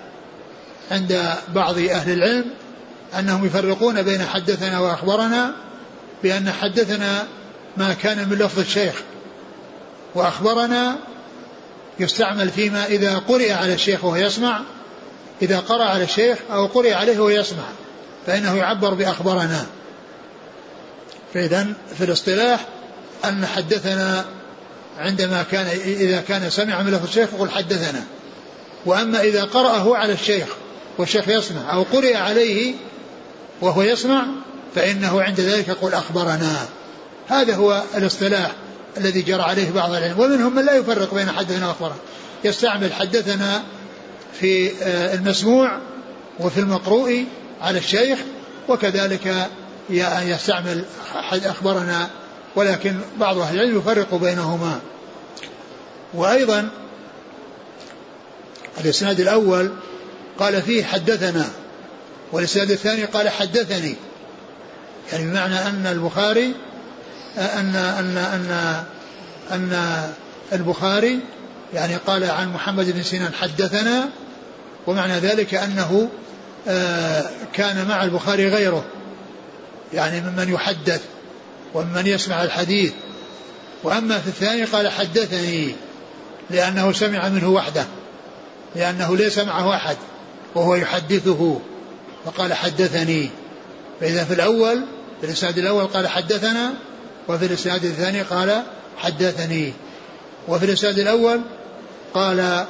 عند 0.91 1.35
بعض 1.55 1.79
أهل 1.79 2.13
العلم 2.13 2.45
أنهم 3.19 3.47
يفرقون 3.47 4.03
بين 4.03 4.25
حدثنا 4.25 4.79
وأخبرنا 4.79 5.55
بأن 6.23 6.53
حدثنا 6.53 7.27
ما 7.77 7.95
كان 7.95 8.29
من 8.29 8.37
لفظ 8.39 8.59
الشيخ. 8.59 8.95
وأخبرنا 10.17 10.97
يستعمل 12.01 12.49
فيما 12.49 12.87
إذا 12.87 13.19
قرئ 13.19 13.53
على 13.53 13.75
الشيخ 13.75 14.05
وهو 14.05 14.17
يسمع 14.17 14.61
إذا 15.43 15.61
قرأ 15.61 15.85
على 15.85 16.05
الشيخ 16.05 16.39
أو 16.53 16.67
قرئ 16.67 16.93
عليه 16.93 17.19
وهو 17.19 17.29
يسمع 17.29 17.65
فإنه 18.27 18.57
يعبر 18.57 18.95
بأخبرنا 18.95 19.67
فإذا 21.35 21.67
في 21.99 22.05
الاصطلاح 22.05 22.67
أن 23.25 23.47
حدثنا 23.47 24.25
عندما 24.99 25.43
كان 25.43 25.67
إذا 25.85 26.21
كان 26.21 26.51
سمع 26.51 26.83
من 26.83 26.91
لفظ 26.91 27.07
الشيخ 27.07 27.29
يقول 27.35 27.51
حدثنا. 27.51 28.05
وأما 28.87 29.21
إذا 29.21 29.45
قرأه 29.45 29.97
على 29.97 30.13
الشيخ 30.13 30.49
والشيخ 30.99 31.29
يسمع 31.29 31.73
أو 31.73 31.83
قرئ 31.83 32.17
عليه 32.17 32.75
وهو 33.61 33.83
يسمع 33.83 34.27
فإنه 34.75 35.23
عند 35.23 35.41
ذلك 35.41 35.69
يقول 35.69 35.95
أخبرنا. 35.95 36.67
هذا 37.29 37.55
هو 37.55 37.83
الاصطلاح. 37.95 38.51
الذي 38.97 39.23
جرى 39.23 39.43
عليه 39.43 39.71
بعض 39.71 39.93
العلم 39.93 40.21
ومنهم 40.21 40.55
من 40.55 40.65
لا 40.65 40.75
يفرق 40.77 41.15
بين 41.15 41.31
حدثنا 41.31 41.69
وأخبرنا 41.69 41.97
يستعمل 42.45 42.93
حدثنا 42.93 43.63
في 44.41 44.71
آه، 44.83 45.15
المسموع 45.15 45.79
وفي 46.39 46.61
المقروء 46.61 47.25
على 47.61 47.79
الشيخ 47.79 48.19
وكذلك 48.69 49.49
يستعمل 49.91 50.85
أخبرنا 51.33 52.11
ولكن 52.57 53.01
بعض 53.21 53.39
أهل 53.39 53.55
العلم 53.55 53.79
يفرق 53.79 54.15
بينهما. 54.15 54.81
وأيضا 56.15 56.69
الإسناد 58.81 59.21
الأول 59.21 59.73
قال 60.39 60.63
فيه 60.63 60.85
حدثنا 60.85 61.51
والإسناد 62.33 62.71
الثاني 62.71 63.05
قال 63.05 63.29
حدثني. 63.29 63.95
يعني 65.13 65.25
بمعنى 65.25 65.59
أن 65.59 65.87
البخاري 65.87 66.55
أن 67.39 67.77
أن 67.77 68.17
أن 68.17 68.85
أن 69.53 70.03
البخاري 70.53 71.21
يعني 71.75 71.97
قال 71.97 72.25
عن 72.31 72.53
محمد 72.53 72.91
بن 72.91 73.03
سنان 73.03 73.35
حدثنا 73.35 74.09
ومعنى 74.87 75.19
ذلك 75.19 75.55
أنه 75.55 76.09
آه، 76.69 77.31
كان 77.53 77.89
مع 77.89 78.05
البخاري 78.05 78.49
غيره 78.49 78.85
يعني 79.95 80.21
ممن 80.21 80.53
يحدث 80.53 81.01
وممن 81.75 82.07
يسمع 82.07 82.43
الحديث. 82.43 82.93
وأما 83.83 84.19
في 84.19 84.27
الثاني 84.27 84.65
قال 84.65 84.89
حدثني 84.89 85.75
لأنه 86.51 86.93
سمع 86.93 87.29
منه 87.29 87.49
وحده 87.49 87.85
لأنه 88.77 89.17
ليس 89.17 89.39
معه 89.39 89.77
أحد 89.77 89.97
وهو 90.55 90.75
يحدثه 90.75 91.61
فقال 92.25 92.55
حدثني. 92.55 93.31
فإذا 94.01 94.25
في 94.25 94.35
الأول 94.35 94.81
في 95.21 95.27
الإسناد 95.27 95.59
الأول 95.59 95.87
قال 95.87 96.09
حدثنا 96.09 96.75
وفي 97.29 97.47
الإسناد 97.47 97.85
الثاني 97.85 98.23
قال 98.23 98.63
حدثني. 98.97 99.73
وفي 100.49 100.65
الإسناد 100.65 100.99
الأول 100.99 101.41
قال 102.15 102.67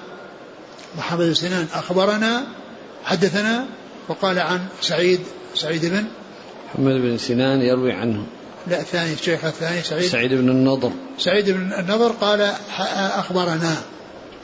محمد 0.99 1.27
بن 1.27 1.35
سنان 1.35 1.67
أخبرنا 1.75 2.47
حدثنا 3.05 3.67
وقال 4.09 4.39
عن 4.39 4.67
سعيد 4.81 5.21
سعيد 5.55 5.87
بن 5.87 6.05
محمد 6.75 6.93
بن 6.93 7.19
سنان 7.19 7.61
يروي 7.61 7.93
عنه. 7.93 8.27
لا 8.67 8.81
الثاني 8.81 9.13
الشيخ 9.13 9.45
الثاني 9.45 9.83
سعيد. 9.83 10.11
سعيد 10.11 10.35
بن 10.35 10.49
النضر. 10.49 10.93
سعيد 11.19 11.51
بن 11.51 11.73
النضر 11.73 12.13
قال 12.13 12.53
أخبرنا 12.95 13.77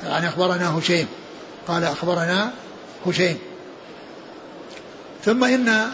يعني 0.05 0.29
أخبرنا 0.29 0.79
هشيم. 0.79 1.07
قال 1.69 1.85
أخبرنا 1.85 2.53
هشيم. 3.07 3.39
ثم 5.25 5.45
إن 5.45 5.87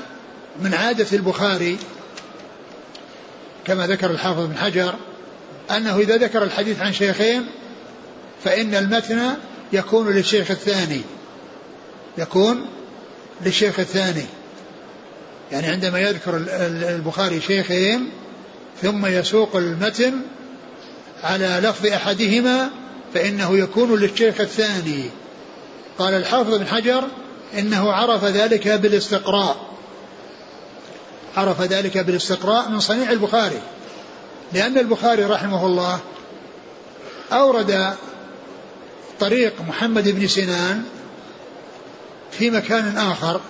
من 0.61 0.75
عادة 0.75 1.07
البخاري 1.13 1.79
كما 3.69 3.87
ذكر 3.87 4.11
الحافظ 4.11 4.47
بن 4.47 4.57
حجر 4.57 4.95
أنه 5.71 5.99
إذا 5.99 6.17
ذكر 6.17 6.43
الحديث 6.43 6.81
عن 6.81 6.93
شيخين 6.93 7.47
فإن 8.45 8.75
المتن 8.75 9.21
يكون 9.73 10.11
للشيخ 10.11 10.51
الثاني 10.51 11.01
يكون 12.19 12.67
للشيخ 13.45 13.81
الثاني. 13.81 14.27
يعني 15.53 15.67
عندما 15.67 15.99
يذكر 15.99 16.37
البخاري 16.89 17.41
شيخين 17.41 18.11
ثم 18.83 19.07
يسوق 19.07 19.57
المتن 19.57 20.15
على 21.23 21.61
لفظ 21.63 21.87
أحدهما 21.87 22.71
فإنه 23.15 23.59
يكون 23.59 24.01
للشيخ 24.01 24.41
الثاني. 24.41 25.05
قال 25.99 26.15
الحافظ 26.15 26.55
بن 26.55 26.67
حجر 26.67 27.05
إنه 27.59 27.93
عرف 27.93 28.25
ذلك 28.25 28.69
بالاستقراء. 28.69 29.68
عرف 31.39 31.61
ذلك 31.61 31.99
بالاستقراء 31.99 32.69
من 32.69 32.81
صنيع 32.81 33.11
البخاري. 33.11 33.61
لأن 34.53 34.79
البخاري 34.79 35.25
رحمه 35.25 35.67
الله 35.67 35.99
أورد 37.33 37.95
طريق 39.21 39.53
محمد 39.69 40.09
بن 40.09 40.27
سنان 40.29 40.85
في 42.31 42.51
مكان 42.51 42.97
آخر 42.97 43.41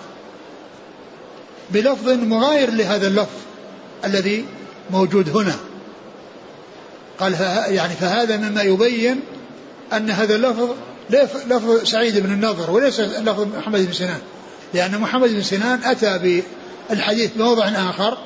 بلفظ 1.69 2.09
مغاير 2.09 2.71
لهذا 2.71 3.07
اللفظ 3.07 3.37
الذي 4.05 4.45
موجود 4.91 5.37
هنا. 5.37 5.55
قال 7.19 7.33
يعني 7.69 7.93
فهذا 7.93 8.37
مما 8.37 8.61
يبين 8.61 9.19
أن 9.93 10.09
هذا 10.09 10.35
اللفظ 10.35 10.69
لفظ 11.47 11.83
سعيد 11.83 12.17
بن 12.17 12.33
النضر 12.33 12.71
وليس 12.71 12.99
لفظ 12.99 13.47
محمد 13.57 13.85
بن 13.85 13.93
سنان. 13.93 14.21
لأن 14.73 14.99
محمد 14.99 15.29
بن 15.29 15.41
سنان 15.41 15.83
أتى 15.83 16.41
بالحديث 16.89 17.31
بموضع 17.35 17.67
آخر 17.67 18.17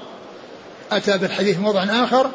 أتى 0.91 1.17
بالحديث 1.17 1.57
بموضع 1.57 1.83
آخر 1.83 2.31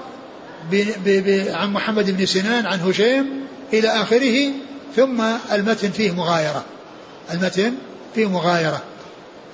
عن 1.54 1.72
محمد 1.72 2.16
بن 2.16 2.26
سنان 2.26 2.66
عن 2.66 2.80
هشيم 2.80 3.26
إلى 3.72 3.88
آخره 3.88 4.50
ثم 4.96 5.22
المتن 5.52 5.90
فيه 5.90 6.12
مغايرة. 6.12 6.64
المتن 7.32 7.72
فيه 8.14 8.26
مغايرة 8.26 8.82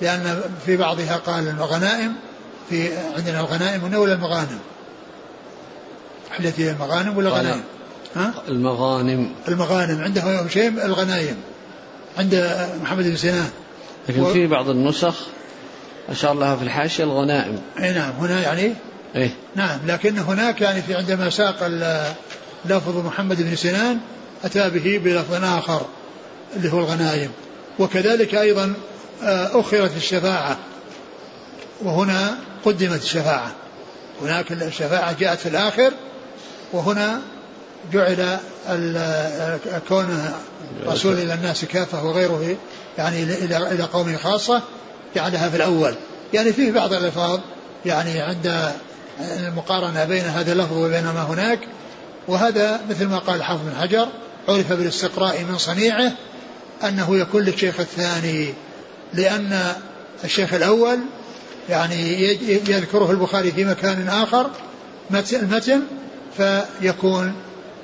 لأن 0.01 0.41
في 0.65 0.77
بعضها 0.77 1.17
قال 1.17 1.47
الغنائم 1.47 2.13
في 2.69 2.97
عندنا 3.17 3.39
الغنائم 3.39 3.93
ولا 3.93 4.13
المغانم؟ 4.13 4.59
التي 6.39 6.65
هي 6.65 6.71
المغانم 6.71 7.17
ولا 7.17 7.27
الغنائم 7.27 7.63
ها؟ 8.15 8.33
المغانم. 8.47 9.31
المغانم 9.47 10.01
عنده 10.01 10.21
هشيم 10.21 10.79
الغنايم 10.79 11.35
عند 12.17 12.57
محمد 12.83 13.03
بن 13.03 13.15
سنان. 13.15 13.49
لكن 14.09 14.21
و... 14.21 14.33
في 14.33 14.47
بعض 14.47 14.69
النسخ 14.69 15.15
أشار 16.09 16.33
لها 16.33 16.55
في 16.55 16.63
الحاشية 16.63 17.03
الغنائم. 17.03 17.61
أي 17.79 17.93
نعم 17.93 18.11
هنا 18.11 18.41
يعني؟ 18.41 18.73
إيه؟ 19.15 19.29
نعم 19.55 19.79
لكن 19.87 20.19
هناك 20.19 20.61
يعني 20.61 20.81
في 20.81 20.95
عندما 20.95 21.29
ساق 21.29 21.67
لفظ 22.65 23.05
محمد 23.05 23.41
بن 23.41 23.55
سنان 23.55 23.99
أتى 24.43 24.69
به 24.69 25.01
بلفظ 25.03 25.43
آخر 25.43 25.81
اللي 26.55 26.73
هو 26.73 26.79
الغنائم. 26.79 27.31
وكذلك 27.79 28.35
أيضا 28.35 28.73
آه، 29.23 29.59
أخرت 29.59 29.97
الشفاعة. 29.97 30.57
وهنا 31.83 32.37
قدمت 32.65 33.03
الشفاعة. 33.03 33.51
هناك 34.21 34.51
الشفاعة 34.51 35.13
جاءت 35.19 35.39
في 35.39 35.49
الآخر 35.49 35.93
وهنا 36.73 37.21
جعل 37.93 38.37
كون 39.89 40.31
رسول 40.87 41.13
إلى 41.13 41.33
الناس 41.33 41.65
كافة 41.65 42.03
وغيره 42.05 42.57
يعني 42.97 43.23
إلى 43.23 43.57
إلى 43.57 43.83
قومه 43.83 44.17
خاصة. 44.17 44.61
جعلها 45.15 45.49
في 45.49 45.55
الأول. 45.55 45.95
يعني 46.33 46.53
فيه 46.53 46.71
بعض 46.71 46.93
الألفاظ 46.93 47.39
يعني 47.85 48.21
عند 48.21 48.71
المقارنة 49.39 50.05
بين 50.05 50.23
هذا 50.23 50.51
اللفظ 50.51 50.77
وبين 50.77 51.03
ما 51.03 51.23
هناك. 51.23 51.59
وهذا 52.27 52.81
مثل 52.89 53.05
ما 53.07 53.19
قال 53.19 53.35
الحافظ 53.35 53.61
بن 53.61 53.75
حجر 53.81 54.07
عرف 54.49 54.73
بالاستقراء 54.73 55.43
من 55.43 55.57
صنيعه 55.57 56.11
أنه 56.83 57.17
يكون 57.17 57.43
للشيخ 57.43 57.79
الثاني 57.79 58.53
لأن 59.13 59.73
الشيخ 60.23 60.53
الأول 60.53 60.99
يعني 61.69 62.23
يذكره 62.69 63.11
البخاري 63.11 63.51
في 63.51 63.65
مكان 63.65 64.07
آخر 64.07 64.49
المتن 65.33 65.81
فيكون 66.37 67.33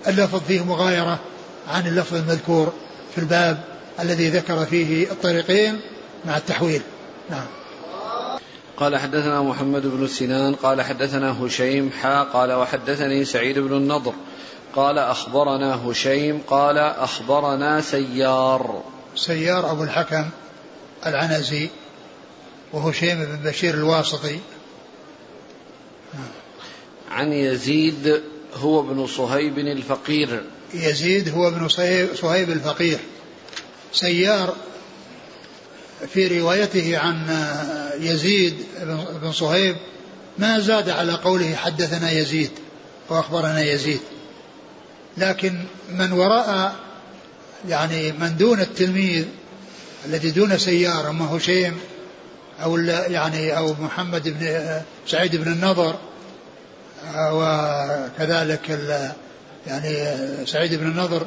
اللفظ 0.07 0.41
فيه 0.47 0.65
مغايرة 0.65 1.19
عن 1.67 1.87
اللفظ 1.87 2.15
المذكور 2.15 2.73
في 3.15 3.17
الباب 3.21 3.63
الذي 3.99 4.29
ذكر 4.29 4.65
فيه 4.65 5.11
الطريقين 5.11 5.79
مع 6.25 6.37
التحويل. 6.37 6.81
نعم. 7.29 7.45
قال 8.77 8.97
حدثنا 8.97 9.41
محمد 9.41 9.81
بن 9.81 10.07
سنان 10.07 10.55
قال 10.55 10.81
حدثنا 10.81 11.45
هشيم 11.45 11.91
حا 12.01 12.23
قال 12.23 12.53
وحدثني 12.53 13.25
سعيد 13.25 13.59
بن 13.59 13.77
النضر 13.77 14.13
قال 14.75 14.97
أخبرنا 14.97 15.75
هشيم 15.85 16.41
قال 16.47 16.77
أخبرنا 16.77 17.81
سيار. 17.81 18.83
سيار 19.15 19.71
أبو 19.71 19.83
الحكم 19.83 20.29
العنزي 21.05 21.69
وهشيم 22.73 23.25
بن 23.25 23.49
بشير 23.49 23.73
الواسطي. 23.73 24.39
عن 27.11 27.33
يزيد 27.33 28.21
هو 28.55 28.79
ابن 28.79 29.07
صهيب 29.07 29.59
الفقير. 29.59 30.43
يزيد 30.73 31.29
هو 31.29 31.47
ابن 31.47 31.67
صهيب 32.15 32.49
الفقير. 32.49 32.99
سيار 33.93 34.55
في 36.07 36.39
روايته 36.39 36.97
عن 36.97 37.45
يزيد 37.99 38.55
بن 39.21 39.31
صهيب 39.31 39.75
ما 40.37 40.59
زاد 40.59 40.89
على 40.89 41.13
قوله 41.13 41.55
حدثنا 41.55 42.11
يزيد 42.11 42.51
واخبرنا 43.09 43.61
يزيد. 43.61 43.99
لكن 45.17 45.59
من 45.89 46.11
وراء 46.11 46.75
يعني 47.69 48.11
من 48.11 48.37
دون 48.37 48.59
التلميذ 48.59 49.25
الذي 50.05 50.31
دون 50.31 50.57
سيار 50.57 51.09
اما 51.09 51.37
هشيم 51.37 51.79
أو 52.63 52.77
يعني 52.87 53.57
أو 53.57 53.75
محمد 53.79 54.29
بن 54.29 54.65
سعيد 55.07 55.35
بن 55.35 55.51
النضر 55.51 55.95
وكذلك 57.15 58.79
يعني 59.67 59.95
سعيد 60.45 60.75
بن 60.75 60.87
النضر 60.87 61.25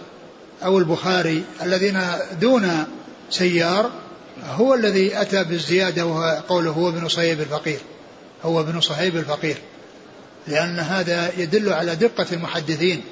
أو 0.64 0.79
البخاري 0.79 1.45
الذين 1.62 2.01
دون 2.41 2.85
سيار 3.31 3.91
هو 4.43 4.74
الذي 4.74 5.20
أتى 5.20 5.45
بالزيادة 5.45 6.07
وقوله 6.07 6.70
هو 6.70 6.89
ابن 6.89 7.09
صهيب 7.09 7.41
الفقير. 7.41 7.78
هو 8.43 8.61
ابن 8.61 8.80
صهيب 8.80 9.16
الفقير. 9.16 9.57
لأن 10.47 10.78
هذا 10.78 11.32
يدل 11.37 11.72
على 11.72 11.97
دقة 11.97 12.26
المحدثين 12.32 13.03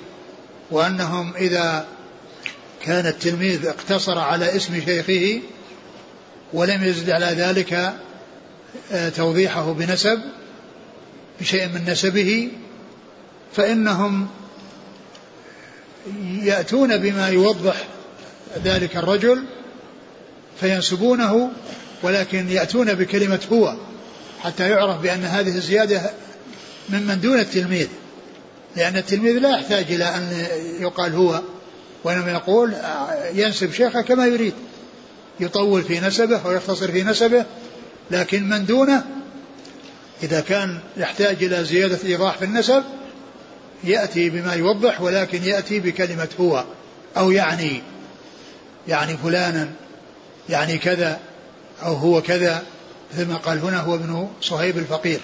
وأنهم 0.70 1.32
إذا 1.36 1.86
كان 2.82 3.06
التلميذ 3.06 3.66
اقتصر 3.66 4.18
على 4.18 4.56
اسم 4.56 4.80
شيخه 4.84 5.40
ولم 6.52 6.84
يزد 6.84 7.10
على 7.10 7.26
ذلك 7.26 7.94
آه، 8.92 9.08
توضيحه 9.08 9.72
بنسب 9.72 10.20
بشيء 11.40 11.68
من 11.68 11.84
نسبه 11.90 12.50
فإنهم 13.56 14.28
يأتون 16.42 16.96
بما 16.96 17.28
يوضح 17.28 17.86
ذلك 18.64 18.96
الرجل 18.96 19.44
فينسبونه 20.62 21.50
ولكن 22.02 22.48
يأتون 22.48 22.94
بكلمة 22.94 23.40
هو 23.52 23.74
حتى 24.40 24.68
يعرف 24.70 25.00
بأن 25.00 25.24
هذه 25.24 25.56
الزيادة 25.56 26.10
ممن 26.88 27.20
دون 27.20 27.38
التلميذ 27.38 27.88
لأن 28.76 28.96
التلميذ 28.96 29.38
لا 29.38 29.50
يحتاج 29.58 29.92
إلى 29.92 30.04
أن 30.04 30.46
يقال 30.80 31.14
هو 31.14 31.40
وإنما 32.04 32.30
يقول 32.30 32.74
ينسب 33.34 33.72
شيخه 33.72 34.00
كما 34.00 34.26
يريد 34.26 34.54
يطول 35.40 35.82
في 35.82 36.00
نسبه 36.00 36.46
ويختصر 36.46 36.92
في 36.92 37.02
نسبه 37.04 37.44
لكن 38.10 38.48
من 38.48 38.66
دونه 38.66 39.04
إذا 40.22 40.40
كان 40.40 40.78
يحتاج 40.96 41.44
إلى 41.44 41.64
زيادة 41.64 41.98
إيضاح 42.04 42.38
في 42.38 42.44
النسب 42.44 42.82
يأتي 43.84 44.30
بما 44.30 44.54
يوضح 44.54 45.00
ولكن 45.00 45.42
يأتي 45.42 45.80
بكلمة 45.80 46.28
هو 46.40 46.64
أو 47.16 47.30
يعني 47.30 47.82
يعني 48.88 49.16
فلانا 49.16 49.68
يعني 50.48 50.78
كذا 50.78 51.20
أو 51.82 51.94
هو 51.94 52.22
كذا 52.22 52.62
ما 53.18 53.36
قال 53.36 53.58
هنا 53.58 53.80
هو 53.80 53.94
ابن 53.94 54.28
صهيب 54.40 54.78
الفقير. 54.78 55.20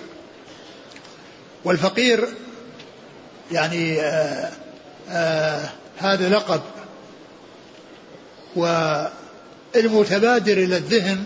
والفقير 1.65 2.29
يعني 3.53 4.01
آآ 4.01 4.05
آه، 4.05 4.53
آآ 5.11 5.65
آه، 5.65 5.71
هذا 5.99 6.29
لقب 6.29 6.61
والمتبادر 9.77 10.53
إلى 10.53 10.77
الذهن 10.77 11.25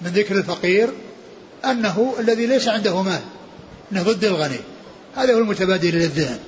من 0.00 0.10
ذكر 0.10 0.36
الفقير 0.36 0.90
أنه 1.64 2.14
الذي 2.18 2.46
ليس 2.46 2.68
عنده 2.68 3.02
مال 3.02 3.20
أنه 3.92 4.02
ضد 4.02 4.24
الغني. 4.24 4.60
هذا 5.16 5.34
هو 5.34 5.38
المتبادر 5.38 5.88
إلى 5.88 6.04
الذهن 6.04 6.38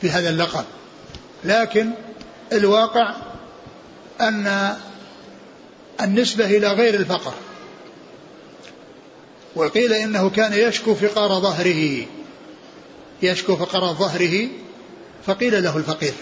في 0.00 0.10
هذا 0.10 0.30
اللقب. 0.30 0.64
لكن 1.44 1.90
الواقع 2.52 3.14
أن 4.20 4.76
النسبة 6.00 6.44
إلى 6.44 6.68
غير 6.68 6.94
الفقر. 6.94 7.34
وقيل 9.56 9.92
إنه 9.92 10.30
كان 10.30 10.52
يشكو 10.52 10.94
فقار 10.94 11.40
ظهره. 11.40 12.06
يشكو 13.22 13.56
فقر 13.56 13.92
ظهره 13.94 14.48
فقيل 15.26 15.62
له 15.62 15.76
الفقير. 15.76 16.12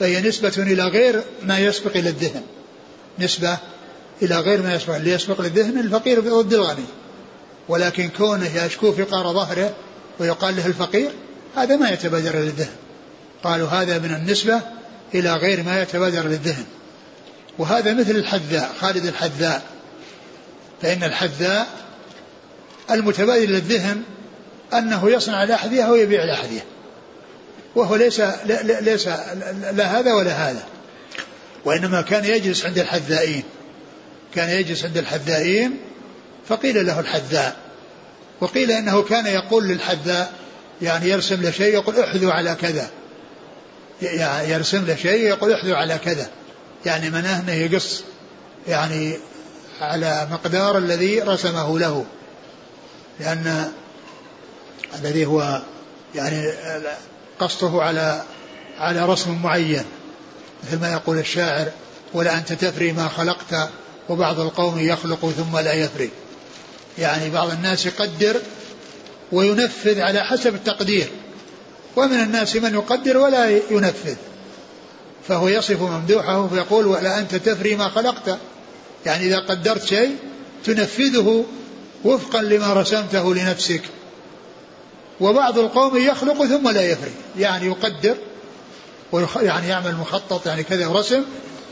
فهي 0.00 0.20
نسبة 0.20 0.54
إلى 0.58 0.82
غير 0.82 1.22
ما 1.42 1.58
يسبق 1.58 1.96
إلى 1.96 2.08
الذهن. 2.08 2.42
نسبة 3.18 3.58
إلى 4.22 4.40
غير 4.40 4.62
ما 4.62 4.74
يسبق 4.74 4.94
اللي 4.94 5.10
يسبق 5.10 5.40
للذهن 5.40 5.78
الفقير 5.78 6.20
ضد 6.20 6.54
الغني 6.54 6.84
ولكن 7.68 8.08
كونه 8.08 8.64
يشكو 8.64 8.92
فقار 8.92 9.32
ظهره 9.32 9.74
ويقال 10.18 10.56
له 10.56 10.66
الفقير 10.66 11.10
هذا 11.56 11.76
ما 11.76 11.90
يتبادر 11.90 12.36
للذهن. 12.36 12.76
قالوا 13.44 13.68
هذا 13.68 13.98
من 13.98 14.14
النسبة 14.14 14.60
إلى 15.14 15.34
غير 15.34 15.62
ما 15.62 15.82
يتبادر 15.82 16.22
للذهن. 16.22 16.64
وهذا 17.58 17.94
مثل 17.94 18.10
الحذاء 18.10 18.72
خالد 18.80 19.06
الحذاء. 19.06 19.62
فإن 20.82 21.04
الحذاء 21.04 21.66
المتبادر 22.90 23.46
للذهن 23.46 24.02
أنه 24.74 25.10
يصنع 25.10 25.42
الأحذية 25.42 25.84
ويبيع 25.84 26.24
الأحذية 26.24 26.64
وهو 27.74 27.96
ليس 27.96 28.20
ليس 28.80 29.06
لا 29.72 29.98
هذا 29.98 30.12
ولا 30.12 30.30
هذا. 30.32 30.64
وإنما 31.64 32.02
كان 32.02 32.24
يجلس 32.24 32.66
عند 32.66 32.78
الحذائين. 32.78 33.42
كان 34.34 34.48
يجلس 34.48 34.84
عند 34.84 34.96
الحذائين 34.96 35.76
فقيل 36.48 36.86
له 36.86 37.00
الحذاء. 37.00 37.56
وقيل 38.40 38.70
إنه 38.70 39.02
كان 39.02 39.26
يقول 39.26 39.68
للحذاء 39.68 40.32
يعني 40.82 41.08
يرسم 41.08 41.42
له 41.42 41.50
شيء 41.50 41.74
يقول 41.74 42.00
احذو 42.00 42.30
على 42.30 42.56
كذا. 42.60 42.90
يرسم 44.48 44.86
له 44.86 44.96
شيء 44.96 45.26
يقول 45.26 45.52
احذو 45.52 45.74
على 45.74 45.98
كذا. 46.04 46.30
يعني 46.86 47.10
مناه 47.10 47.40
أنه 47.40 47.52
يقص 47.52 48.02
يعني 48.68 49.18
على 49.80 50.28
مقدار 50.30 50.78
الذي 50.78 51.20
رسمه 51.20 51.78
له. 51.78 52.04
لأن 53.20 53.72
الذي 54.98 55.26
هو 55.26 55.62
يعني 56.14 56.52
قصده 57.38 57.82
على 57.82 58.22
على 58.78 59.06
رسم 59.06 59.42
معين. 59.42 59.84
مثل 60.64 60.80
ما 60.80 60.92
يقول 60.92 61.18
الشاعر 61.18 61.70
ولا 62.14 62.38
أنت 62.38 62.52
تفري 62.52 62.92
ما 62.92 63.08
خلقت 63.08 63.68
وبعض 64.08 64.40
القوم 64.40 64.78
يخلق 64.78 65.30
ثم 65.30 65.58
لا 65.58 65.72
يفري. 65.72 66.10
يعني 66.98 67.30
بعض 67.30 67.50
الناس 67.50 67.86
يقدر 67.86 68.40
وينفذ 69.32 70.00
على 70.00 70.24
حسب 70.24 70.54
التقدير. 70.54 71.08
ومن 71.96 72.20
الناس 72.20 72.56
من 72.56 72.74
يقدر 72.74 73.16
ولا 73.16 73.60
ينفذ. 73.70 74.16
فهو 75.30 75.48
يصف 75.48 75.82
ممدوحه 75.82 76.48
فيقول 76.48 76.86
ولا 76.86 77.18
أنت 77.18 77.34
تفري 77.34 77.76
ما 77.76 77.88
خلقت. 77.88 78.38
يعني 79.06 79.26
إذا 79.26 79.38
قدرت 79.38 79.84
شيء 79.84 80.16
تنفذه 80.64 81.44
وفقا 82.04 82.42
لما 82.42 82.72
رسمته 82.72 83.34
لنفسك. 83.34 83.82
وبعض 85.20 85.58
القوم 85.58 85.96
يخلق 85.96 86.44
ثم 86.44 86.68
لا 86.68 86.90
يفري. 86.90 87.10
يعني 87.38 87.66
يقدر 87.66 88.16
يعني 89.36 89.68
يعمل 89.68 89.96
مخطط 89.96 90.46
يعني 90.46 90.62
كذا 90.62 90.88
رسم 90.88 91.22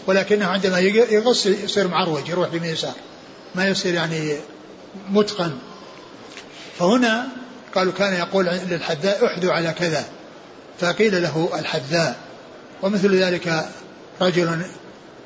ولكنه 0.06 0.46
عندما 0.46 0.78
يغص 0.78 1.46
يصير 1.46 1.88
معروج 1.88 2.28
يروح 2.28 2.48
بمن 2.48 2.64
يسار. 2.68 2.94
ما 3.54 3.68
يصير 3.68 3.94
يعني 3.94 4.36
متقن. 5.11 5.52
فهنا 6.78 7.28
قالوا 7.74 7.92
كان 7.92 8.14
يقول 8.14 8.44
للحذاء 8.44 9.26
احدوا 9.26 9.52
على 9.52 9.74
كذا. 9.78 10.04
فقيل 10.80 11.22
له 11.22 11.48
الحذاء. 11.59 12.27
ومثل 12.82 13.16
ذلك 13.16 13.68
رجل 14.20 14.62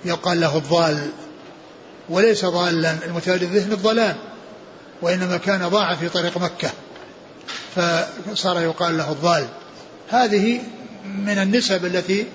يقال 0.04 0.40
له 0.40 0.56
الضال 0.56 1.10
وليس 2.08 2.44
ضالا 2.44 2.96
المتولد 3.06 3.42
الذهن 3.42 3.72
الضلال 3.72 4.16
وإنما 5.02 5.36
كان 5.36 5.68
ضاع 5.68 5.96
في 5.96 6.08
طريق 6.08 6.38
مكة 6.38 6.70
فصار 7.76 8.60
يقال 8.60 8.98
له 8.98 9.12
الضال. 9.12 9.48
هذه 10.08 10.60
من 11.04 11.38
النسب 11.38 11.84
التي 11.84 12.26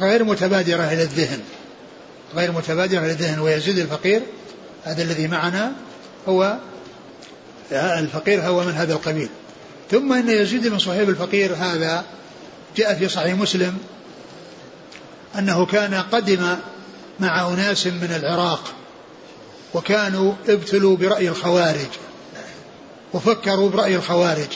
غير 0.00 0.24
متبادرة 0.24 0.82
إلى 0.82 1.02
الذهن 1.02 1.40
غير 2.34 2.52
متبادرة 2.52 2.98
إلى 2.98 3.10
الذهن 3.10 3.38
ويزيد 3.38 3.78
الفقير. 3.78 4.22
هذا 4.84 5.02
الذي 5.02 5.28
معنا 5.28 5.72
هو 6.28 6.56
الفقير 7.72 8.42
هو 8.42 8.64
من 8.64 8.72
هذا 8.72 8.92
القبيل. 8.92 9.28
ثم 9.90 10.12
إن 10.12 10.28
يزيد 10.28 10.66
بن 10.66 10.78
صهيب 10.78 11.08
الفقير 11.08 11.54
هذا 11.54 12.04
جاء 12.76 12.94
في 12.94 13.08
صحيح 13.08 13.34
مسلم 13.34 13.78
أنه 15.38 15.66
كان 15.66 15.94
قدم 15.94 16.56
مع 17.20 17.48
أناس 17.48 17.86
من 17.86 18.12
العراق 18.16 18.72
وكانوا 19.74 20.32
ابتلوا 20.48 20.96
برأي 20.96 21.28
الخوارج 21.28 21.88
وفكروا 23.12 23.70
برأي 23.70 23.96
الخوارج 23.96 24.48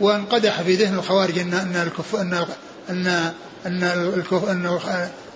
وانقدح 0.00 0.62
في 0.62 0.74
ذهن 0.74 0.94
الخوارج 0.94 1.38
ان 1.38 1.54
إن 1.54 1.76
الكف 1.76 2.16
إن 2.16 2.46
ان 2.90 3.32
إن, 3.66 3.82
الكف 4.16 4.48
إن, 4.48 4.78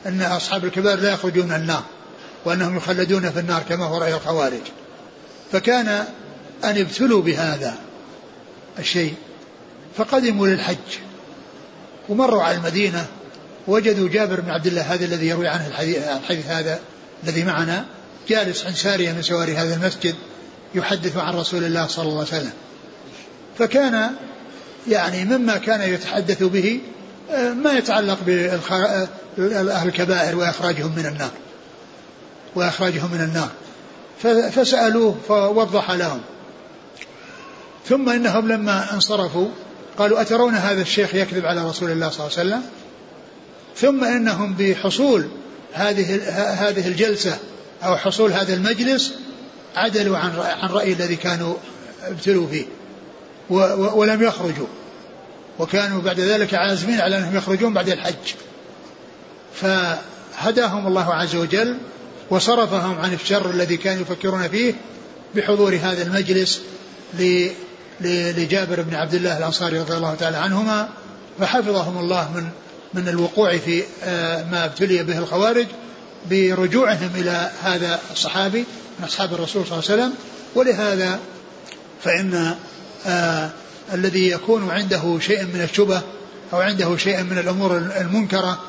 أن 0.07 0.23
أصحاب 0.23 0.65
الكبار 0.65 0.99
لا 0.99 1.13
يخرجون 1.13 1.53
النار 1.53 1.83
وأنهم 2.45 2.77
يخلدون 2.77 3.31
في 3.31 3.41
النار 3.41 3.63
كما 3.69 3.85
هو 3.85 3.99
رأي 3.99 4.15
الخوارج. 4.15 4.61
فكان 5.53 5.89
أن 6.65 6.79
ابتلوا 6.79 7.23
بهذا 7.23 7.75
الشيء 8.79 9.15
فقدموا 9.97 10.47
للحج. 10.47 11.06
ومروا 12.09 12.43
على 12.43 12.57
المدينة 12.57 13.07
وجدوا 13.67 14.09
جابر 14.09 14.41
بن 14.41 14.51
عبد 14.51 14.67
الله 14.67 14.83
هذا 14.83 15.05
الذي 15.05 15.27
يروي 15.27 15.49
عنه 15.49 15.67
الحديث 16.17 16.47
هذا 16.47 16.79
الذي 17.25 17.45
معنا 17.45 17.85
جالس 18.29 18.67
عند 18.67 18.75
سارية 18.75 19.13
من 19.13 19.23
سواري 19.23 19.57
هذا 19.57 19.75
المسجد 19.75 20.15
يحدث 20.75 21.17
عن 21.17 21.35
رسول 21.35 21.65
الله 21.65 21.87
صلى 21.87 22.03
الله 22.05 22.19
عليه 22.19 22.29
وسلم. 22.29 22.53
فكان 23.59 24.11
يعني 24.89 25.25
مما 25.25 25.57
كان 25.57 25.93
يتحدث 25.95 26.43
به 26.43 26.81
آه، 27.31 27.53
ما 27.53 27.73
يتعلق 27.73 28.19
بأهل 29.37 29.89
الكبائر 29.89 30.37
وإخراجهم 30.37 30.93
من 30.97 31.07
النار. 31.07 31.31
وإخراجهم 32.55 33.13
من 33.13 33.21
النار. 33.21 33.51
فسألوه 34.53 35.17
فوضح 35.29 35.91
لهم. 35.91 36.21
ثم 37.89 38.09
إنهم 38.09 38.49
لما 38.49 38.95
انصرفوا 38.95 39.49
قالوا 39.99 40.21
أترون 40.21 40.55
هذا 40.55 40.83
الشيخ 40.83 41.15
يكذب 41.15 41.47
على 41.47 41.69
رسول 41.69 41.91
الله 41.91 42.11
صلى 42.11 42.27
الله 42.27 42.39
عليه 42.39 42.49
وسلم؟ 42.49 42.63
ثم 43.77 44.05
إنهم 44.05 44.55
بحصول 44.59 45.29
هذه 45.73 46.29
هذه 46.69 46.89
الجلسة 46.89 47.39
أو 47.83 47.97
حصول 47.97 48.33
هذا 48.33 48.55
المجلس 48.55 49.15
عدلوا 49.77 50.19
عن 50.19 50.31
عن 50.39 50.69
رأي 50.69 50.93
الذي 50.93 51.17
كانوا 51.17 51.55
ابتلوا 52.03 52.47
فيه. 52.49 52.65
ولم 53.95 54.23
يخرجوا. 54.23 54.67
وكانوا 55.59 56.03
بعد 56.03 56.21
ذلك 56.21 56.55
عازمين 56.55 57.01
على 57.01 57.19
أنهم 57.19 57.37
يخرجون 57.37 57.75
بعد 57.75 57.89
الحج. 57.89 58.35
فهداهم 59.55 60.87
الله 60.87 61.15
عز 61.15 61.37
وجل 61.37 61.77
وصرفهم 62.31 62.99
عن 62.99 63.13
الشر 63.13 63.51
الذي 63.51 63.77
كانوا 63.77 64.03
يفكرون 64.03 64.49
فيه 64.49 64.75
بحضور 65.35 65.79
هذا 65.83 66.03
المجلس 66.03 66.61
لجابر 68.01 68.83
بن 68.83 68.95
عبد 68.95 69.15
الله 69.15 69.39
الأنصاري 69.39 69.79
رضي 69.79 69.97
الله 69.97 70.15
تعالى 70.15 70.37
عنهما 70.37 70.89
فحفظهم 71.41 71.99
الله 71.99 72.33
من 72.33 72.49
من 72.95 73.09
الوقوع 73.09 73.59
في 73.59 73.83
آه، 74.05 74.45
ما 74.51 74.65
ابتلي 74.65 75.03
به 75.03 75.19
الخوارج 75.19 75.67
برجوعهم 76.31 77.11
إلى 77.15 77.51
هذا 77.63 78.01
الصحابي 78.13 78.65
من 78.99 79.05
أصحاب 79.05 79.35
الرسول 79.35 79.67
صلى 79.67 79.79
الله 79.79 79.91
عليه 79.91 80.03
وسلم. 80.03 80.15
ولهذا 80.55 81.19
فإن 82.05 82.55
آه 83.07 83.51
الذي 83.93 84.31
يكون 84.31 84.71
عنده 84.71 85.19
شيء 85.21 85.45
من 85.45 85.61
الشبه 85.71 86.03
أو 86.53 86.61
عنده 86.61 86.97
شيء 86.97 87.23
من 87.23 87.39
الأمور 87.39 87.77
المنكرة 87.77 88.61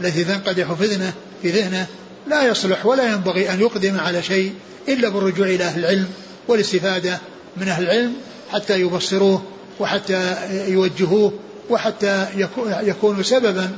التي 0.00 0.24
تنقدح 0.24 0.72
في 0.72 0.86
ذهنه 0.86 1.12
في 1.42 1.50
ذهنه 1.50 1.86
لا 2.26 2.42
يصلح 2.42 2.86
ولا 2.86 3.12
ينبغي 3.12 3.50
أن 3.52 3.60
يقدم 3.60 4.00
على 4.00 4.22
شيء 4.22 4.54
إلا 4.88 5.08
بالرجوع 5.08 5.46
إلى 5.46 5.64
أهل 5.64 5.80
العلم 5.80 6.08
والاستفادة 6.48 7.18
من 7.56 7.68
أهل 7.68 7.82
العلم. 7.84 8.14
حتى 8.52 8.80
يبصروه 8.80 9.42
وحتى 9.80 10.36
يوجهوه 10.50 11.32
وحتى 11.70 12.26
يكونوا 12.82 13.22
سببا 13.22 13.76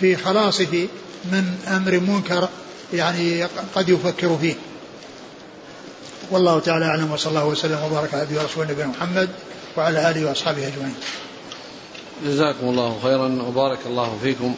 في 0.00 0.16
خلاصه 0.16 0.88
من 1.24 1.58
أمر 1.68 2.00
منكر 2.00 2.48
يعني 2.92 3.44
قد 3.74 3.88
يفكر 3.88 4.38
فيه. 4.40 4.54
والله 6.30 6.60
تعالى 6.60 6.84
أعلم 6.84 7.12
وصلى 7.12 7.30
الله 7.30 7.46
وسلم 7.46 7.78
وبارك 7.84 8.14
على 8.14 8.22
نبينا 8.22 8.42
ورسوله 8.42 8.70
نبينا 8.70 8.88
محمد 8.88 9.28
وعلى 9.76 10.10
آله 10.10 10.28
وأصحابه 10.28 10.66
أجمعين. 10.66 10.94
جزاكم 12.26 12.68
الله 12.68 12.98
خيرا 13.02 13.42
وبارك 13.48 13.78
الله 13.86 14.18
فيكم. 14.22 14.54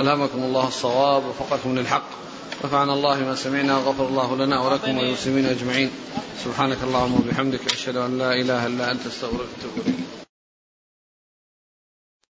ألهمكم 0.00 0.38
الله 0.38 0.68
الصواب 0.68 1.22
وفقكم 1.26 1.78
للحق. 1.78 2.25
نفعنا 2.64 2.92
الله 2.92 3.20
ما 3.20 3.34
سمعنا 3.34 3.76
وغفر 3.76 4.08
الله 4.08 4.36
لنا 4.36 4.60
ولكم 4.60 4.98
وللمسلمين 4.98 5.46
أجمعين. 5.46 5.90
سبحانك 6.44 6.78
اللهم 6.82 7.14
وبحمدك 7.14 7.72
أشهد 7.72 7.96
أن 7.96 8.18
لا 8.18 8.32
إله 8.32 8.66
إلا 8.66 8.92
أنت 8.92 9.06
أستغفرك 9.06 9.40
وأتوب 9.40 9.86
إليك. 9.86 10.25